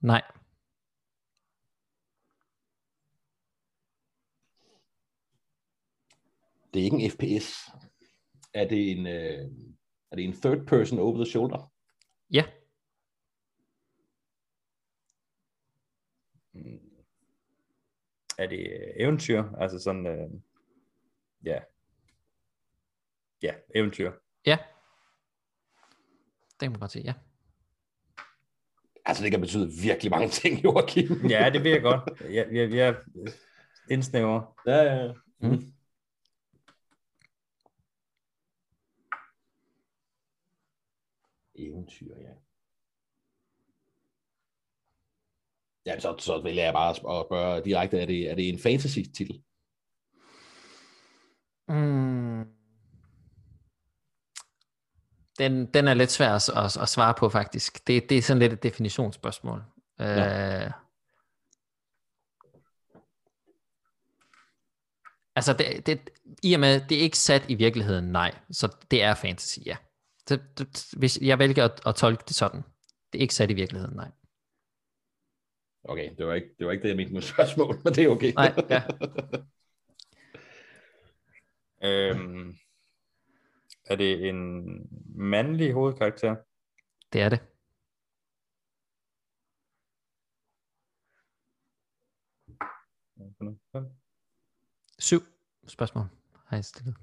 [0.00, 0.22] Nej,
[6.74, 7.70] Det er ikke en FPS.
[8.54, 9.50] Er det en, øh,
[10.10, 11.72] er det en third person over the shoulder?
[12.32, 12.44] ja,
[16.52, 16.80] Mm.
[18.38, 19.42] Er det eventyr?
[19.42, 20.30] Altså sådan, øh,
[21.44, 21.60] ja.
[23.42, 24.12] Ja, eventyr.
[24.46, 24.58] ja.
[26.50, 27.14] Det kan man godt sige, ja.
[29.04, 31.26] Altså, det kan betyde virkelig mange ting, Joachim.
[31.28, 32.20] Ja, det ved jeg godt.
[32.30, 32.96] Jeg, jeg, jeg
[33.90, 34.56] indsnæver.
[34.66, 35.04] ja, ja.
[35.04, 35.12] ja.
[35.38, 35.72] Mm.
[41.54, 42.32] Eventyr, ja.
[45.86, 49.42] Ja, så, så vælger jeg bare spørge direkte, er det, er det en fantasy-titel?
[51.68, 52.29] Mm.
[55.40, 57.86] Den, den er lidt svær at, at, at svare på, faktisk.
[57.86, 59.62] Det, det er sådan lidt et definitionsspørgsmål.
[59.98, 60.64] Ja.
[60.64, 60.70] Øh,
[65.36, 66.10] altså, det, det,
[66.42, 68.34] i og med, det er ikke sat i virkeligheden, nej.
[68.50, 69.76] Så det er fantasy, ja.
[70.28, 72.62] Det, det, hvis jeg vælger at, at tolke det sådan.
[73.12, 74.10] Det er ikke sat i virkeligheden, nej.
[75.84, 78.08] Okay, det var ikke det, var ikke det jeg mente med spørgsmål, men det er
[78.08, 78.32] okay.
[78.32, 78.82] Nej, ja.
[81.82, 82.56] Øhm,
[83.84, 84.72] er det en
[85.16, 86.36] mandlig hovedkarakter?
[87.12, 87.40] Det er det.
[94.98, 95.20] Syv
[95.66, 96.04] spørgsmål
[96.46, 96.96] har jeg stillet.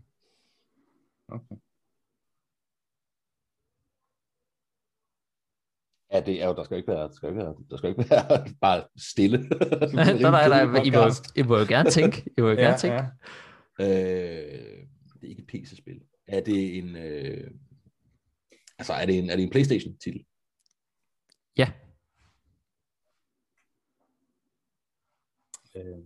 [1.27, 1.55] Okay.
[6.11, 8.09] Ja, det er jo, der skal ikke være, der skal ikke være, der skal ikke
[8.09, 9.37] være bare stille.
[9.93, 11.03] nej, nej, nej, I må,
[11.35, 12.33] I må jo gerne tænke.
[12.37, 13.03] I må jo gerne tænke.
[13.79, 13.85] Ja.
[13.85, 16.01] Øh, det er ikke et PC-spil.
[16.27, 17.51] Er det en, øh,
[18.79, 20.25] altså er det en, er det en Playstation-titel?
[21.57, 21.71] Ja.
[25.75, 25.99] Øh,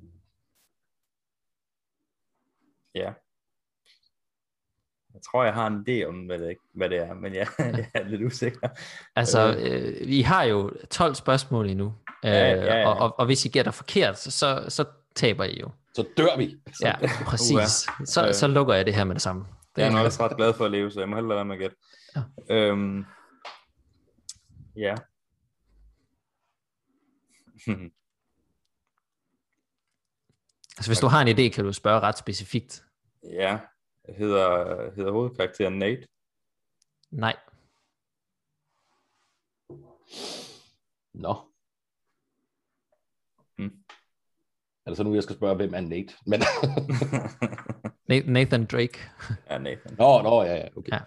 [2.95, 3.13] ja.
[5.13, 7.89] Jeg tror, jeg har en idé om, hvad det, hvad det er, men jeg, jeg
[7.93, 8.69] er lidt usikker.
[9.15, 11.93] Altså, øh, vi har jo 12 spørgsmål endnu,
[12.25, 12.87] øh, ja, ja, ja.
[12.87, 15.69] Og, og, og hvis I gætter forkert, så, så taber I jo.
[15.95, 16.57] Så dør vi.
[16.67, 16.87] Så.
[16.87, 16.95] Ja,
[17.25, 17.87] præcis.
[17.99, 19.45] Uh, så, øh, så lukker jeg det her med det samme.
[19.75, 21.55] Det jeg er også ret glad for at leve, så jeg må hellere være med
[21.55, 21.75] at gætte.
[22.15, 22.21] Ja.
[22.55, 23.05] Øhm,
[24.75, 24.95] ja.
[30.77, 32.85] altså, hvis du har en idé, kan du spørge ret specifikt.
[33.23, 33.59] Ja,
[34.09, 36.07] hedder, hedder hovedkarakteren Nate?
[37.11, 37.37] Nej.
[41.13, 41.33] Nå.
[41.33, 41.50] Hmm.
[44.85, 46.13] Er det så nu, jeg skal spørge, hvem er Nate?
[46.25, 46.41] Men...
[48.33, 48.99] Nathan Drake.
[49.49, 49.95] Ja, Nathan.
[49.97, 50.91] Nå, nå, ja, ja, okay.
[50.91, 50.99] Ja.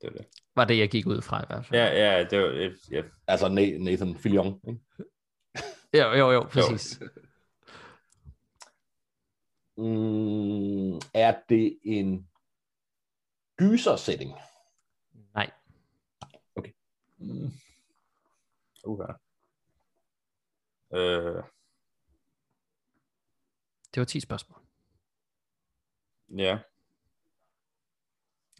[0.00, 0.26] Det var det.
[0.56, 1.80] Var det, jeg gik ud fra i hvert fald.
[1.80, 3.02] Ja, ja, det var et, ja.
[3.26, 4.80] Altså Nathan Fillion, ikke?
[5.98, 7.00] jo, jo, jo, præcis.
[7.00, 7.08] Jo.
[9.76, 12.28] Mm, er det en
[13.58, 14.32] gyser-setting?
[15.34, 15.50] Nej.
[16.56, 16.72] Okay.
[17.18, 17.52] Mm.
[18.84, 19.14] Okay.
[20.94, 21.42] Øh.
[23.94, 24.60] Det var 10 spørgsmål.
[26.28, 26.58] Ja.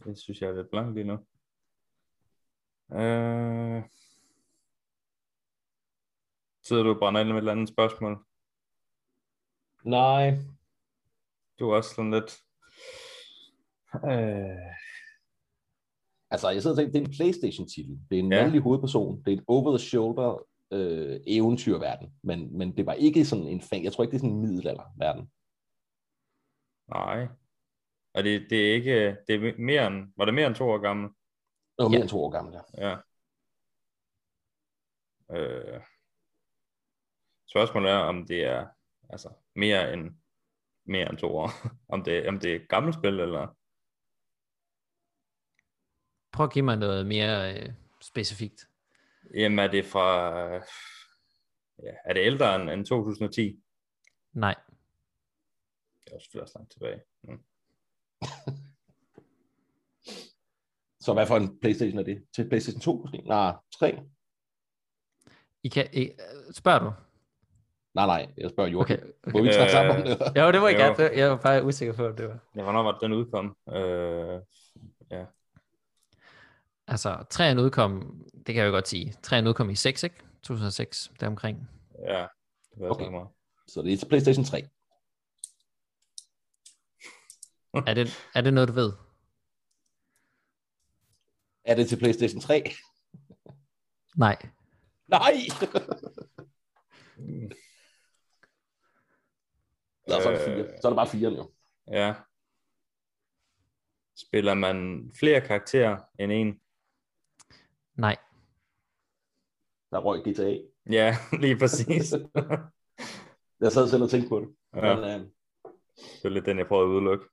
[0.04, 1.14] Det synes jeg er lidt blankt lige nu.
[2.92, 3.82] Øh...
[6.62, 8.24] Sidder du og brænder ind med et eller andet spørgsmål?
[9.84, 10.38] Nej.
[11.58, 12.42] Du er også sådan lidt...
[13.94, 14.72] Øh...
[16.30, 18.00] Altså, jeg sidder og tænker, det er en Playstation-titel.
[18.10, 18.42] Det er en ja.
[18.42, 19.24] mandlig hovedperson.
[19.24, 22.18] Det er en over-the-shoulder øh, eventyrverden.
[22.22, 23.84] Men, men det var ikke sådan en fan.
[23.84, 25.30] Jeg tror ikke, det er sådan en middelalderverden.
[26.88, 27.28] Nej.
[28.14, 30.78] Og det, det er ikke, det er mere end, var det mere end to år
[30.78, 31.08] gammel?
[31.78, 32.02] Det var mere ja.
[32.02, 32.88] end to år gammel, ja.
[32.88, 32.96] ja.
[35.30, 35.80] Øh,
[37.50, 38.66] spørgsmålet er, om det er
[39.10, 40.10] altså, mere end
[40.86, 41.50] mere end to år.
[41.94, 43.56] om, det, om det er et gammelt spil, eller?
[46.32, 48.68] Prøv at give mig noget mere øh, specifikt.
[49.36, 50.36] Jamen, er det fra...
[51.82, 53.62] Ja, er det ældre end, end 2010?
[54.32, 54.54] Nej.
[56.04, 57.00] Det er også flere langt tilbage.
[57.22, 57.42] Mm.
[61.00, 62.24] Så hvad for en Playstation er det?
[62.34, 63.18] Til Playstation 2 måske?
[63.18, 63.98] Nej, 3?
[65.62, 66.10] I kan, I,
[66.52, 66.92] spørger du?
[67.94, 68.80] Nej, nej, jeg spørger jo.
[68.80, 69.32] Okay, okay.
[69.32, 70.40] Må vi ikke snakke sammen om det?
[70.40, 71.18] Jo, det var jeg gerne.
[71.18, 72.38] Jeg var bare usikker på, om det var.
[72.56, 73.56] Ja, hvornår var den udkom?
[73.68, 74.40] Øh,
[75.10, 75.24] ja.
[76.86, 79.14] Altså, træerne udkom, det kan jeg jo godt sige.
[79.22, 80.16] Træerne udkom i 6, ikke?
[80.42, 81.68] 2006, deromkring.
[82.06, 82.26] Ja,
[82.74, 83.08] det var okay.
[83.08, 83.28] Meget.
[83.66, 84.68] Så det er til Playstation 3.
[87.86, 88.92] er, det, er det noget, du ved?
[91.64, 92.64] Er det til PlayStation 3?
[94.16, 94.36] Nej.
[95.08, 95.32] Nej!
[100.08, 100.80] Nå, så er det fire.
[100.80, 101.50] Så er det bare fire nu.
[101.88, 102.14] Ja.
[104.16, 106.60] Spiller man flere karakterer end en?
[107.94, 108.16] Nej.
[109.90, 110.58] Der røg GTA.
[110.90, 112.12] Ja, lige præcis.
[113.60, 114.48] jeg sad selv og tænkte på det.
[114.76, 114.94] Ja.
[114.94, 115.30] Men, øh,
[115.94, 117.24] det er lidt den, jeg prøvede at udelukke.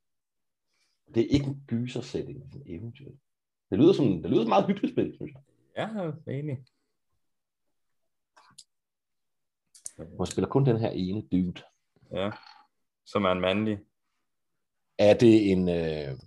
[1.16, 3.12] Det er ikke en gyser-setting, det er en eventyr.
[3.70, 5.42] Det lyder som, det lyder som meget hyggeligt spil, synes jeg.
[5.78, 6.66] Ja, enig.
[9.98, 11.62] Man spiller kun den her ene dude.
[12.12, 12.32] Ja,
[13.06, 13.80] som er en mandlig.
[14.98, 15.70] Er det en...
[15.70, 16.20] Øh,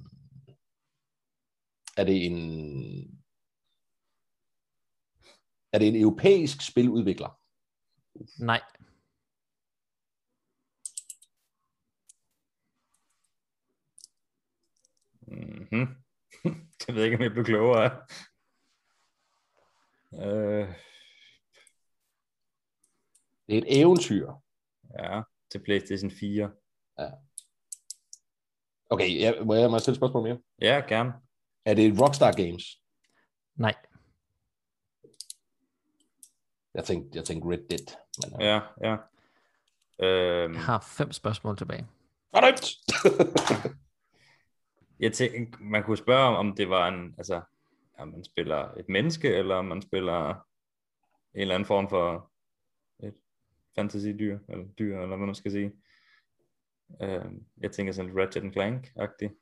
[1.97, 3.23] er det en...
[5.74, 7.40] Er det en europæisk spiludvikler?
[8.38, 8.60] Nej.
[15.20, 15.86] Mm-hmm.
[16.88, 18.06] jeg ved ikke, om jeg blev klogere.
[20.12, 20.68] Øh...
[23.46, 24.32] Det er et eventyr.
[24.98, 26.51] Ja, til PlayStation 4.
[26.98, 27.10] Ja.
[28.90, 30.38] Okay, ja, må jeg, må jeg stille spørgsmål mere?
[30.60, 31.12] Ja, gerne.
[31.64, 32.64] Er det Rockstar Games?
[33.55, 33.74] Nej.
[36.74, 37.96] Jeg tænkte, jeg tænkte Red Dead.
[38.30, 38.96] Men, ja, ja.
[39.98, 40.55] Øhm...
[40.55, 41.86] Jeg har fem spørgsmål tilbage.
[42.34, 42.66] Fornemt!
[45.05, 47.42] jeg tænker, man kunne spørge om, om det var en, altså,
[47.98, 52.32] om man spiller et menneske, eller om man spiller en eller anden form for
[53.02, 53.14] et
[53.74, 55.72] fantasy-dyr, eller dyr, eller hvad man skal sige.
[56.88, 59.40] Uh, jeg tænker sådan Ratchet Clank-agtigt.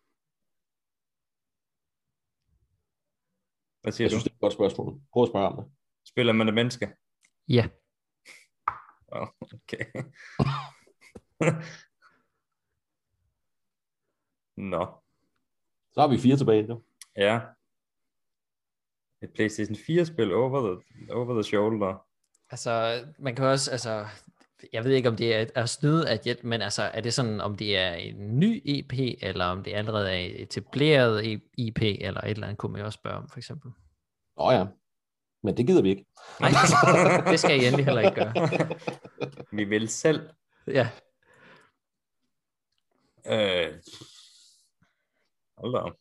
[3.83, 4.15] Hvad siger Jeg du?
[4.15, 5.01] synes, det er et godt spørgsmål.
[5.13, 5.73] Prøv at spørge om det.
[6.05, 6.97] Spiller man et menneske?
[7.49, 7.69] Ja.
[9.13, 9.85] Oh, okay.
[14.57, 14.87] Nå,
[15.93, 16.67] Så har vi fire tilbage.
[16.69, 16.83] Jo.
[17.17, 17.41] ja.
[19.23, 20.83] Et PlayStation 4-spil over the,
[21.15, 22.07] over the shoulder.
[22.51, 24.07] Altså, man kan også, altså,
[24.73, 27.41] jeg ved ikke, om det er at snyde, at jeg, men altså, er det sådan,
[27.41, 28.93] om det er en ny EP,
[29.23, 32.87] eller om det allerede er et etableret EP, eller et eller andet, kunne man jo
[32.87, 33.71] også spørge om, for eksempel.
[34.37, 34.67] Nå ja,
[35.43, 36.07] men det gider vi ikke.
[36.41, 36.51] Nej,
[37.31, 38.35] det skal jeg endelig heller ikke gøre.
[39.57, 40.31] Vi vil selv.
[40.67, 40.89] Ja,
[43.27, 43.81] Øh,
[45.59, 45.93] hold da.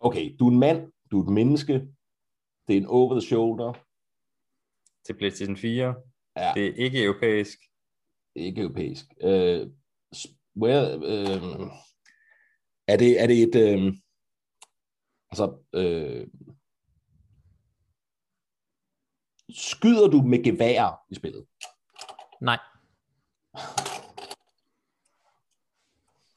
[0.00, 1.72] Okay, du er en mand, du er et menneske,
[2.68, 3.72] det er en over the shoulder,
[5.04, 5.94] Til PlayStation 4.
[6.36, 6.52] Ja.
[6.54, 7.58] Det er ikke europæisk.
[8.34, 9.04] ikke europæisk.
[9.20, 9.70] Øh,
[10.56, 11.70] where, øh,
[12.88, 13.54] er, det, er det et...
[13.54, 13.94] Øh,
[15.30, 16.26] altså, øh,
[19.50, 21.46] skyder du med gevær i spillet?
[22.40, 22.58] nej,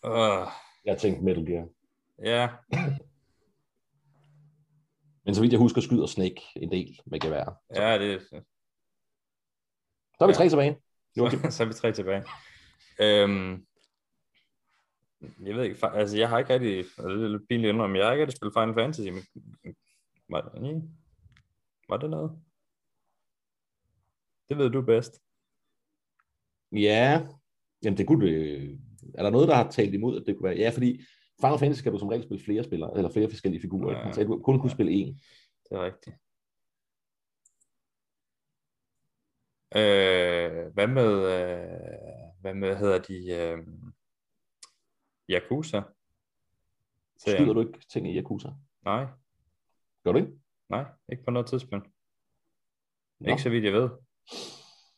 [0.05, 0.47] Uh,
[0.85, 1.67] Jeg tænkte Metal Gear.
[2.23, 2.49] ja,
[5.25, 7.61] Men så vidt jeg husker, skyder Snake en del med gevær.
[7.75, 8.35] ja, det Så
[10.19, 10.37] er vi Ja.
[10.37, 10.81] tre tilbage.
[11.17, 11.39] Joachim.
[11.39, 12.23] så, så er vi tre tilbage.
[12.99, 13.65] Øhm,
[15.47, 17.97] jeg ved ikke, altså jeg har ikke rigtig, og det er lidt pinligt at indrømme,
[17.97, 19.23] jeg har ikke rigtig spillet Final Fantasy, men
[20.29, 20.41] var,
[21.89, 22.41] var det noget?
[24.51, 25.21] Det ved du bedst.
[26.71, 27.27] Ja,
[27.83, 28.79] jamen det kunne det.
[29.13, 30.57] Er der noget, der har talt imod, at det kunne være?
[30.57, 31.01] Ja, fordi
[31.41, 33.97] Final Fantasy kan du som regel spille flere spillere, eller flere forskellige figurer.
[33.97, 34.07] Ja.
[34.07, 34.11] Ja.
[34.11, 35.07] Så du kun kunne spille én.
[35.63, 36.15] Det er rigtigt.
[39.75, 43.57] Øh, hvad med, øh, hvad med, hedder de, øh,
[45.29, 45.81] Yakuza?
[47.17, 47.37] Serien?
[47.37, 48.49] Skyder du ikke ting i Yakuza?
[48.85, 49.05] Nej,
[50.03, 50.31] Gør du ikke?
[50.69, 51.87] nej, ikke på noget tidspunkt.
[53.19, 53.29] Nå.
[53.29, 53.89] Ikke så vidt jeg ved.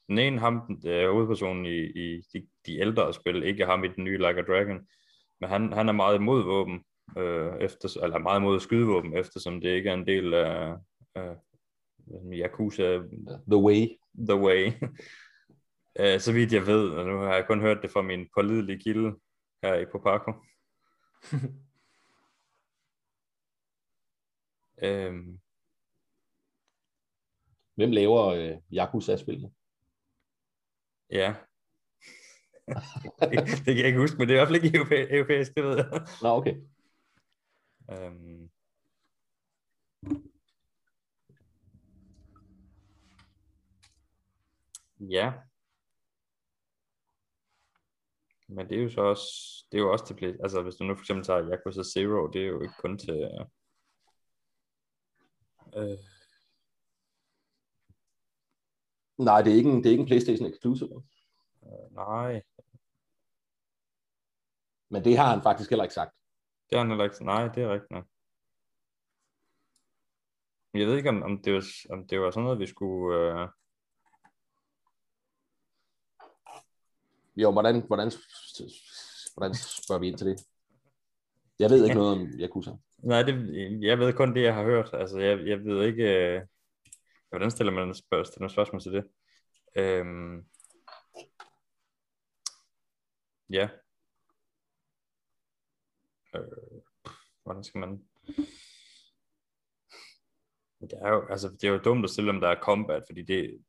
[0.08, 4.04] Den ene ham, øh, hovedpersonen i, i de, de ældre spil, ikke ham i den
[4.04, 4.88] nye Like a Dragon,
[5.41, 6.84] men han, han er meget imod våben,
[7.18, 10.76] øh, efter, eller meget imod skydevåben, eftersom det ikke er en del af
[11.18, 11.36] øh,
[12.34, 12.98] Yakuza
[13.52, 13.88] The Way.
[14.30, 14.72] The Way.
[16.00, 18.80] uh, så vidt jeg ved, og nu har jeg kun hørt det fra min pålidelige
[18.80, 19.16] kilde
[19.64, 20.34] her i Popako.
[24.84, 25.40] øhm,
[27.76, 29.52] Hvem laver øh, Yakuza-spillene?
[31.12, 31.36] ja.
[33.20, 35.56] det, det kan jeg ikke huske, men det er i hvert fald ikke europæ- europæisk,
[35.56, 36.08] det ved jeg.
[36.22, 36.56] Nå, okay.
[37.91, 38.50] Øhm.
[45.00, 45.34] Ja.
[48.48, 49.28] Men det er jo så også,
[49.72, 52.28] det er jo også til, play- altså hvis du nu for eksempel tager Yakuza Zero,
[52.28, 53.30] det er jo ikke kun til,
[55.78, 55.98] øh,
[59.18, 61.03] Nej, det er ikke en, det er ikke en PlayStation Exclusive.
[61.64, 62.41] øh, nej,
[64.90, 66.11] Men det har han faktisk heller ikke sagt.
[66.69, 68.06] det er han heller ikke, nej, det er rigtigt nok.
[70.73, 73.49] Jeg ved ikke, om, om, det var, om det var sådan noget, vi skulle, øh,
[77.35, 78.11] Jo, hvordan, hvordan,
[79.34, 80.40] hvordan spørger vi ind til det?
[81.60, 82.72] Jeg ved ikke noget om Yakuza.
[82.98, 83.34] Nej, det,
[83.81, 84.90] jeg ved kun det, jeg har hørt.
[84.94, 86.03] Altså, jeg, jeg ved ikke...
[86.03, 86.41] Øh,
[87.34, 89.03] hvordan stiller man spørg, stiller man spørgsmål til det?
[89.76, 90.45] Øhm,
[93.49, 93.69] ja.
[96.35, 96.81] Øh,
[97.43, 98.03] hvordan skal man...
[100.81, 103.22] Det er jo, altså, det er jo dumt at stille, om der er combat, fordi
[103.22, 103.64] det,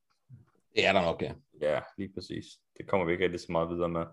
[0.74, 1.34] Det er der nok, ja.
[1.60, 2.44] Ja, lige præcis.
[2.78, 4.06] Det kommer vi ikke rigtig så meget videre med.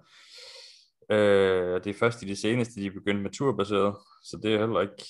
[1.10, 4.60] Øh, det er først i de seneste, de er begyndt med turbaseret, så det er
[4.60, 5.04] heller ikke...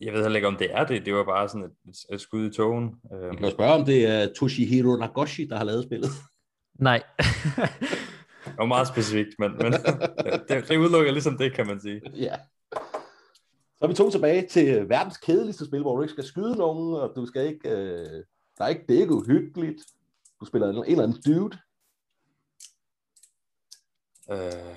[0.00, 1.06] Jeg ved heller ikke, om det er det.
[1.06, 2.94] Det var bare sådan et, et, skud i togen.
[3.12, 6.10] Øh, Vi kan spørge, om det er Toshihiro Nagoshi, der har lavet spillet.
[6.74, 7.02] nej.
[8.44, 9.72] det var meget specifikt, men, men
[10.48, 12.00] det, det udelukker ligesom det, kan man sige.
[12.14, 12.36] ja.
[13.78, 16.94] Så er vi to tilbage til verdens kedeligste spil, hvor du ikke skal skyde nogen,
[16.94, 17.68] og du skal ikke...
[17.68, 18.24] Øh,
[18.58, 19.82] der er ikke, det er ikke uhyggeligt.
[20.40, 21.58] Du spiller en, en eller anden dude.
[24.30, 24.76] Øh,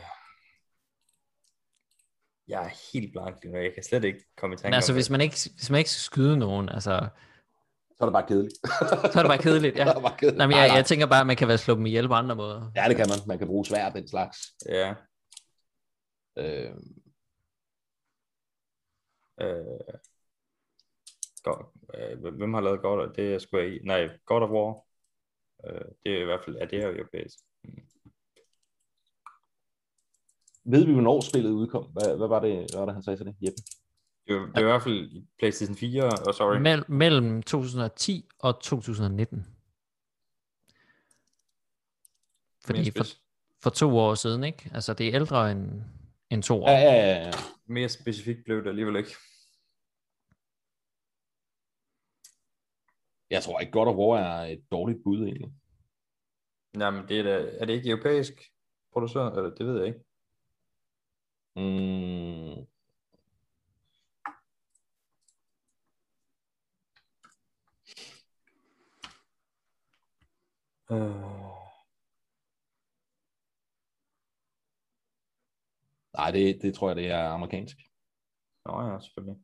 [2.50, 3.60] jeg er helt blank lige nu.
[3.60, 5.78] Jeg kan slet ikke komme i tanke Men altså, om hvis man, ikke, hvis man
[5.78, 7.08] ikke skal skyde nogen, altså,
[7.98, 8.54] Så er det bare kedeligt.
[9.14, 9.76] så er det bare kedeligt.
[9.78, 9.84] Ja.
[9.86, 10.38] Så er det bare kedeligt.
[10.38, 10.76] Nej, men jeg, nej.
[10.76, 12.72] jeg tænker bare, at man kan være slå dem ihjel på andre måder.
[12.76, 13.18] Ja, det kan man.
[13.28, 14.38] Man kan bruge svær og den slags.
[14.70, 14.94] Ja.
[16.38, 16.72] Øh,
[19.42, 19.96] Øh,
[21.44, 24.84] God, øh, hvem har lavet God of, det er Square i, nej, God of War.
[25.66, 27.40] Øh, det er i hvert fald, ja, det er jo europæisk.
[30.72, 31.86] Ved vi, hvornår spillet udkom?
[31.86, 33.36] Hvad, hvad, var det, hvad var det, han sagde til det?
[33.42, 33.62] Jeppe?
[34.28, 36.58] Det er, det er i hvert fald i PlayStation 4, og oh, sorry.
[36.58, 39.46] Mell- mellem 2010 og 2019.
[42.66, 43.04] Fordi for,
[43.64, 44.72] for to år siden, ikke?
[44.74, 45.82] Altså, det er ældre end,
[46.30, 46.70] end to år.
[46.70, 47.32] Ja, ja, ja, ja.
[47.66, 49.16] mere specifikt blev det alligevel ikke.
[53.30, 55.52] Jeg tror ikke, God of War er et dårligt bud, egentlig.
[56.80, 58.34] Jamen, det er, da, er det ikke europæisk
[58.94, 59.38] produceret?
[59.38, 60.00] Eller, det ved jeg ikke.
[61.60, 62.66] Mm,
[70.92, 71.16] Øh,
[76.14, 77.78] nej, det, det tror jeg, det er amerikansk.
[78.66, 79.44] nå ja, selvfølgelig.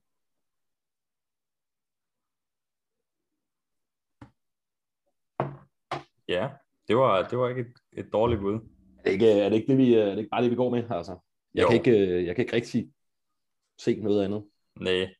[6.27, 6.49] Ja,
[6.87, 8.53] det var, det var ikke et, et dårligt bud.
[8.99, 10.69] Er det ikke, er det ikke, det, vi, er det ikke bare det, vi går
[10.69, 10.91] med?
[10.91, 11.19] Altså,
[11.55, 11.67] jeg, Jo.
[11.67, 12.91] kan ikke, øh, jeg kan ikke rigtig
[13.79, 14.45] se noget andet.
[14.79, 15.15] Nej,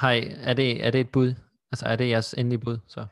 [0.00, 1.34] Hej, er det, er det et bud?
[1.72, 2.78] Altså, er det jeres endelige bud?
[2.86, 3.06] Så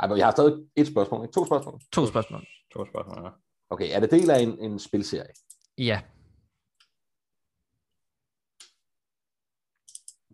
[0.00, 1.32] Ej, men jeg har stadig et spørgsmål, ikke?
[1.32, 1.80] To spørgsmål.
[1.92, 2.46] to spørgsmål.
[2.72, 3.24] to spørgsmål.
[3.24, 3.30] Ja.
[3.70, 5.32] Okay, er det del af en, en spilserie?
[5.78, 6.02] Ja,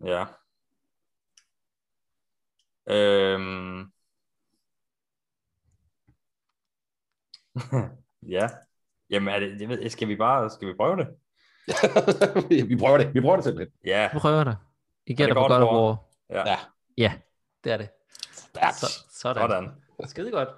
[0.05, 0.25] Ja.
[2.89, 3.91] Øhm.
[8.35, 8.47] ja.
[9.09, 11.07] Jamen, er det, det ved, jeg- skal vi bare, skal vi prøve det?
[12.69, 13.13] vi prøver det.
[13.13, 13.73] Vi prøver det simpelthen.
[13.85, 14.09] Ja.
[14.13, 14.57] vi prøver det.
[15.07, 15.81] I gætter på God God of of War?
[15.81, 15.97] War.
[16.29, 16.49] Ja.
[16.49, 16.57] Ja.
[16.97, 17.13] Ja,
[17.63, 17.89] det er det.
[18.73, 19.49] Så, sådan.
[19.49, 19.69] Sådan.
[20.05, 20.49] Skide godt.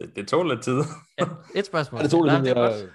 [0.00, 0.78] Det, det tog lidt tid.
[1.18, 1.24] Ja,
[1.54, 1.98] et spørgsmål.
[1.98, 2.92] Ja, det tog lidt, det er jeg godt.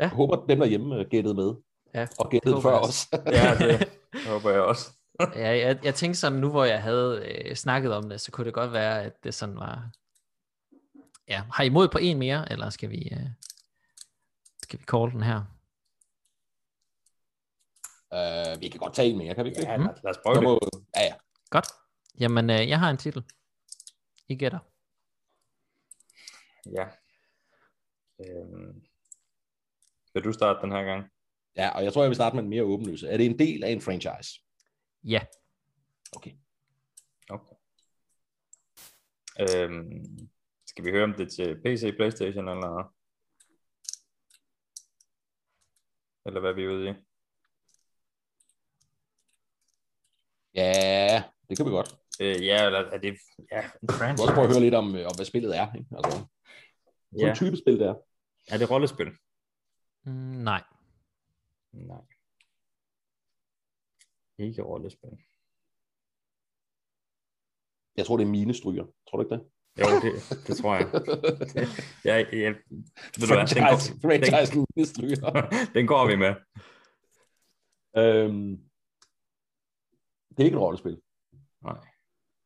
[0.00, 0.08] ja.
[0.08, 1.54] håber, dem derhjemme gættede med.
[1.94, 3.08] Ja, Og gættede før jeg os.
[3.26, 3.88] ja, det
[4.32, 4.90] håber jeg også.
[5.34, 8.44] ja, jeg, jeg tænkte sådan, nu hvor jeg havde øh, snakket om det, så kunne
[8.44, 9.90] det godt være, at det sådan var...
[11.28, 13.26] Ja, har I mod på en mere, eller skal vi, øh,
[14.70, 15.38] skal vi call den her?
[18.14, 19.62] uh, vi kan godt tage en mere, kan vi ikke?
[19.62, 20.80] Ja, lad, lad os prøve Så det.
[20.96, 21.14] ja, ja.
[21.50, 21.66] Godt.
[22.20, 23.24] Jamen, øh, jeg har en titel.
[24.28, 24.58] I gætter.
[26.76, 26.86] Ja.
[28.20, 28.82] Øhm.
[30.14, 31.10] Vil du starte den her gang?
[31.56, 33.08] ja, og jeg tror, jeg vil starte med en mere åbenløse.
[33.08, 34.40] Er det en del af en franchise?
[35.04, 35.20] Ja.
[36.16, 36.32] Okay.
[37.30, 37.56] Okay.
[39.40, 40.28] Øhm.
[40.66, 42.99] Skal vi høre om det er til PC, Playstation eller...
[46.26, 46.92] Eller hvad er vi ude i?
[50.54, 51.94] Ja, det kan vi godt.
[52.20, 53.18] Øh, ja, eller er det...
[53.52, 54.22] Ja, en Vi kan franchise.
[54.22, 55.74] også prøve at høre lidt om, øh, om hvad spillet er.
[55.74, 55.88] Ikke?
[55.96, 56.26] Altså,
[57.12, 57.18] ja.
[57.24, 57.30] Ja.
[57.30, 57.94] en type spil det er.
[58.48, 59.10] Er det rollespil?
[60.02, 60.12] Mm,
[60.50, 60.62] nej.
[61.72, 62.02] Nej.
[64.38, 65.10] Ikke rollespil.
[67.96, 68.84] Jeg tror, det er mine stryger.
[69.08, 69.50] Tror du ikke det?
[69.78, 70.12] Jo, det,
[70.46, 70.86] det tror jeg.
[72.04, 72.54] Jeg, jeg,
[73.18, 73.48] ved du hvad, den,
[74.02, 75.30] franchise, går, stryger.
[75.74, 76.34] den går vi med.
[77.96, 78.70] øhm,
[80.30, 81.00] det er ikke et rollespil.
[81.62, 81.78] Nej.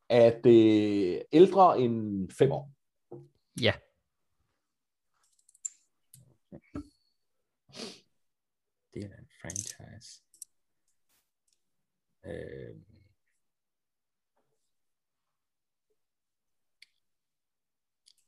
[0.08, 2.70] Er det ældre end fem år?
[3.60, 3.72] Ja.
[8.94, 10.22] Det er en franchise.
[12.26, 12.93] Øh,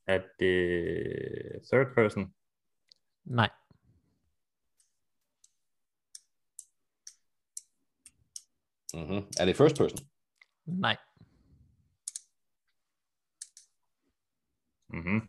[0.06, 2.34] er det third person?
[3.24, 3.50] Nej.
[8.94, 9.22] Mm-hmm.
[9.40, 9.98] Er det first person?
[10.66, 10.96] Nej.
[14.88, 15.20] Mm-hmm.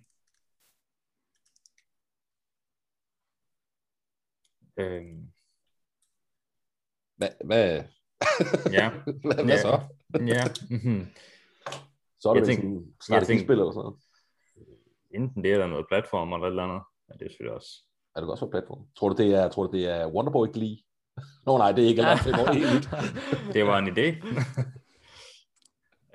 [4.77, 5.31] Øhm,
[7.15, 7.83] Hvad, hvad,
[8.77, 9.61] ja, hvad, hvad Ja.
[9.61, 9.81] så?
[10.13, 10.43] ja.
[10.75, 11.05] Mm-hmm.
[12.19, 13.99] Så er Jeg det vel tænker- sådan jeg strategispil tænker- eller sådan noget.
[15.11, 16.81] Enten det eller noget platform eller et eller andet.
[17.09, 17.69] Ja, det er selvfølgelig også.
[18.15, 18.87] Er det også på platform?
[18.95, 20.77] Tror du, det er, tror du, det er Wonderboy Glee?
[21.45, 22.89] Nå nej, det er ikke er helt.
[23.55, 24.07] Det var en idé.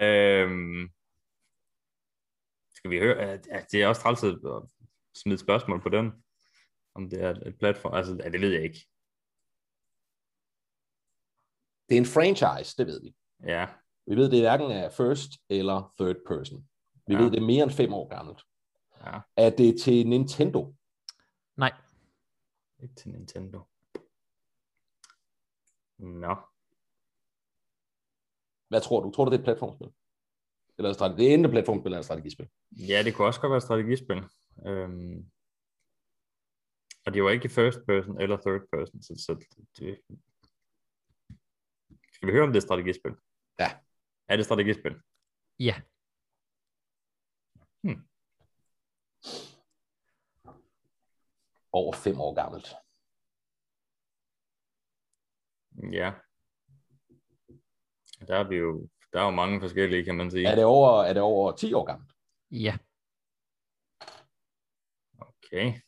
[0.07, 0.89] øhm,
[2.75, 3.17] skal vi høre?
[3.19, 4.39] at Det er også træls at
[5.15, 6.13] smide spørgsmål på den.
[6.95, 7.95] Om det er et platform.
[7.95, 8.87] Altså, ja, det ved jeg ikke.
[11.89, 13.15] Det er en franchise, det ved vi.
[13.47, 13.67] Ja.
[14.07, 16.69] Vi ved, det er hverken er first eller third person.
[17.07, 17.21] Vi Ja.
[17.21, 18.43] ved, det er mere end fem år gammelt.
[19.07, 19.21] Ja.
[19.37, 20.75] Er det til Nintendo?
[21.57, 21.73] Nej.
[22.83, 23.59] Ikke til Nintendo.
[25.99, 26.35] Nå.
[28.69, 29.11] Hvad tror du?
[29.11, 29.93] Tror du, det er et platformspil?
[30.79, 32.49] Eller et strate- det er enten et platformspil eller et strategispil.
[32.71, 34.21] Ja, det kunne også godt være et strategispil.
[34.67, 35.31] Øhm,
[37.07, 39.33] Og de var ikke first person eller third person, så, så
[39.79, 40.01] det...
[42.15, 43.13] Skal vi høre, om det er strategispil?
[43.59, 43.69] Ja.
[44.29, 44.95] Er det strategispil?
[45.59, 45.75] Ja.
[51.73, 52.69] Over fem år gammelt.
[55.93, 56.13] Ja.
[58.29, 60.47] Der er vi jo, der er jo mange forskellige, kan man sige.
[60.47, 62.13] Er det over, er det over 10 år gammelt?
[62.51, 62.79] Ja.
[65.21, 65.81] Okay.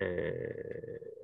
[0.00, 1.16] Øh...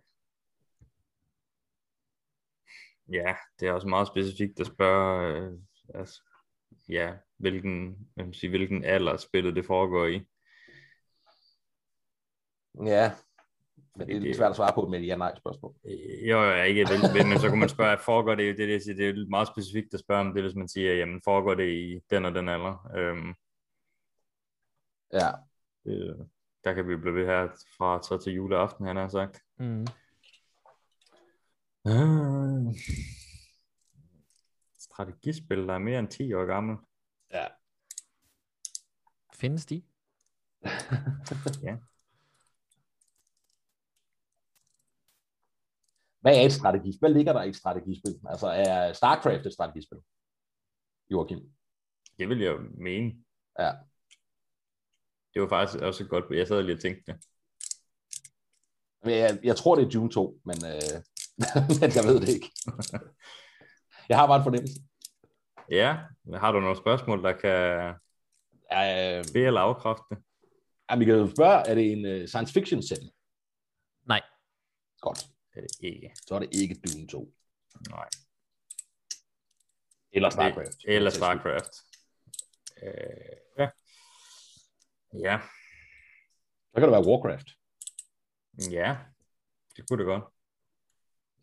[3.08, 5.58] Ja, det er også meget specifikt at spørge, øh,
[5.94, 6.22] altså,
[6.88, 10.26] ja, hvilken, man sige, hvilken alder spillet det foregår i.
[12.86, 13.12] Ja,
[13.96, 15.74] men det er lidt svært at svare på med et ja-nej spørgsmål.
[15.84, 19.08] Øh, Jo, jo, ikke vel, men så kunne man spørge, foregår det, det, det, det
[19.08, 22.24] er meget specifikt at spørge om det, hvis man siger, jamen foregår det i den
[22.24, 22.90] og den alder.
[22.96, 23.34] Øhm,
[25.12, 25.30] Ja,
[25.84, 26.28] det,
[26.64, 27.48] der kan vi blive ved her
[27.78, 29.40] fra så til juleaften, han har sagt.
[29.58, 29.86] Mm.
[31.86, 32.74] Øh,
[34.92, 36.76] strategispil, der er mere end 10 år gammel.
[37.30, 37.46] ja.
[39.34, 39.82] Findes de?
[46.20, 46.98] Hvad er et strategispil?
[47.00, 48.20] Hvad ligger der i et strategispil?
[48.26, 49.98] Altså er StarCraft et strategispil?
[51.10, 51.52] Joachim.
[52.18, 53.24] Det vil jeg jo mene.
[53.58, 53.72] Ja.
[55.34, 57.24] Det var faktisk også godt, jeg sad lige og tænkte det.
[59.04, 60.96] Jeg, jeg tror, det er Dune 2, men, øh,
[61.80, 62.50] men jeg ved det ikke.
[64.12, 64.80] Jeg har bare en fornemmelse.
[65.70, 65.98] Ja,
[66.34, 67.94] har du nogle spørgsmål, der kan
[68.72, 70.18] Øh, be- eller afkræfte det?
[70.90, 73.10] ja, vi kan jo spørge, er det en uh, science fiction setting?
[74.06, 74.20] Nej.
[75.00, 75.18] Godt.
[75.52, 76.14] Det er det ikke.
[76.26, 77.34] Så er det ikke Dune 2.
[77.90, 78.08] Nej.
[80.12, 80.76] Eller StarCraft.
[80.84, 81.72] Eller StarCraft.
[82.82, 83.68] Øh, ja.
[85.28, 85.40] Ja.
[86.74, 87.48] Så kan det være Warcraft.
[88.70, 88.96] Ja.
[89.76, 90.24] Det kunne det godt.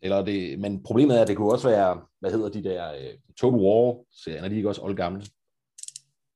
[0.02, 3.34] Eller det, men problemet er, at det kunne også være, hvad hedder de der uh,
[3.36, 5.22] Total War-serier, er de ikke også oldgamle?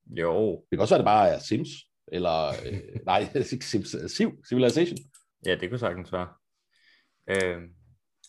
[0.07, 0.51] Jo.
[0.51, 1.69] Det kan også være, at det bare er Sims,
[2.13, 4.99] eller, øh, nej, ikke Sims, øh, Civ, Civilization.
[5.47, 6.29] Ja, det kunne sagtens være.
[7.31, 7.63] Øh,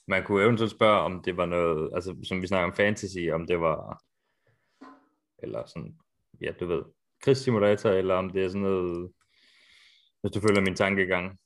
[0.07, 3.48] man kunne eventuelt spørge, om det var noget, altså som vi snakker om fantasy, om
[3.48, 4.03] det var,
[5.44, 5.95] eller sådan,
[6.41, 6.82] ja, du ved,
[7.24, 9.12] krigssimulator, eller om det er sådan noget,
[10.22, 11.40] hvis du følger min tankegang.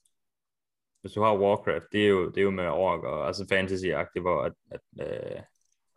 [1.01, 4.21] Hvis du har Warcraft, det er jo, det er jo med ork, og altså fantasy-agtigt,
[4.21, 5.41] hvor at, at øh,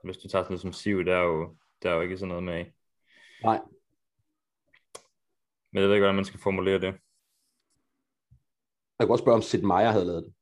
[0.05, 2.29] hvis du tager sådan noget som Civ, der er jo, der er jo ikke sådan
[2.29, 2.71] noget med i.
[3.43, 3.61] Nej.
[5.73, 6.95] Men jeg ved ikke, hvordan man skal formulere det.
[8.99, 10.35] Jeg kunne også spørge, om Sid Meier havde lavet det.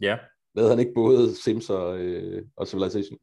[0.00, 0.18] Ja,
[0.54, 3.18] Lavede han ikke både Sims og, øh, og Civilization?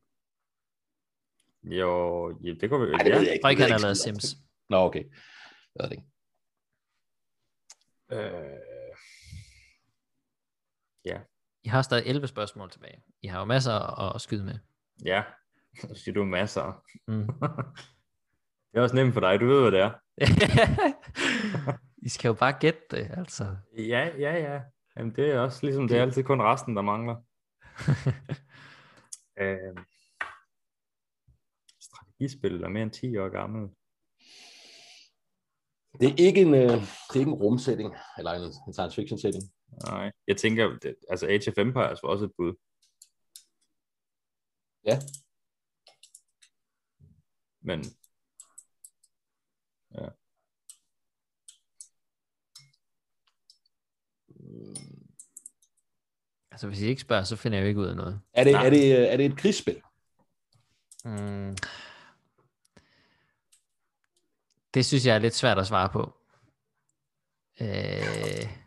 [1.64, 3.18] jo, ja, det kunne vi, det ja.
[3.18, 3.50] ved jeg ikke.
[3.50, 3.98] Ikke Det han har lavet.
[3.98, 4.36] Sims.
[4.70, 5.04] Nå, okay.
[5.76, 6.08] Jeg ved det ikke.
[8.12, 8.71] Øh,
[11.06, 11.20] ja,
[11.64, 13.04] I har stadig 11 spørgsmål tilbage.
[13.22, 14.60] I har jo masser at skyde med.
[15.06, 15.24] ja.
[15.82, 16.84] Så siger du masser.
[17.08, 17.28] Mm.
[18.72, 19.92] Det er også nemt for dig, du ved, hvad det er.
[22.06, 23.56] I skal jo bare gætte det, altså.
[23.78, 24.62] Ja, ja, ja.
[24.98, 27.16] Jamen, det er også ligesom, det er altid kun resten, der mangler.
[29.40, 29.84] øh,
[31.82, 33.70] strategispil der er mere end 10 år gammel.
[36.00, 39.20] Det er ikke en, øh, det er ikke en rumsætning, eller en, en science fiction
[39.20, 39.44] setting.
[39.72, 42.54] Nej, jeg tænker, det, altså Age of Empires var også et bud.
[44.86, 45.00] Ja.
[47.62, 47.86] Men,
[56.52, 58.22] altså, hvis I ikke spørger, så finder jeg jo ikke ud af noget.
[58.34, 58.66] Er det, Nej.
[58.66, 59.82] er det, er det et krigsspil?
[61.06, 61.56] Mm.
[64.74, 66.18] Det synes jeg er lidt svært at svare på.
[67.62, 68.61] Øh,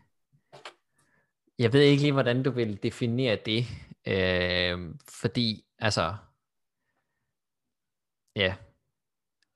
[1.59, 3.65] jeg ved ikke lige, hvordan du vil definere det.
[4.07, 6.17] Øh, fordi, altså,
[8.37, 8.57] ja,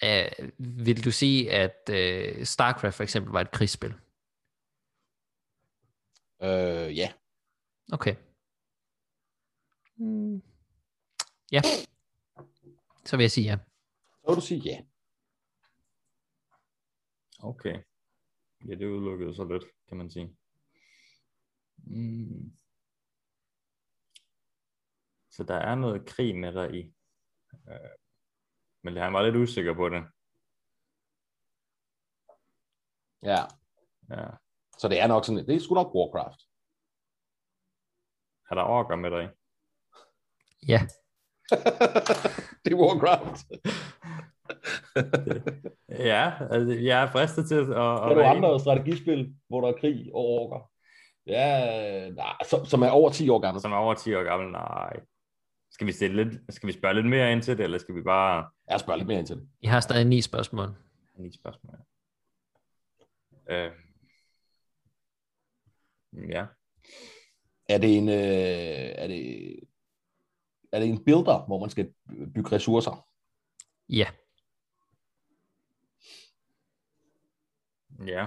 [0.04, 0.50] øh,
[0.86, 3.94] vil du sige, at øh, StarCraft for eksempel var et krigsspil?
[6.42, 7.12] Øh, ja.
[7.92, 8.16] Okay.
[9.96, 10.42] Mm.
[11.52, 11.60] Ja.
[13.04, 13.58] Så vil jeg sige ja.
[14.20, 14.80] Så vil du sige ja.
[17.38, 17.82] okay.
[18.68, 20.36] Ja, det udelukkede så lidt, kan man sige.
[21.84, 22.52] Mm.
[25.30, 26.94] Så der er noget krig med dig i.
[27.68, 27.90] Øh,
[28.82, 30.02] men han var lidt usikker på det.
[33.22, 33.40] Ja.
[34.10, 34.30] Ja.
[34.78, 36.40] Så det er nok sådan, det er sgu nok Warcraft.
[38.50, 39.28] Er der orker med dig i?
[40.72, 40.80] Ja.
[42.64, 43.38] det er Warcraft.
[45.88, 47.60] Ja, altså, jeg er fristet til at...
[47.60, 50.70] at Er du andre strategispil, hvor der er krig og orker?
[51.28, 53.60] Ja, nej, som, som er over 10 år gammel.
[53.60, 55.00] som er over 10 år gammel, nej.
[55.70, 58.02] Skal vi, stille lidt, skal vi spørge lidt mere ind til det, eller skal vi
[58.02, 59.48] bare Jeg spørger lidt mere ind til det.
[59.60, 60.74] I har stadig ni spørgsmål.
[61.18, 61.78] ni spørgsmål?
[63.50, 63.72] Øh.
[66.30, 66.46] Ja.
[67.68, 69.60] Er det en, øh, er det,
[70.72, 71.94] er det en builder, hvor man skal
[72.34, 73.06] bygge ressourcer?
[73.88, 74.06] Ja.
[78.06, 78.26] Ja.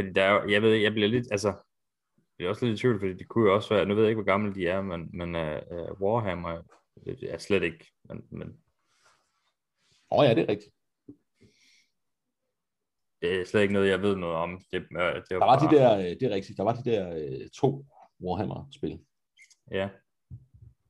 [0.00, 2.82] Fordi der er jeg ved ikke, jeg bliver lidt, altså, jeg bliver også lidt i
[2.82, 4.82] tvivl, fordi det kunne jo også være, nu ved jeg ikke, hvor gamle de er,
[4.82, 6.62] men, men uh, Warhammer
[7.04, 8.48] det er slet ikke, men, men
[10.10, 10.74] Åh oh, ja, det er rigtigt.
[13.22, 14.60] det er slet ikke noget, jeg ved noget om.
[14.72, 16.62] Det, uh, det er jo Der var de bare- der, øh, det er rigtigt, der
[16.64, 17.86] var de der øh, to
[18.20, 19.00] Warhammer-spil.
[19.70, 19.88] Ja,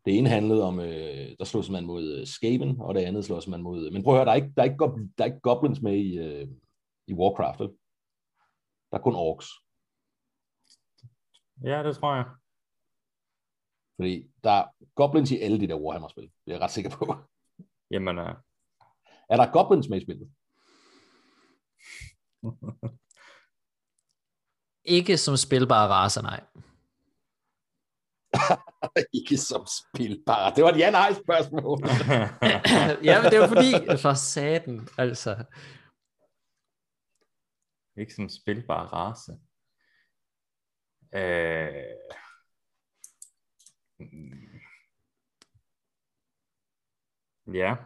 [0.05, 3.49] Det ene handlede om, øh, der slås man mod øh, Skaven, og det andet slås
[3.49, 3.91] man mod...
[3.91, 5.81] Men prøv at høre, der er ikke, der er ikke, gob, der er ikke goblins
[5.83, 6.49] med i, øh,
[7.07, 7.61] i Warcraft.
[7.61, 7.69] vel?
[8.95, 9.47] Der er kun orks.
[11.65, 12.25] ja, det tror jeg.
[13.97, 14.65] Fordi der er
[14.95, 16.23] goblins i alle de der Warhammer-spil.
[16.23, 17.17] Det er jeg ret sikker på.
[17.91, 18.25] Jamen, uh,
[19.29, 20.31] Er der goblins med i spillet?
[24.85, 26.41] Ikke som spilbare raser, nej.
[29.21, 30.55] ikke som spilbare.
[30.55, 31.79] Det var et ja-nej-spørgsmål.
[33.09, 35.45] ja, men det var fordi, for saten, altså.
[37.97, 39.33] Ikke som spilbar race.
[41.15, 41.97] Øh...
[43.99, 44.61] mm.
[47.55, 47.77] Ja.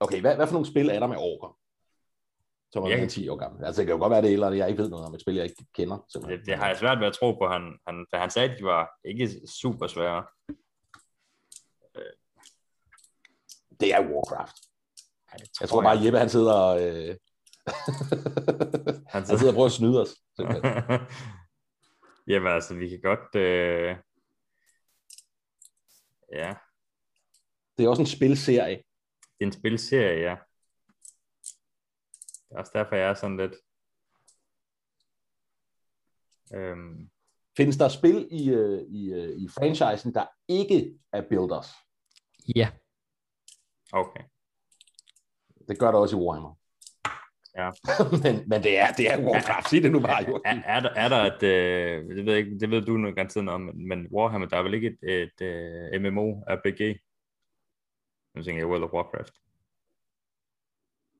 [0.00, 1.58] Okay, hvad, hvad for nogle spil er der med orker?
[2.72, 2.94] Som er Ja.
[2.94, 3.64] mere end 10 år gammel.
[3.64, 5.14] Altså, det kan jo godt være, det er et eller jeg ikke ved noget om.
[5.14, 5.98] Et spil, jeg ikke kender.
[6.12, 6.38] simpelthen.
[6.38, 7.48] Det, det har jeg svært ved at tro på.
[7.48, 9.28] Han, han, han sagde, at de var ikke
[9.60, 10.26] super svære.
[13.80, 14.69] Det er Warcraft.
[15.38, 16.82] Det Jeg tror bare, Jeppe, han sidder og...
[16.82, 17.16] Øh...
[19.08, 20.08] Han han sidder og prøver at snyde os.
[20.36, 20.72] simpelthen.
[22.28, 23.34] Jamen altså, vi kan godt...
[23.34, 23.96] Øh...
[26.32, 26.54] Ja,
[27.76, 28.76] Det er også en spilserie.
[29.38, 30.36] det er en spilserie, ja.
[32.48, 33.54] Det er også derfor, jeg er sådan lidt...
[36.54, 37.10] Øhm,
[37.56, 41.68] Findes der spil i, øh, i, øh, i franchisen, der ikke er builders?
[42.56, 42.70] Ja,
[43.92, 44.29] okay.
[45.70, 46.54] Det gør der også i Warhammer.
[47.56, 47.70] Ja.
[48.24, 49.68] men, men det er, det er Warcraft.
[49.68, 50.40] Sig det nu bare, jo.
[50.44, 51.42] Er, er, der, er der et...
[51.42, 54.48] Øh, det, ved jeg ikke, det ved du nu garanteret noget om, men, men Warhammer,
[54.48, 56.82] der er vel ikke et, et øh, MMO-RPG?
[58.34, 59.32] Nu tænker jeg World of Warcraft.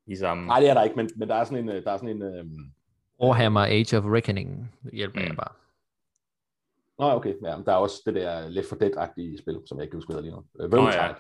[0.07, 0.47] I samme...
[0.47, 1.69] Nej, det er der ikke, men, men der er sådan en...
[1.69, 2.73] øh, Der er sådan en øhm...
[3.23, 5.27] Warhammer Age of Reckoning hjælper mm.
[5.27, 5.53] jeg bare.
[6.99, 7.35] Nå, okay.
[7.45, 9.97] Ja, men der er også det der Left 4 Dead-agtige spil, som jeg ikke kan
[9.97, 10.45] huske, hvad der lige nu.
[10.61, 11.15] Øh, Nå, ja.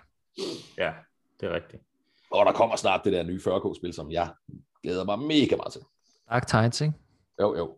[0.79, 0.93] Ja,
[1.41, 1.83] det er rigtigt.
[2.31, 4.35] Og der kommer snart det der nye 40K-spil, som jeg
[4.83, 5.83] glæder mig mega meget til.
[6.31, 6.95] Dark Tides, ikke?
[7.41, 7.77] Jo, jo.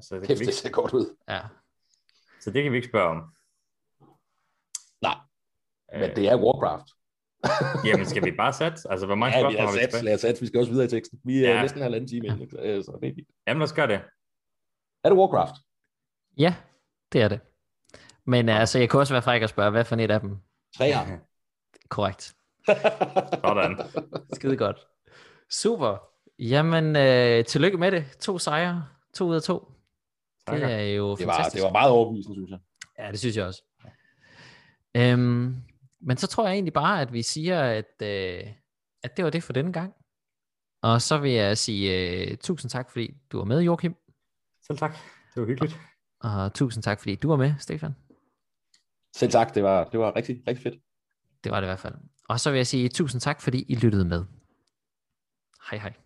[0.00, 1.16] Så det, kan Kæft, vi det ikke, ser godt ud.
[1.28, 1.40] Ja.
[2.40, 3.16] så det kan vi ikke spørge om.
[5.02, 5.16] Nej,
[5.92, 6.86] men Øh, det er Warcraft.
[7.86, 8.78] Jamen, skal vi bare sætte?
[8.90, 10.04] Altså, hvor mange Ja, vi spørgsmål har har vi sat, tilbage?
[10.04, 10.40] lad os sætte.
[10.40, 11.20] Vi skal også videre i teksten.
[11.24, 11.62] Vi er Ja.
[11.62, 13.28] næsten en halvanden time inde, så øh, så det er fint.
[13.46, 14.00] Jamen, lad os gøre det.
[15.04, 15.54] Er det Warcraft?
[16.38, 16.54] Ja,
[17.12, 17.40] det er det.
[18.24, 20.36] Men altså, jeg kunne også være fræk og spørge, hvad for et af dem?
[20.76, 21.18] Treer.
[21.88, 22.34] Korrekt.
[23.44, 23.78] Sådan.
[24.32, 24.86] Skide godt.
[25.50, 25.96] Super.
[26.38, 28.04] Jamen, øh, tillykke med det.
[28.20, 28.86] To sejre.
[29.14, 29.58] To ud af to.
[29.58, 30.66] Det Takker.
[30.68, 31.56] er jo Det var, fantastisk.
[31.62, 32.58] det var meget overbevisende, synes jeg.
[32.98, 33.62] Ja, det synes jeg også.
[34.96, 35.56] Øhm,
[36.00, 38.46] men så tror jeg egentlig bare, at vi siger, at, øh,
[39.02, 39.94] at det var det for denne gang.
[40.82, 43.94] Og så vil jeg sige øh, tusind tak, fordi du var med, Joachim.
[44.66, 44.92] Selv tak.
[45.34, 45.78] Det var hyggeligt.
[46.20, 47.94] Og tusind tak, fordi du var med, Stefan.
[49.16, 50.82] Selv tak, det var, det var rigtig, rigtig fedt.
[51.44, 51.94] Det var det i hvert fald.
[52.28, 54.24] Og så vil jeg sige tusind tak, fordi I lyttede med.
[55.70, 56.01] Hej hej.